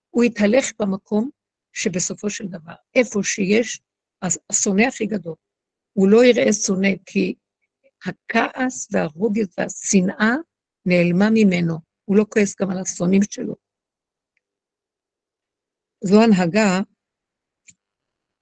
[0.09, 1.29] הוא יתהלך במקום
[1.73, 3.81] שבסופו של דבר, איפה שיש
[4.21, 5.35] השונא הכי גדול,
[5.93, 7.35] הוא לא יראה שונא, כי
[8.05, 10.31] הכעס והרוגז והשנאה
[10.85, 13.55] נעלמה ממנו, הוא לא כועס גם על השונאים שלו.
[16.03, 16.79] זו הנהגה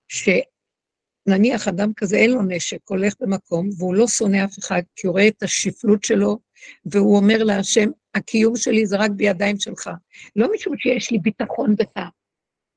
[0.07, 5.11] שנניח אדם כזה אין לו נשק, הולך במקום, והוא לא שונא אף אחד, כי הוא
[5.11, 6.39] רואה את השפלות שלו,
[6.85, 9.89] והוא אומר להשם, הקיום שלי זה רק בידיים שלך.
[10.35, 12.03] לא משום שיש לי ביטחון בך,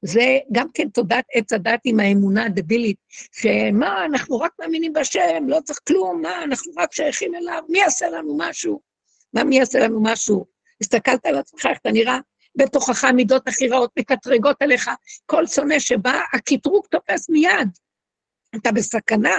[0.02, 2.96] זה גם כן תודעת עץ הדת עם האמונה הדבילית,
[3.32, 8.08] שמה, אנחנו רק מאמינים בהשם, לא צריך כלום, מה, אנחנו רק שייכים אליו, מי יעשה
[8.08, 8.80] לנו משהו?
[9.32, 10.46] מה מי יעשה לנו משהו?
[10.80, 12.18] הסתכלת על עצמך, איך אתה נראה?
[12.56, 14.90] בתוכך מידות הכי רעות מקטרגות עליך,
[15.26, 17.68] כל שונא שבא, הקטרוג תופס מיד.
[18.56, 19.34] אתה בסכנה.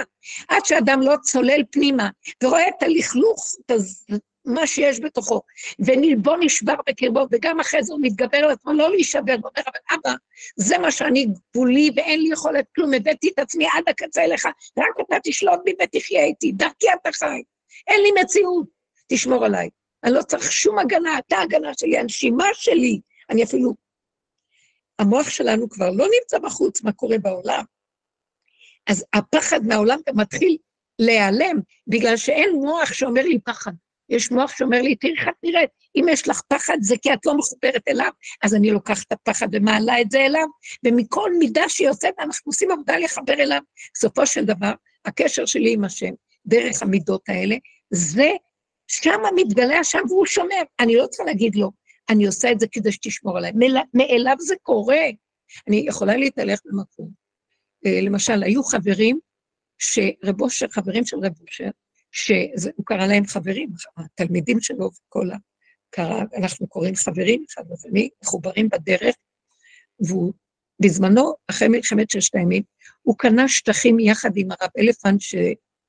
[0.48, 2.08] עד שאדם לא צולל פנימה
[2.42, 3.70] ורואה את הלכלוך, את
[4.48, 5.40] מה שיש בתוכו,
[5.78, 10.14] וליבו נשבר בקרבו, וגם אחרי זה הוא מתגבר על עצמו, לא להישבר, ואומר, אבל אבא,
[10.56, 14.46] זה מה שאני גבולי ואין לי יכולת כלום, הבאתי את עצמי עד הקצה אליך,
[14.78, 17.42] רק אתה תשלוט בי ותחיה איתי, דרכי אתה חי,
[17.88, 18.66] אין לי מציאות,
[19.08, 19.68] תשמור עליי.
[20.04, 23.74] אני לא צריך שום הגנה, אתה הגנה שלי, הנשימה שלי, אני אפילו...
[24.98, 27.64] המוח שלנו כבר לא נמצא בחוץ, מה קורה בעולם.
[28.86, 30.56] אז הפחד מהעולם גם מתחיל
[30.98, 33.72] להיעלם, בגלל שאין מוח שאומר לי פחד.
[34.08, 37.26] יש מוח שאומר לי, תראי איך את נראית, אם יש לך פחד זה כי את
[37.26, 38.10] לא מחוברת אליו,
[38.42, 40.46] אז אני לוקחת את הפחד ומעלה את זה אליו,
[40.84, 43.60] ומכל מידה עושה, אנחנו עושים עבודה לחבר אליו.
[43.94, 44.72] בסופו של דבר,
[45.04, 46.12] הקשר שלי עם השם,
[46.46, 47.56] דרך המידות האלה,
[47.90, 48.30] זה,
[48.88, 50.62] שם מתגלה השם והוא שומר.
[50.80, 51.70] אני לא צריכה להגיד לו,
[52.08, 53.52] אני עושה את זה כדי שתשמור עליי.
[53.94, 55.04] מאליו זה קורה.
[55.68, 57.10] אני יכולה להתהלך במקום.
[57.86, 59.18] אה, למשל, היו חברים,
[59.78, 61.70] שרב אושר, חברים של רב אושר,
[62.12, 65.36] שהוא קרא להם חברים, התלמידים שלו וכל ה...
[65.90, 69.14] קרא, אנחנו קוראים חברים אחד לשני, מחוברים בדרך,
[70.00, 70.32] והוא
[70.82, 72.62] בזמנו, אחרי מלחמת ששת הימים,
[73.02, 75.34] הוא קנה שטחים יחד עם הרב אלפנט, ש,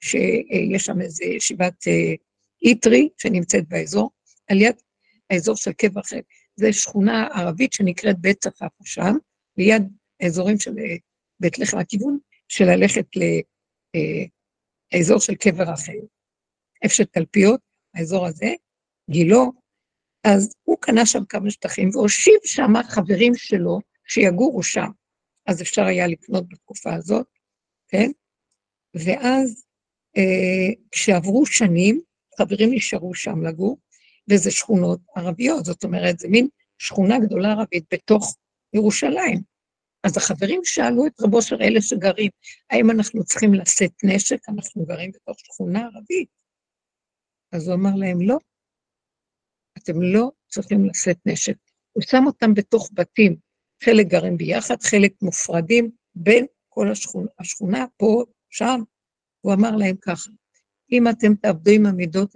[0.01, 2.13] שיש שם איזו ישיבת אה,
[2.61, 4.11] איטרי שנמצאת באזור,
[4.47, 4.76] על יד
[5.30, 6.20] האזור של קבר חן.
[6.55, 9.15] זו שכונה ערבית שנקראת בית צפפה שם,
[9.57, 9.84] ליד
[10.20, 10.95] האזורים של אה,
[11.39, 12.17] בית לחם, הכיוון
[12.47, 14.30] של ללכת לאזור
[14.94, 16.00] אה, של קבר רחל.
[16.84, 17.60] איפה שתלפיות,
[17.94, 18.54] האזור הזה,
[19.10, 19.52] גילו,
[20.24, 24.90] אז הוא קנה שם כמה שטחים והושיב שם חברים שלו שיגורו שם.
[25.46, 27.28] אז אפשר היה לקנות בתקופה הזאת,
[27.88, 28.12] כן?
[28.94, 29.66] ואז
[30.18, 32.02] אה, כשעברו שנים,
[32.38, 33.78] חברים נשארו שם לגור,
[34.30, 38.38] וזה שכונות ערביות, זאת אומרת, זה מין שכונה גדולה ערבית בתוך
[38.74, 39.40] ירושלים.
[40.04, 42.30] אז החברים שאלו את רבו של אלה שגרים,
[42.70, 44.50] האם אנחנו צריכים לשאת נשק?
[44.50, 46.30] אנחנו גרים בתוך שכונה ערבית.
[47.52, 48.38] אז הוא אמר להם, לא,
[49.78, 51.56] אתם לא צריכים לשאת נשק.
[51.91, 53.36] הוא שם אותם בתוך בתים,
[53.84, 58.82] חלק גרים ביחד, חלק מופרדים בין כל השכונה, השכונה פה, שם.
[59.41, 60.30] הוא אמר להם ככה,
[60.91, 62.34] אם אתם תעבדו עם המידות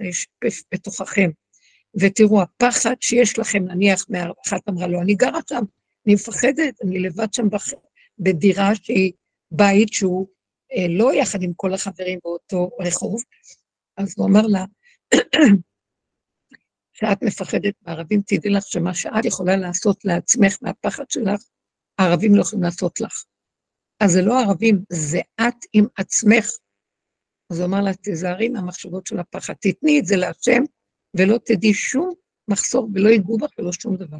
[0.73, 1.29] בתוככם,
[1.99, 4.05] ותראו, הפחד שיש לכם, נניח,
[4.47, 5.63] אחת אמרה לו, אני גרה שם,
[6.05, 7.67] אני מפחדת, אני לבד שם בח...
[8.19, 9.13] בדירה שהיא
[9.51, 10.27] בית שהוא
[10.73, 13.21] אה, לא יחד עם כל החברים באותו רחוב,
[13.97, 14.65] אז הוא אמר לה,
[16.93, 21.41] שאת מפחדת מערבים, תדעי לך שמה שאת יכולה לעשות לעצמך מהפחד שלך,
[21.97, 23.23] הערבים לא יכולים לעשות לך.
[23.99, 26.49] אז זה לא ערבים, זה את עם עצמך.
[27.51, 30.63] אז הוא אמר לה, תיזהרי מהמחשבות של הפחד, תתני את זה להשם,
[31.17, 32.13] ולא תדעי שום
[32.47, 34.17] מחסור, ולא ייגעו בך ולא שום דבר.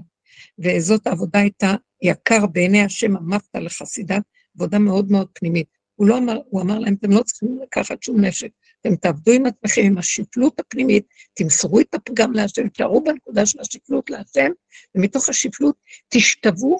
[0.60, 4.18] וזאת העבודה הייתה יקר בעיני השם, אמרת לחסידה,
[4.55, 5.68] עבודה מאוד מאוד פנימית.
[5.95, 8.49] הוא לא אמר, הוא אמר להם, אתם לא צריכים לקחת שום נשק,
[8.81, 14.10] אתם תעבדו עם עצמכם, עם השפלות הפנימית, תמסרו את הפגם להשם, תארו בנקודה של השפלות
[14.10, 14.51] להשם,
[14.95, 15.76] ומתוך השפלות
[16.10, 16.80] תשתוו,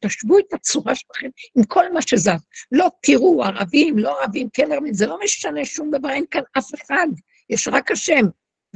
[0.00, 2.28] תשוו את הצורה שלכם עם כל מה שזז.
[2.72, 6.74] לא תראו, ערבים, לא ערבים, כן ערבים, זה לא משנה שום דבר, אין כאן אף
[6.74, 7.06] אחד,
[7.50, 8.24] יש רק השם,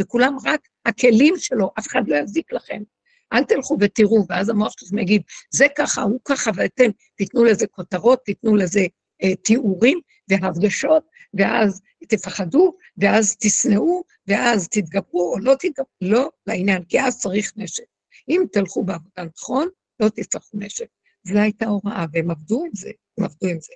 [0.01, 2.83] וכולם רק הכלים שלו, אף אחד לא יזיק לכם.
[3.33, 8.21] אל תלכו ותראו, ואז המוח שלכם יגיד, זה ככה, הוא ככה, ואתם תיתנו לזה כותרות,
[8.25, 8.87] תיתנו לזה
[9.23, 11.05] אה, תיאורים והרגשות,
[11.35, 17.85] ואז תפחדו, ואז תשנאו, ואז תתגברו או לא תתגברו, לא לעניין, כי אז צריך נשק.
[18.29, 19.69] אם תלכו בעבודה נכון,
[20.01, 20.87] לא תצטרכו נשק.
[21.25, 23.73] זו הייתה הוראה, והם עבדו עם זה, הם עבדו עם זה.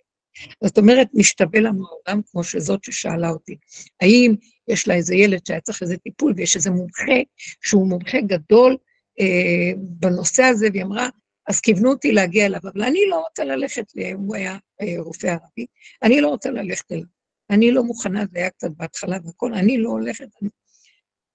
[0.64, 3.56] זאת אומרת, משתווה לנו העולם כמו שזאת ששאלה אותי.
[4.00, 4.34] האם
[4.68, 7.12] יש לה איזה ילד שהיה צריך איזה טיפול, ויש איזה מומחה
[7.60, 8.76] שהוא מומחה גדול
[9.20, 11.08] אה, בנושא הזה, והיא אמרה,
[11.48, 13.84] אז כיוונו אותי להגיע אליו, אבל אני לא רוצה ללכת,
[14.14, 15.66] הוא היה אה, רופא ערבי,
[16.02, 17.04] אני לא רוצה ללכת אליו.
[17.50, 20.28] אני לא מוכנה, זה היה קצת בהתחלה והכל, אני לא הולכת.
[20.42, 20.50] אני...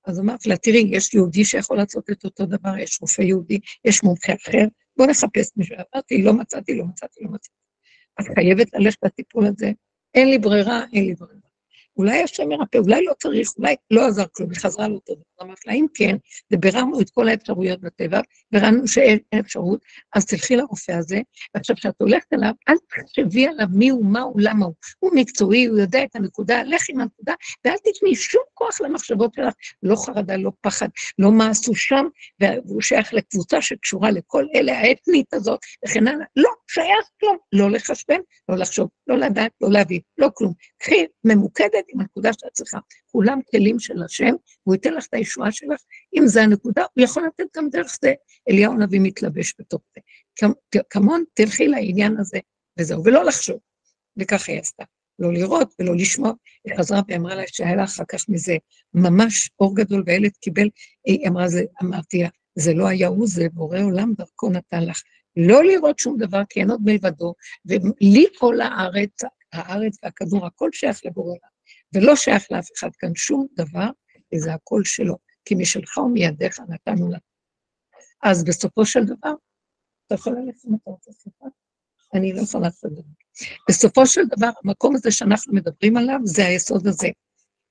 [0.06, 4.04] אז אמרתי לה, תראי, יש יהודי שיכול לעשות את אותו דבר, יש רופא יהודי, יש
[4.04, 4.66] מומחה אחר,
[4.98, 5.76] בוא נחפש מישהו.
[5.96, 7.56] אמרתי, לא מצאתי, לא מצאתי, לא מצאתי.
[8.22, 9.72] את חייבת ללכת לטיפול הזה,
[10.14, 11.49] אין לי ברירה, אין לי ברירה.
[12.00, 15.24] אולי השם ירפא, אולי לא צריך, אולי לא עזר כלום, היא חזרה לאותו דבר.
[15.42, 16.16] אמרת לה, אם כן,
[16.54, 18.20] וביררנו את כל האפשרויות בטבע,
[18.54, 19.80] וראינו שאין אפשרות,
[20.16, 21.22] אז תלכי לרופא הזה,
[21.56, 24.74] ועכשיו כשאת הולכת אליו, אל תחשבי עליו מי הוא, מה הוא, למה הוא.
[25.00, 27.34] הוא מקצועי, הוא יודע את הנקודה, לך עם הנקודה,
[27.66, 29.54] ואל תתני שום כוח למחשבות שלך,
[29.84, 30.88] לא חרדה, לא פחד,
[31.20, 32.06] לא מה עשו שם,
[32.40, 36.26] והוא שייך לקבוצה שקשורה לכל אלה, האתנית הזאת, וכן הלאה.
[36.36, 37.38] לא, שייך כלום.
[37.52, 38.20] לא לחשבן,
[38.50, 40.54] לא לחשוב, לא לדעת, לא להבין, לא כלום.
[40.78, 42.80] קחי ממוקדת עם הנקודה שאת צריכה.
[43.12, 44.34] כולם כלים של השם,
[44.64, 45.82] הוא ייתן לך את הישועה שלך.
[46.18, 48.14] אם זה הנקודה, הוא יכול לתת גם דרך זה.
[48.50, 50.02] אליהו הנביא מתלבש בתוך זה.
[50.90, 52.40] כמון, תלכי לעניין הזה,
[52.80, 53.60] וזהו, ולא לחשוב.
[54.20, 54.84] וככה היא עשתה.
[55.20, 56.32] לא לראות ולא לשמוע.
[56.66, 58.58] היא חזרה ואמרה לה שהיה לה אחר כך מזה
[58.94, 60.70] ממש אור גדול, והילד קיבל,
[61.06, 65.02] היא אמרה, זה, אמרתי לה, זה לא היה הוא, זה בורא עולם דרכו נתן לך.
[65.38, 67.34] לא לראות שום דבר, כי אין עוד מלבדו,
[67.66, 69.22] ולי כל הארץ,
[69.54, 71.50] הארץ והכדור, הכל שייך לבורא עולם,
[71.96, 73.90] ולא שייך לאף אחד כאן שום דבר,
[74.34, 77.18] וזה הכל שלו, כי משלך ומידיך נתנו לה.
[78.24, 79.34] אז בסופו של דבר,
[80.08, 81.46] אתה יכול ללכת אם אתה רוצה סליחה?
[82.14, 83.46] אני לא יכולה לעשות את זה.
[83.70, 87.08] בסופו של דבר, המקום הזה שאנחנו מדברים עליו, זה היסוד הזה.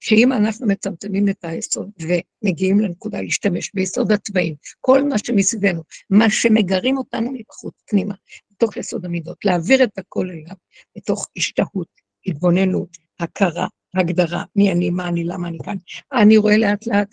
[0.00, 6.98] שאם אנחנו מצמצמים את היסוד ומגיעים לנקודה להשתמש ביסוד התוואים, כל מה שמסביבנו, מה שמגרים
[6.98, 8.14] אותנו מבחוץ, פנימה,
[8.50, 10.56] בתוך יסוד המידות, להעביר את הכל אליו,
[10.96, 11.88] בתוך השתהות,
[12.26, 15.76] התבוננות, הכרה, הגדרה, מי אני, מה אני, למה אני כאן.
[16.12, 17.08] אני רואה לאט לאט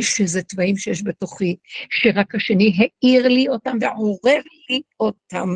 [0.00, 1.56] שזה תוואים שיש בתוכי,
[1.90, 4.40] שרק השני העיר לי אותם ועורר
[4.70, 5.48] לי אותם.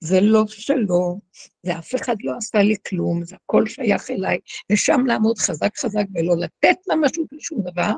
[0.00, 1.20] זה לא שלו,
[1.62, 4.38] זה אף אחד לא עשה לי כלום, זה הכל שייך אליי,
[4.72, 7.92] ושם לעמוד חזק חזק ולא לתת ממשות לשום דבר,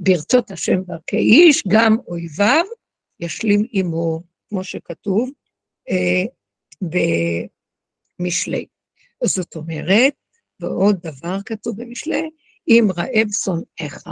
[0.00, 2.64] ברצות השם דרכי איש, גם אויביו
[3.20, 5.30] ישלים עמו, כמו שכתוב
[5.90, 6.24] אה,
[8.20, 8.66] במשלי.
[9.24, 10.14] זאת אומרת,
[10.60, 12.30] ועוד דבר כתוב במשלי,
[12.68, 14.02] אם רעב שונאיך,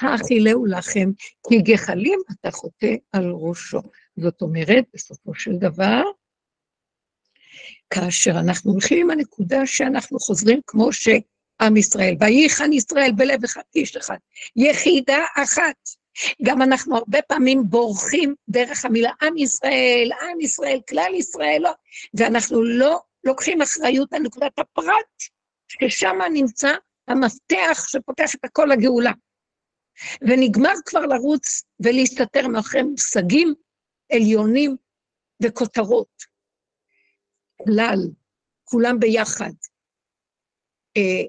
[0.00, 1.10] האכילהו לכם,
[1.48, 3.80] כי גחלים אתה חוטא על ראשו.
[4.16, 6.02] זאת אומרת, בסופו של דבר,
[7.90, 13.96] כאשר אנחנו הולכים עם הנקודה שאנחנו חוזרים כמו שעם ישראל, וייחן ישראל בלב אחד כאיש
[13.96, 14.16] אחד,
[14.56, 15.76] יחידה אחת.
[16.42, 21.70] גם אנחנו הרבה פעמים בורחים דרך המילה עם ישראל, עם ישראל, כלל ישראל, לא,
[22.14, 25.22] ואנחנו לא לוקחים אחריות על נקודת הפרט,
[25.68, 26.74] ששם נמצא
[27.08, 29.12] המפתח שפותח את הכל לגאולה.
[30.20, 33.54] ונגמר כבר לרוץ ולהסתתר מאחורי מושגים
[34.12, 34.76] עליונים
[35.42, 36.22] וכותרות.
[37.64, 37.98] כלל,
[38.64, 39.52] כולם ביחד.
[40.96, 41.22] אה,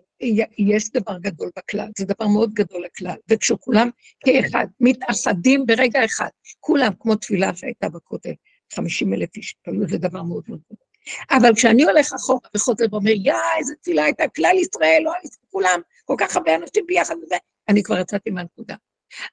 [0.58, 3.90] יש דבר גדול בכלל, זה דבר מאוד גדול לכלל, וכשכולם
[4.26, 6.30] כאחד, מתאחדים ברגע אחד,
[6.60, 8.34] כולם, כמו תפילה שהייתה בכותל,
[8.74, 9.56] 50 אלף איש,
[9.88, 10.89] זה דבר מאוד מאוד גדול.
[11.32, 15.22] אבל כשאני הולך אחורה וחוזר ואומר, יא, איזה תפילה הייתה, כלל ישראל, לא על
[15.52, 17.16] כולם, כל כך הרבה אנשים ביחד
[17.70, 18.76] אני כבר יצאתי מהנקודה.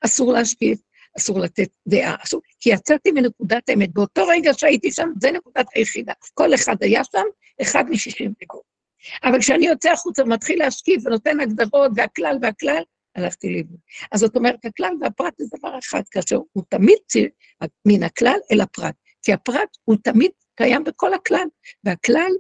[0.05, 0.79] אסור להשקיף,
[1.19, 3.93] אסור לתת דעה, אסור, כי יצאתי מנקודת האמת.
[3.93, 6.13] באותו רגע שהייתי שם, זה נקודת היחידה.
[6.35, 7.25] כל אחד היה שם,
[7.63, 8.63] אחד משישים דקות.
[9.25, 12.83] אבל כשאני יוצא החוצה ומתחיל להשקיף ונותן הגדרות והכלל והכלל,
[13.17, 13.79] הלכתי לאיבוד.
[14.13, 17.29] אז זאת אומרת, הכלל והפרט זה דבר אחד, כאשר הוא תמיד ציר
[17.87, 18.95] מן הכלל אל הפרט.
[19.23, 21.47] כי הפרט הוא תמיד קיים בכל הכלל,
[21.85, 22.31] והכלל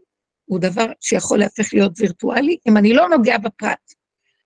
[0.44, 3.92] הוא דבר שיכול להפך להיות וירטואלי אם אני לא נוגע בפרט.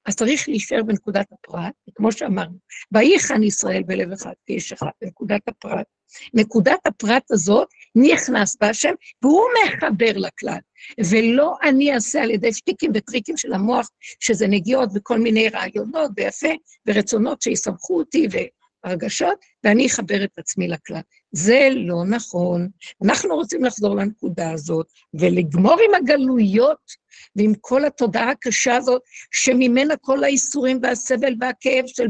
[0.07, 2.59] אז צריך להישאר בנקודת הפרט, כמו שאמרנו,
[2.93, 5.87] וייחן ישראל בלב אחד כאיש אחד, בנקודת הפרט.
[6.35, 10.59] נקודת הפרט הזאת נכנס בה השם, והוא מחבר לכלל.
[11.11, 13.89] ולא אני אעשה על ידי שטיקים וטריקים של המוח,
[14.21, 16.49] שזה נגיעות וכל מיני רעיונות ויפה,
[16.87, 18.29] ורצונות שיסמכו אותי
[18.85, 21.01] והרגשות, ואני אחבר את עצמי לכלל.
[21.33, 22.69] זה לא נכון.
[23.05, 30.25] אנחנו רוצים לחזור לנקודה הזאת ולגמור עם הגלויות ועם כל התודעה הקשה הזאת, שממנה כל
[30.25, 32.09] האיסורים והסבל והכאב של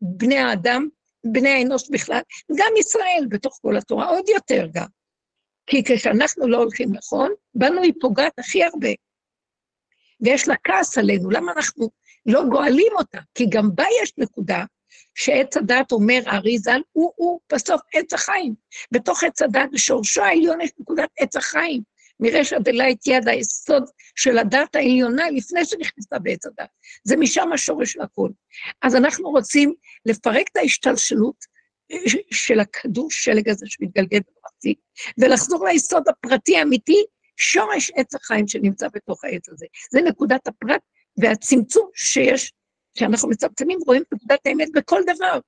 [0.00, 0.88] בני האדם,
[1.24, 2.20] בני האנוש בכלל,
[2.56, 4.86] גם ישראל בתוך כל התורה, עוד יותר גם.
[5.66, 8.88] כי כשאנחנו לא הולכים נכון, בנו היא פוגעת הכי הרבה.
[10.20, 11.90] ויש לה כעס עלינו, למה אנחנו
[12.26, 13.18] לא גואלים אותה?
[13.34, 14.64] כי גם בה יש נקודה
[15.14, 18.54] שעץ הדת אומר, הארי ז"ל, הוא, הוא בסוף עץ החיים.
[18.92, 21.82] בתוך עץ הדת, בשורשו העליון יש נקודת עץ החיים.
[22.20, 23.84] מרשע דלית יד היסוד
[24.16, 26.68] של הדת העליונה לפני שנכנסה בעץ הדת.
[27.04, 28.32] זה משם השורש של הכול.
[28.82, 29.74] אז אנחנו רוצים
[30.06, 31.44] לפרק את ההשתלשלות
[32.30, 34.78] של הכדור שלג הזה שמתגלגל במחצית,
[35.18, 37.04] ולחזור ליסוד הפרטי האמיתי,
[37.36, 39.66] שורש עץ החיים שנמצא בתוך העץ הזה.
[39.92, 40.80] זה נקודת הפרט
[41.16, 42.52] והצמצום שיש
[42.94, 45.38] כשאנחנו מצמצמים, רואים את נקודת האמת בכל דבר.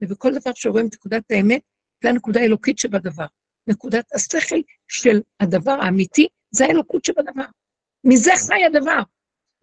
[0.00, 1.62] ובכל דבר שרואים את נקודת האמת,
[2.02, 3.26] זה הנקודה האלוקית שבדבר.
[3.66, 7.44] נקודת השכל של הדבר האמיתי, זה האלוקות שבדבר.
[8.04, 9.02] מזה חי הדבר.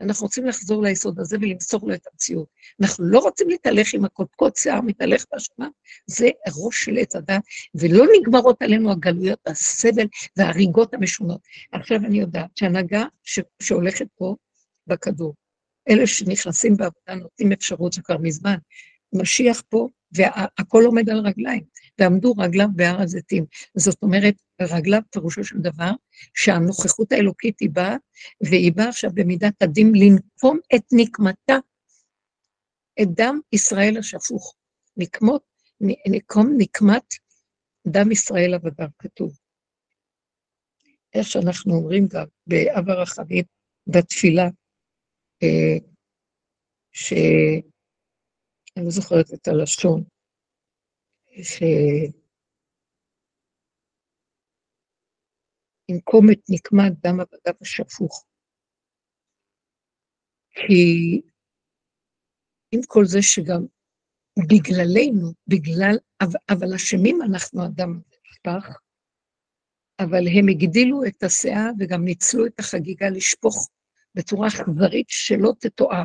[0.01, 2.47] אנחנו רוצים לחזור ליסוד הזה ולמסור לו את המציאות.
[2.81, 5.67] אנחנו לא רוצים להתהלך עם הקודקוד שיער מתהלך בשמה,
[6.07, 7.43] זה ראש של עץ הדת,
[7.75, 10.05] ולא נגמרות עלינו הגלויות והסבל
[10.37, 11.41] וההריגות המשונות.
[11.71, 13.05] עכשיו אני יודעת שהנהגה
[13.61, 14.35] שהולכת פה
[14.87, 15.33] בכדור,
[15.89, 18.55] אלה שנכנסים בעבודה נותנים אפשרות, זה כבר מזמן,
[19.14, 21.64] משיח פה, והכל עומד על רגליים,
[21.99, 23.45] ועמדו רגליו בהר הזיתים.
[23.77, 25.91] זאת אומרת, רגליו פירושו של דבר,
[26.34, 27.95] שהנוכחות האלוקית היא באה,
[28.43, 31.57] והיא באה עכשיו במידת הדין לנקום את נקמתה,
[33.01, 34.55] את דם ישראל השפוך.
[34.97, 35.43] נקמות,
[36.07, 37.14] נקום נקמת
[37.88, 39.38] דם ישראל עבדיו, כתוב.
[41.14, 43.43] איך שאנחנו אומרים גם באב הרחמים,
[43.88, 44.49] בתפילה,
[46.91, 47.14] ש...
[48.78, 50.03] אני לא זוכרת את הלשון,
[55.91, 58.26] שינקום את נקמת דם עבדיו השפוך.
[60.49, 61.22] כי
[62.72, 63.65] עם כל זה שגם
[64.49, 65.95] בגללנו, בגלל,
[66.49, 68.80] אבל אשמים אנחנו אדם נשפך,
[69.99, 73.70] אבל הם הגדילו את הסאה וגם ניצלו את החגיגה לשפוך
[74.15, 76.03] בצורה אכזרית שלא תתואר,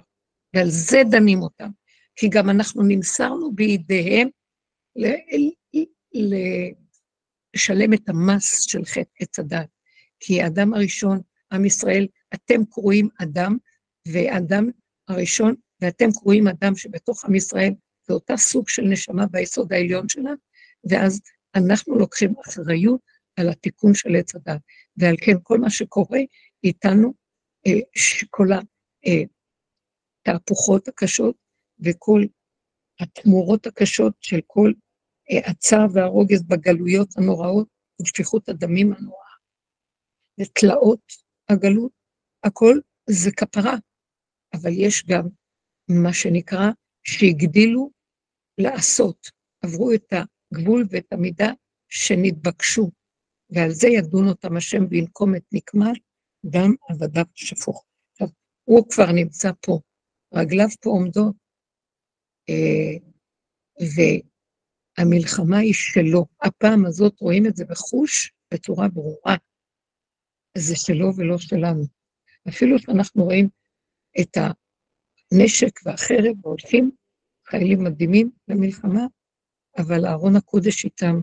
[0.54, 1.70] ועל זה דנים אותם.
[2.16, 4.28] כי גם אנחנו נמסרנו בידיהם
[7.54, 9.68] לשלם את המס של חטא עץ הדת.
[10.20, 11.20] כי האדם הראשון,
[11.52, 13.56] עם ישראל, אתם קרואים אדם,
[14.12, 14.70] ואדם
[15.08, 17.72] הראשון, ואתם קרואים אדם שבתוך עם ישראל,
[18.06, 20.30] זה אותה סוג של נשמה ביסוד העליון שלה,
[20.90, 21.20] ואז
[21.54, 23.00] אנחנו לוקחים אחריות
[23.36, 24.60] על התיקון של עץ הדת.
[24.96, 26.20] ועל כן כל מה שקורה
[26.64, 27.14] איתנו,
[28.30, 28.46] כל
[30.26, 31.36] התהפוכות הקשות
[31.84, 32.22] וכל
[33.00, 34.72] התמורות הקשות של כל
[35.30, 37.68] אה, הצער והרוגז בגלויות הנוראות
[38.02, 39.34] ושפיכות הדמים הנוראה,
[40.40, 41.12] ותלאות
[41.48, 41.92] הגלות,
[42.44, 42.78] הכל
[43.10, 43.74] זה כפרה,
[44.54, 45.28] אבל יש גם
[45.88, 46.70] מה שנקרא
[47.04, 47.90] שהגדילו
[48.58, 49.30] לעשות,
[49.64, 51.52] עברו את הגבול ואת המידה
[51.88, 52.90] שנתבקשו,
[53.50, 56.07] ועל זה ידון אותם השם וינקום את נקמת
[56.44, 57.84] דם עבדיו שפוך.
[58.12, 58.28] עכשיו,
[58.64, 59.80] הוא כבר נמצא פה,
[60.34, 61.34] רגליו פה עומדות,
[62.48, 63.08] אה,
[64.98, 66.26] והמלחמה היא שלו.
[66.42, 69.36] הפעם הזאת רואים את זה בחוש בצורה ברורה.
[70.58, 71.84] זה שלו ולא שלנו.
[72.48, 73.48] אפילו שאנחנו רואים
[74.20, 76.90] את הנשק והחרב והולכים
[77.46, 79.06] חיילים מדהימים למלחמה,
[79.78, 81.20] אבל אהרון הקודש איתם,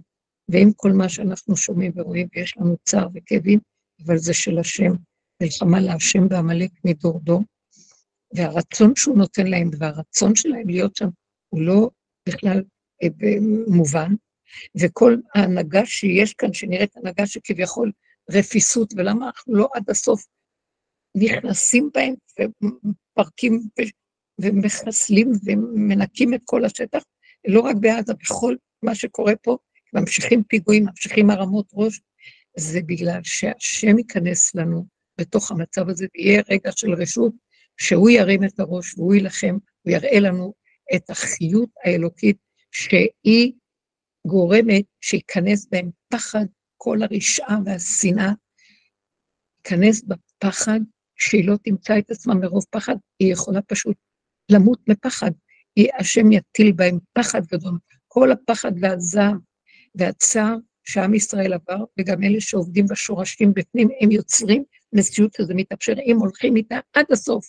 [0.49, 3.59] ועם כל מה שאנחנו שומעים ורואים, ויש לנו צער וכאבים,
[4.05, 4.91] אבל זה של השם,
[5.43, 7.43] מלחמה להשם בעמלק מדור דור,
[8.35, 11.07] והרצון שהוא נותן להם, והרצון שלהם להיות שם,
[11.49, 11.89] הוא לא
[12.29, 12.63] בכלל
[13.03, 13.07] אה,
[13.67, 14.13] מובן,
[14.81, 17.91] וכל ההנהגה שיש כאן, שנראית הנהגה שכביכול
[18.31, 20.25] רפיסות, ולמה אנחנו לא עד הסוף
[21.15, 23.61] נכנסים בהם ומפרקים
[24.41, 27.03] ומחסלים ומנקים את כל השטח,
[27.47, 29.57] לא רק בעזה, בכל מה שקורה פה,
[29.93, 32.01] ממשיכים פיגועים, ממשיכים הרמות ראש,
[32.59, 34.85] זה בגלל שהשם ייכנס לנו
[35.19, 37.33] בתוך המצב הזה, ויהיה רגע של רשות,
[37.77, 40.53] שהוא ירים את הראש והוא יילחם, הוא יראה לנו
[40.95, 42.37] את החיות האלוקית
[42.71, 43.53] שהיא
[44.27, 46.45] גורמת שייכנס בהם פחד,
[46.77, 48.31] כל הרשעה והשנאה,
[49.57, 50.79] ייכנס בפחד,
[51.15, 53.97] שהיא לא תמצא את עצמה מרוב פחד, היא יכולה פשוט
[54.51, 55.31] למות מפחד.
[55.75, 57.77] היא, השם יטיל בהם פחד גדול.
[58.07, 59.39] כל הפחד והזעם
[59.95, 60.55] והצער
[60.85, 64.63] שעם ישראל עבר, וגם אלה שעובדים בשורשים בפנים, הם יוצרים
[64.93, 67.45] מציאות שזה מתאפשר, אם הולכים איתה עד הסוף,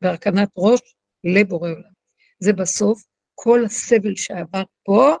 [0.00, 0.80] בהרכנת ראש
[1.24, 1.94] לבורא עולם.
[2.40, 3.02] זה בסוף,
[3.34, 5.14] כל הסבל שעבר פה,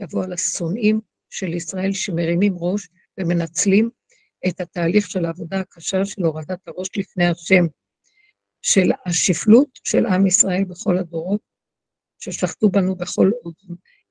[0.00, 1.00] יבוא על השונאים
[1.30, 2.88] של ישראל שמרימים ראש
[3.20, 3.90] ומנצלים
[4.48, 7.64] את התהליך של העבודה הקשה של הורדת הראש לפני השם,
[8.62, 11.40] של השפלות של עם ישראל בכל הדורות,
[12.18, 13.54] ששחטו בנו בכל עוד.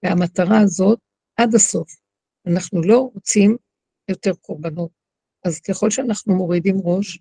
[0.04, 1.00] והמטרה הזאת,
[1.38, 1.96] עד הסוף,
[2.48, 3.58] אנחנו לא רוצים
[4.10, 4.92] יותר קורבנות.
[5.46, 7.20] אז ככל שאנחנו מורידים ראש,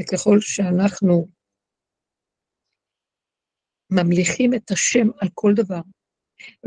[0.00, 1.26] וככל שאנחנו
[3.90, 5.80] ממליכים את השם על כל דבר,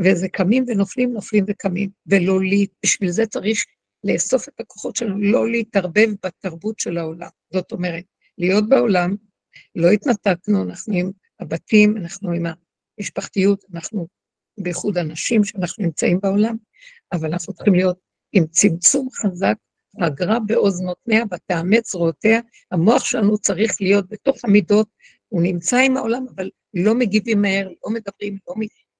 [0.00, 3.64] וזה קמים ונופלים, נופלים וקמים, ולא לי, בשביל זה צריך
[4.04, 7.28] לאסוף את הכוחות שלנו, לא להתערבב בתרבות של העולם.
[7.52, 8.04] זאת אומרת,
[8.38, 9.16] להיות בעולם,
[9.74, 11.10] לא התנתקנו, אנחנו עם
[11.40, 12.46] הבתים, אנחנו עם
[12.98, 14.08] המשפחתיות, אנחנו
[14.60, 16.56] בייחוד אנשים שאנחנו נמצאים בעולם,
[17.12, 17.98] אבל אנחנו צריכים להיות
[18.32, 19.54] עם צמצום חזק,
[20.00, 22.40] הגרה באוזנותיה ותאמץ זרועותיה,
[22.70, 24.88] המוח שלנו צריך להיות בתוך המידות,
[25.28, 28.54] הוא נמצא עם העולם, אבל לא מגיבים מהר, לא מדברים, לא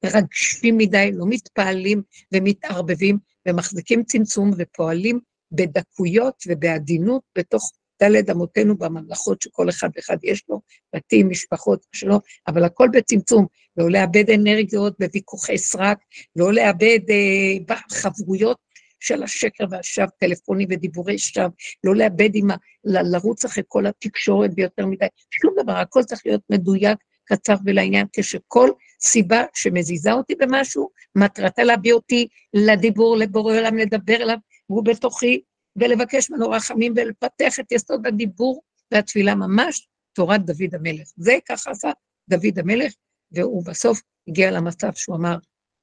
[0.04, 2.02] מרגשים מדי, לא מתפעלים
[2.34, 3.18] ומתערבבים,
[3.48, 5.20] ומחזיקים צמצום ופועלים
[5.52, 7.72] בדקויות ובעדינות בתוך
[8.02, 10.60] דלת אמותינו בממלכות שכל אחד ואחד יש לו,
[10.94, 13.46] בתים, משפחות שלו, אבל הכל בצמצום,
[13.76, 15.98] לא לאבד אנרגיות בוויכוחי סרק,
[16.36, 18.58] לא לאבד אה, חברויות
[19.00, 21.48] של השקר והשווא, טלפונים ודיבורי שווא,
[21.84, 22.56] לא לאבד עם ה...
[22.84, 28.70] לרוץ אחרי כל התקשורת ביותר מדי, שום דבר, הכל צריך להיות מדויק, קצר ולעניין, כשכל
[29.00, 34.36] סיבה שמזיזה אותי במשהו, מטרתה להביא אותי לדיבור, לבורא עולם, לדבר אליו,
[34.70, 35.42] והוא בתוכי,
[35.76, 38.62] ולבקש ממנו רחמים ולפתח את יסוד הדיבור
[38.92, 41.08] והתפילה ממש, תורת דוד המלך.
[41.16, 41.90] זה ככה עשה
[42.28, 42.92] דוד המלך,
[43.34, 45.36] והוא בסוף הגיע למצב שהוא אמר,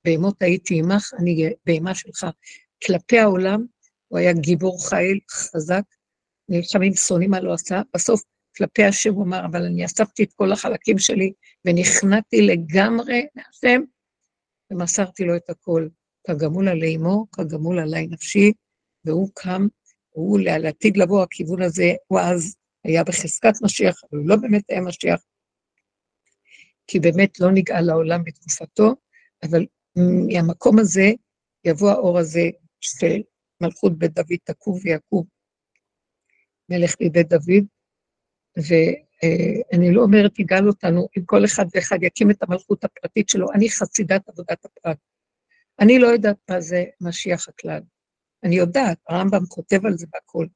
[0.06, 2.28] בהמות הייתי עמך, אני בהמה שלך.
[2.86, 3.66] כלפי העולם,
[4.08, 5.84] הוא היה גיבור חיל, חזק,
[6.50, 8.22] נלחמים שונאים מה לא עשה, בסוף
[8.58, 11.32] כלפי השם הוא אמר, אבל אני אספתי את כל החלקים שלי
[11.66, 13.82] ונכנעתי לגמרי להשם,
[14.72, 15.88] ומסרתי לו את הכל.
[16.28, 18.52] כגמול עלי אמו, כגמול עלי נפשי,
[19.06, 19.68] והוא קם,
[20.10, 24.82] הוא לעתיד לבוא, הכיוון הזה, הוא אז היה בחזקת משיח, אבל הוא לא באמת היה
[24.82, 25.20] משיח,
[26.90, 28.96] כי באמת לא נגאל לעולם בתקופתו,
[29.44, 31.12] אבל מהמקום הזה
[31.66, 32.50] יבוא האור הזה
[32.82, 33.22] של
[33.62, 35.24] מלכות בית דוד תקום ויקום.
[36.70, 37.66] מלך מבית דוד,
[38.58, 43.70] ואני לא אומרת, יגאל אותנו, אם כל אחד ואחד יקים את המלכות הפרטית שלו, אני
[43.70, 44.98] חסידת עבודת הפרט.
[45.80, 47.82] אני לא יודעת מה זה משיח הכלל.
[48.44, 50.48] אני יודעת, הרמב"ם כותב על זה והכול,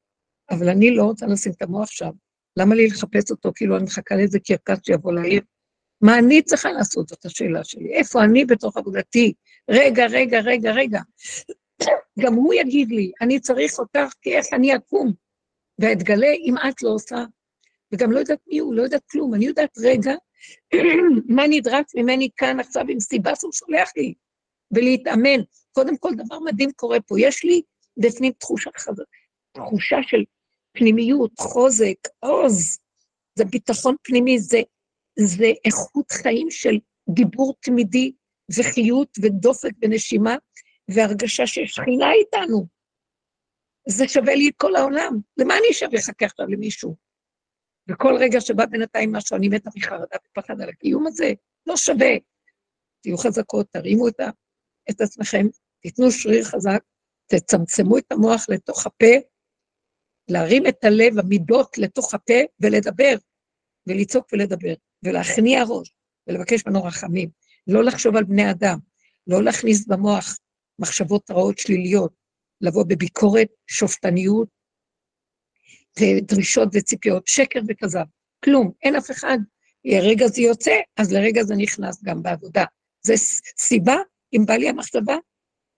[0.50, 2.12] אבל אני לא רוצה לשים את המוח שם.
[2.58, 5.42] למה לי לחפש אותו כאילו אני מחכה לאיזה קרקס שיבוא לעיר?
[6.04, 7.08] מה אני צריכה לעשות?
[7.08, 7.94] זאת השאלה שלי.
[7.94, 9.34] איפה אני בתוך עבודתי?
[9.70, 11.00] רגע, רגע, רגע, רגע.
[12.20, 15.14] גם הוא יגיד לי, אני צריך אותך, כי איך אני אקום?
[15.80, 17.26] ואתגלה אם את לא עושה.
[17.92, 19.34] וגם לא יודעת מי הוא, לא יודעת כלום.
[19.34, 20.14] אני יודעת רגע
[21.36, 24.14] מה נדרש ממני כאן עכשיו עם סיבה שהוא שולח לי,
[24.72, 25.40] ולהתאמן.
[25.72, 27.20] קודם כל, דבר מדהים קורה פה.
[27.20, 27.62] יש לי
[27.98, 28.70] בפנים תחושה,
[29.54, 30.24] תחושה של
[30.74, 32.78] פנימיות, חוזק, עוז.
[33.36, 34.62] זה ביטחון פנימי, זה,
[35.20, 36.76] זה איכות חיים של
[37.10, 38.12] דיבור תמידי
[38.58, 40.36] וחיות ודופק ונשימה,
[40.92, 42.68] והרגשה שיש שכינה איתנו.
[43.88, 45.20] זה שווה לי את כל העולם.
[45.38, 46.96] למה אני שווה לחכה עכשיו למישהו?
[47.90, 51.34] וכל רגע שבא בינתיים משהו, אני מתה מחרדה ופחד על הקיום הזה,
[51.68, 52.14] לא שווה.
[53.02, 54.20] תהיו חזקות, תרימו את,
[54.90, 55.46] את עצמכם,
[55.82, 56.84] תיתנו שריר חזק,
[57.28, 59.16] תצמצמו את המוח לתוך הפה,
[60.30, 63.16] להרים את הלב, המידות לתוך הפה, ולדבר,
[63.88, 64.74] ולצעוק ולדבר,
[65.04, 65.96] ולהכניע ראש,
[66.28, 67.30] ולבקש ממנו רחמים.
[67.68, 68.80] לא לחשוב על בני אדם,
[69.28, 70.38] לא להכניס במוח
[70.80, 72.14] מחשבות רעות שליליות,
[72.62, 74.48] לבוא בביקורת, שופטניות,
[76.00, 78.04] ודרישות וציפיות, שקר וכזב,
[78.44, 79.38] כלום, אין אף אחד.
[79.86, 82.64] לרגע זה יוצא, אז לרגע זה נכנס גם בעבודה.
[83.06, 83.14] זו
[83.58, 83.96] סיבה,
[84.34, 85.16] אם בא לי המחשבה,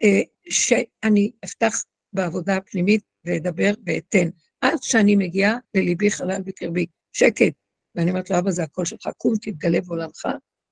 [0.03, 1.84] אה, שאני אפתח
[2.14, 4.30] בעבודה הפנימית ואדבר ואתן,
[4.61, 7.53] עד שאני מגיעה לליבי חלל בקרבי, שקט.
[7.95, 10.26] ואני אומרת לו, אבא, זה הקול שלך, קום, תתגלה בעולמך,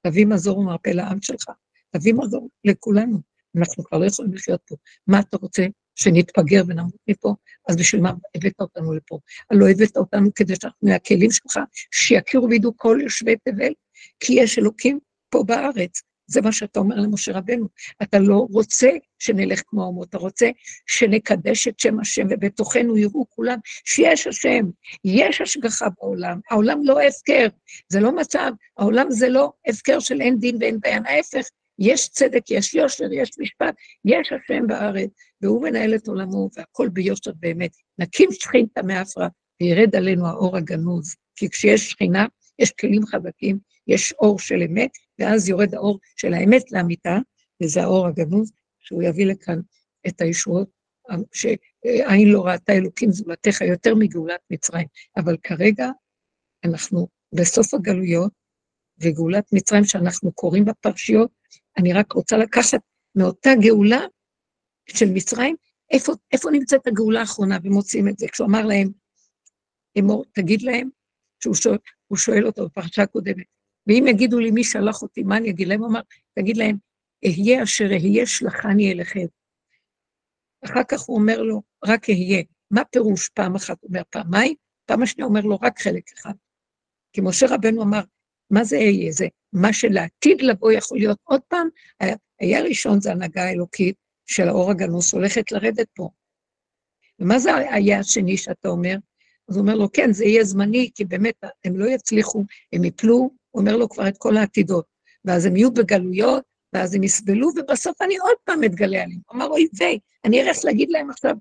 [0.07, 1.45] תביא מזור ומרפא לעם שלך,
[1.91, 3.21] תביא מזור לכולנו.
[3.57, 4.75] אנחנו כבר לא יכולים לחיות פה.
[5.07, 5.65] מה אתה רוצה?
[5.95, 7.35] שנתפגר ונמות מפה?
[7.69, 9.19] אז בשביל מה הבאת אותנו לפה?
[9.51, 11.59] הלא הבאת אותנו כדי שאנחנו מהכלים שלך,
[11.91, 13.73] שיכירו וידעו כל יושבי תבל,
[14.19, 16.01] כי יש אלוקים פה בארץ.
[16.27, 17.67] זה מה שאתה אומר למשה רבנו.
[18.03, 18.89] אתה לא רוצה
[19.19, 20.49] שנלך כמו האומות, אתה רוצה
[20.87, 24.65] שנקדש את שם השם, ובתוכנו יראו כולם שיש השם,
[25.05, 27.47] יש השגחה בעולם, העולם לא הפקר,
[27.89, 31.47] זה לא מצב, העולם זה לא הפקר של אין דין ואין דיין, ההפך,
[31.79, 33.75] יש צדק, יש יושר, יש משפט,
[34.05, 35.09] יש השם בארץ,
[35.41, 37.71] והוא מנהל את עולמו, והכל ביושר באמת.
[37.99, 39.27] נקים שכינתא מאפרה,
[39.61, 42.25] וירד עלינו האור הגנוז, כי כשיש שכינה,
[42.59, 43.57] יש כלים חזקים,
[43.87, 47.17] יש אור של אמת, ואז יורד האור של האמת לאמיתה,
[47.63, 49.59] וזה האור הגנוז, שהוא יביא לכאן
[50.07, 50.69] את הישועות,
[51.33, 54.87] שעין לא ראתה אלוקים זולתך יותר מגאולת מצרים.
[55.17, 55.87] אבל כרגע
[56.65, 58.31] אנחנו בסוף הגלויות,
[59.01, 61.31] וגאולת מצרים שאנחנו קוראים בפרשיות,
[61.77, 62.79] אני רק רוצה לקחת
[63.15, 64.01] מאותה גאולה
[64.89, 65.55] של מצרים,
[65.91, 68.27] איפה, איפה נמצאת הגאולה האחרונה, ומוצאים את זה.
[68.27, 68.87] כשהוא אמר להם,
[69.99, 70.89] אמור, תגיד להם,
[71.43, 71.77] שהוא שואל,
[72.15, 73.45] שואל אותו בפרשה הקודמת,
[73.87, 75.79] ואם יגידו לי מי שלח אותי, מה אני אגיד להם?
[75.79, 76.01] הוא אמר,
[76.39, 76.77] תגיד להם,
[77.25, 79.25] אהיה אשר אהיה שלחני אליכם.
[80.65, 82.43] אחר כך הוא אומר לו, רק אהיה.
[82.71, 84.55] מה פירוש פעם אחת אומר פעמיים?
[84.85, 86.33] פעם השנייה אומר לו, רק חלק אחד.
[87.13, 88.01] כי משה רבנו אמר,
[88.49, 89.11] מה זה אהיה?
[89.11, 91.67] זה מה שלעתיד לבוא יכול להיות עוד פעם.
[92.39, 93.95] היה ראשון זה הנהגה האלוקית
[94.25, 96.09] של האור הגנוס הולכת לרדת פה.
[97.19, 98.95] ומה זה היה השני שאתה אומר?
[99.49, 101.35] אז הוא אומר לו, כן, זה יהיה זמני, כי באמת
[101.65, 102.43] הם לא יצליחו,
[102.73, 104.85] הם יפלו, הוא אומר לו כבר את כל העתידות.
[105.25, 106.43] ואז הם יהיו בגלויות,
[106.73, 109.19] ואז הם יסבלו, ובסוף אני עוד פעם אתגלה עליהם.
[109.35, 111.35] אמר, אוי ויי, אני אלך להגיד להם עכשיו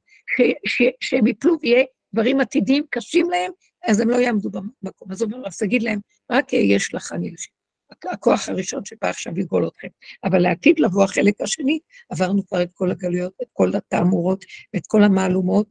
[1.01, 1.85] שהם יפלו ויהיה
[2.15, 3.53] דברים עתידיים קשים להם,
[3.89, 5.13] אז הם לא יעמדו במקום.
[5.13, 7.47] אז הוא אומר, אז תגיד להם, רק יש לך אלך.
[8.13, 9.89] הכוח הראשון שבא עכשיו לגאול אתכם.
[10.25, 11.79] אבל לעתיד לבוא החלק השני,
[12.11, 14.45] עברנו כבר את כל הגלויות, את כל התעמורות,
[14.77, 15.67] את כל המהלומות,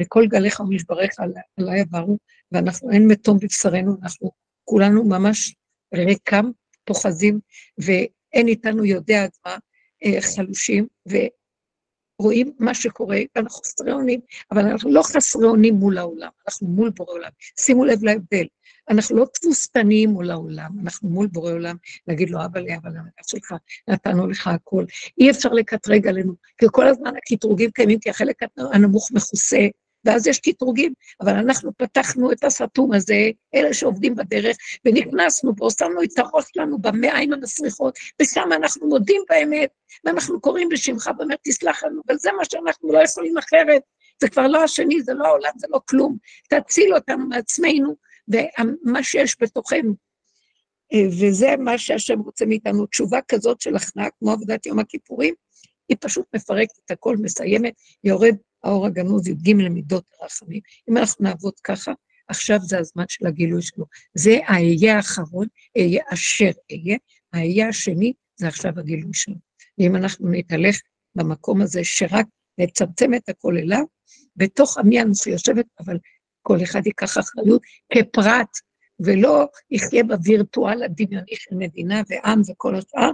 [0.00, 1.10] וכל גליך ומשבריך
[1.58, 2.18] עליי עברו,
[2.52, 4.30] ואנחנו, אין מתום בבשרנו, אנחנו
[4.64, 5.54] כולנו ממש
[5.94, 6.50] ריקם,
[6.84, 7.40] פוחזים,
[7.78, 9.56] ואין איתנו יודע עד מה,
[10.04, 14.20] אה, חלושים, ורואים מה שקורה, ואנחנו חסרי אונים,
[14.50, 17.30] אבל אנחנו לא חסרי אונים מול העולם, אנחנו מול בורא עולם.
[17.60, 18.46] שימו לב להבדל.
[18.90, 23.22] אנחנו לא תבוסתניים מול העולם, אנחנו מול בורא עולם, להגיד לו, אבא לי, אבל המדע
[23.26, 23.54] שלך,
[23.88, 24.86] נתנו לך הכול.
[25.18, 29.66] אי אפשר לקטרג עלינו, כי כל הזמן הקטרוגים קיימים, כי החלק הנמוך מכוסה,
[30.04, 36.02] ואז יש קטרוגים, אבל אנחנו פתחנו את הסתום הזה, אלה שעובדים בדרך, ונכנסנו בו, שמנו
[36.02, 39.70] את הראש שלנו במעיים המסריחות, ושם אנחנו מודים באמת,
[40.04, 43.82] ואנחנו קוראים בשמך, באמת תסלח לנו, אבל זה מה שאנחנו לא יכולים אחרת.
[44.20, 46.16] זה כבר לא השני, זה לא העולם, זה לא כלום.
[46.48, 47.96] תציל אותנו מעצמנו,
[48.28, 49.94] ומה שיש בתוכנו.
[50.92, 55.34] אה, וזה מה שהשם רוצה מאיתנו, תשובה כזאת של הכנעה, כמו עבודת יום הכיפורים,
[55.88, 57.74] היא פשוט מפרקת את הכל, מסיימת,
[58.04, 60.60] יורד האור הגנוז, י"ג למידות הרחמים.
[60.90, 61.92] אם אנחנו נעבוד ככה,
[62.28, 63.84] עכשיו זה הזמן של הגילוי שלו.
[64.14, 66.98] זה האהיה האחרון, אהיה אשר אהיה,
[67.32, 69.34] האהיה השני, זה עכשיו הגילוי שלו.
[69.78, 70.80] ואם אנחנו נתהלך
[71.14, 72.26] במקום הזה, שרק
[72.58, 73.84] נצמצם את הכל אליו,
[74.36, 75.98] בתוך עמי אנוכי יושבת, אבל
[76.42, 77.62] כל אחד ייקח אחריות
[77.92, 78.48] כפרט,
[79.00, 83.10] ולא יחיה בווירטואל הדמיוני של מדינה ועם וכל השאר.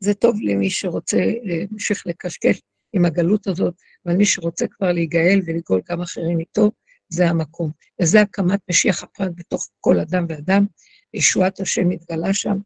[0.00, 2.60] זה טוב למי שרוצה להמשיך לקשקש
[2.92, 3.74] עם הגלות הזאת,
[4.06, 6.70] אבל מי שרוצה כבר להיגאל ולגאול גם אחרים איתו,
[7.08, 7.70] זה המקום.
[8.02, 10.66] וזה הקמת משיח הפרט בתוך כל אדם ואדם,
[11.14, 12.56] ישועת השם מתגלה שם,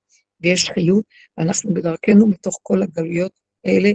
[0.41, 1.05] ויש חיות,
[1.39, 3.33] ואנחנו בדרכנו מתוך כל הגלויות
[3.65, 3.91] האלה,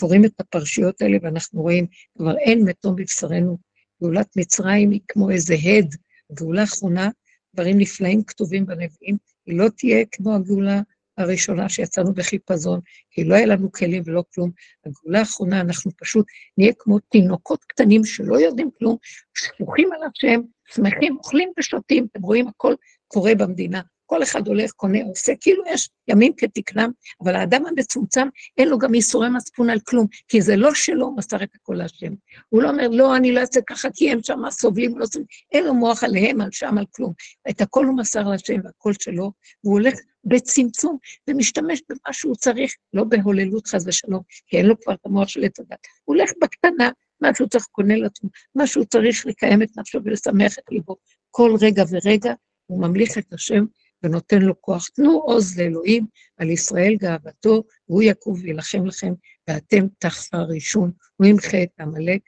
[0.00, 1.86] קוראים את הפרשיות האלה, ואנחנו רואים,
[2.18, 3.58] כבר אין מתום בבשרנו.
[4.02, 5.94] גאולת מצרים היא כמו איזה הד,
[6.32, 7.10] גאולה אחרונה,
[7.54, 10.80] דברים נפלאים כתובים בנביאים, היא לא תהיה כמו הגאולה
[11.18, 12.80] הראשונה שיצאנו בחיפזון,
[13.10, 14.50] כי לא היה לנו כלים ולא כלום.
[14.86, 16.26] הגאולה האחרונה, אנחנו פשוט
[16.58, 18.96] נהיה כמו תינוקות קטנים שלא יודעים כלום,
[19.34, 20.40] שפוכים על השם,
[20.74, 22.74] שמחים, אוכלים ושותים, אתם רואים, הכל
[23.08, 23.80] קורה במדינה.
[24.06, 26.90] כל אחד הולך, קונה, עושה, כאילו יש ימים כתקנם,
[27.24, 28.28] אבל האדם המצומצם,
[28.58, 32.12] אין לו גם ייסורי מצפון על כלום, כי זה לא שלו מסר את הכל להשם.
[32.48, 35.64] הוא לא אומר, לא, אני לא אעשה ככה, כי הם שם סובלים, לא סובלים, אין
[35.64, 37.12] לו מוח עליהם, על שם, על כלום.
[37.50, 39.32] את הכל הוא מסר להשם והכל שלו,
[39.64, 44.94] והוא הולך בצמצום, ומשתמש במה שהוא צריך, לא בהוללות חס ושלום, כי אין לו כבר
[44.94, 45.78] את המוח של עץ הדת.
[46.04, 46.90] הוא הולך בקטנה,
[47.20, 50.96] מה שהוא צריך קונה לעצמו, מה שהוא צריך לקיים את נפשו ולשמח את ליבו.
[51.30, 52.32] כל רגע ורגע
[52.66, 53.64] הוא ממליך את השם
[54.02, 54.88] ונותן לו כוח.
[54.88, 59.12] תנו עוז לאלוהים על ישראל גאוותו, והוא יקום וילחם לכם,
[59.48, 60.92] ואתם תחפר ראשון.
[61.16, 62.20] הוא ימחה את עמלק,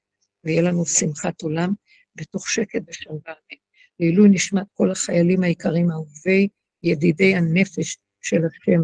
[0.44, 1.72] ויהיה לנו שמחת עולם
[2.16, 3.32] בתוך שקט ושלווה.
[4.00, 6.48] לעילוי נשמת כל החיילים היקרים אהובי,
[6.84, 8.80] ידידי הנפש של השם.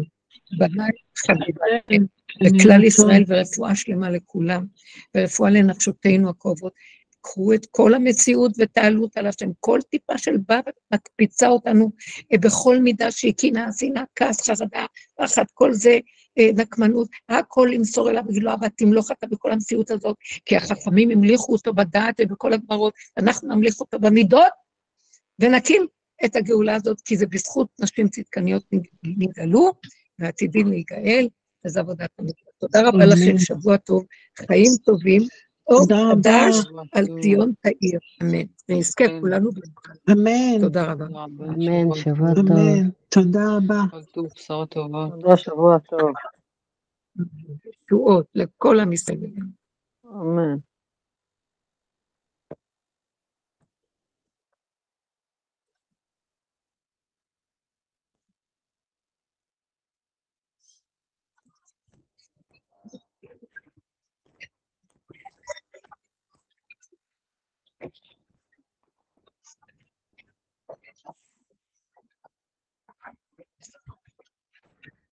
[0.57, 2.05] בניי חביבתם
[2.41, 4.65] לכלל ישראל ורפואה שלמה לכולם,
[5.17, 6.73] ורפואה לנפשותינו הכואבות.
[7.21, 9.49] קחו את כל המציאות ותעלו אותה להשם.
[9.59, 10.59] כל טיפה של בר
[10.93, 11.91] מקפיצה אותנו
[12.33, 15.99] אה, בכל מידה שהיא קנאה, שנאה, כעס, חרדה, פחד, כל זה
[16.37, 20.15] אה, נקמנות, הכל למסור אליו ולא אבל תמלוך אתה בכל המציאות הזאת,
[20.45, 24.51] כי החכמים המליכו אותו בדעת ובכל הגמרות, אנחנו נמליך אותו במידות,
[25.39, 25.87] ונקים
[26.25, 28.63] את הגאולה הזאת, כי זה בזכות נשים צדקניות
[29.03, 29.71] נגאלו,
[30.19, 31.27] ועתידים להיגאל,
[31.65, 32.53] וזו עבודת המצוות.
[32.59, 34.05] תודה רבה לכם, שבוע טוב,
[34.47, 35.21] חיים טובים.
[35.67, 36.55] אור חדש
[36.93, 38.45] על ציון תאיר, אמן.
[38.69, 39.93] ונזכה כולנו בברכה.
[40.11, 40.61] אמן.
[40.61, 41.05] תודה רבה.
[41.05, 42.51] אמן, שבוע טוב.
[42.51, 42.89] אמן.
[43.09, 43.81] תודה רבה.
[44.13, 46.11] תודה, שבוע טוב.
[47.85, 49.49] תשועות לכל המסתגלים.
[50.05, 50.57] אמן.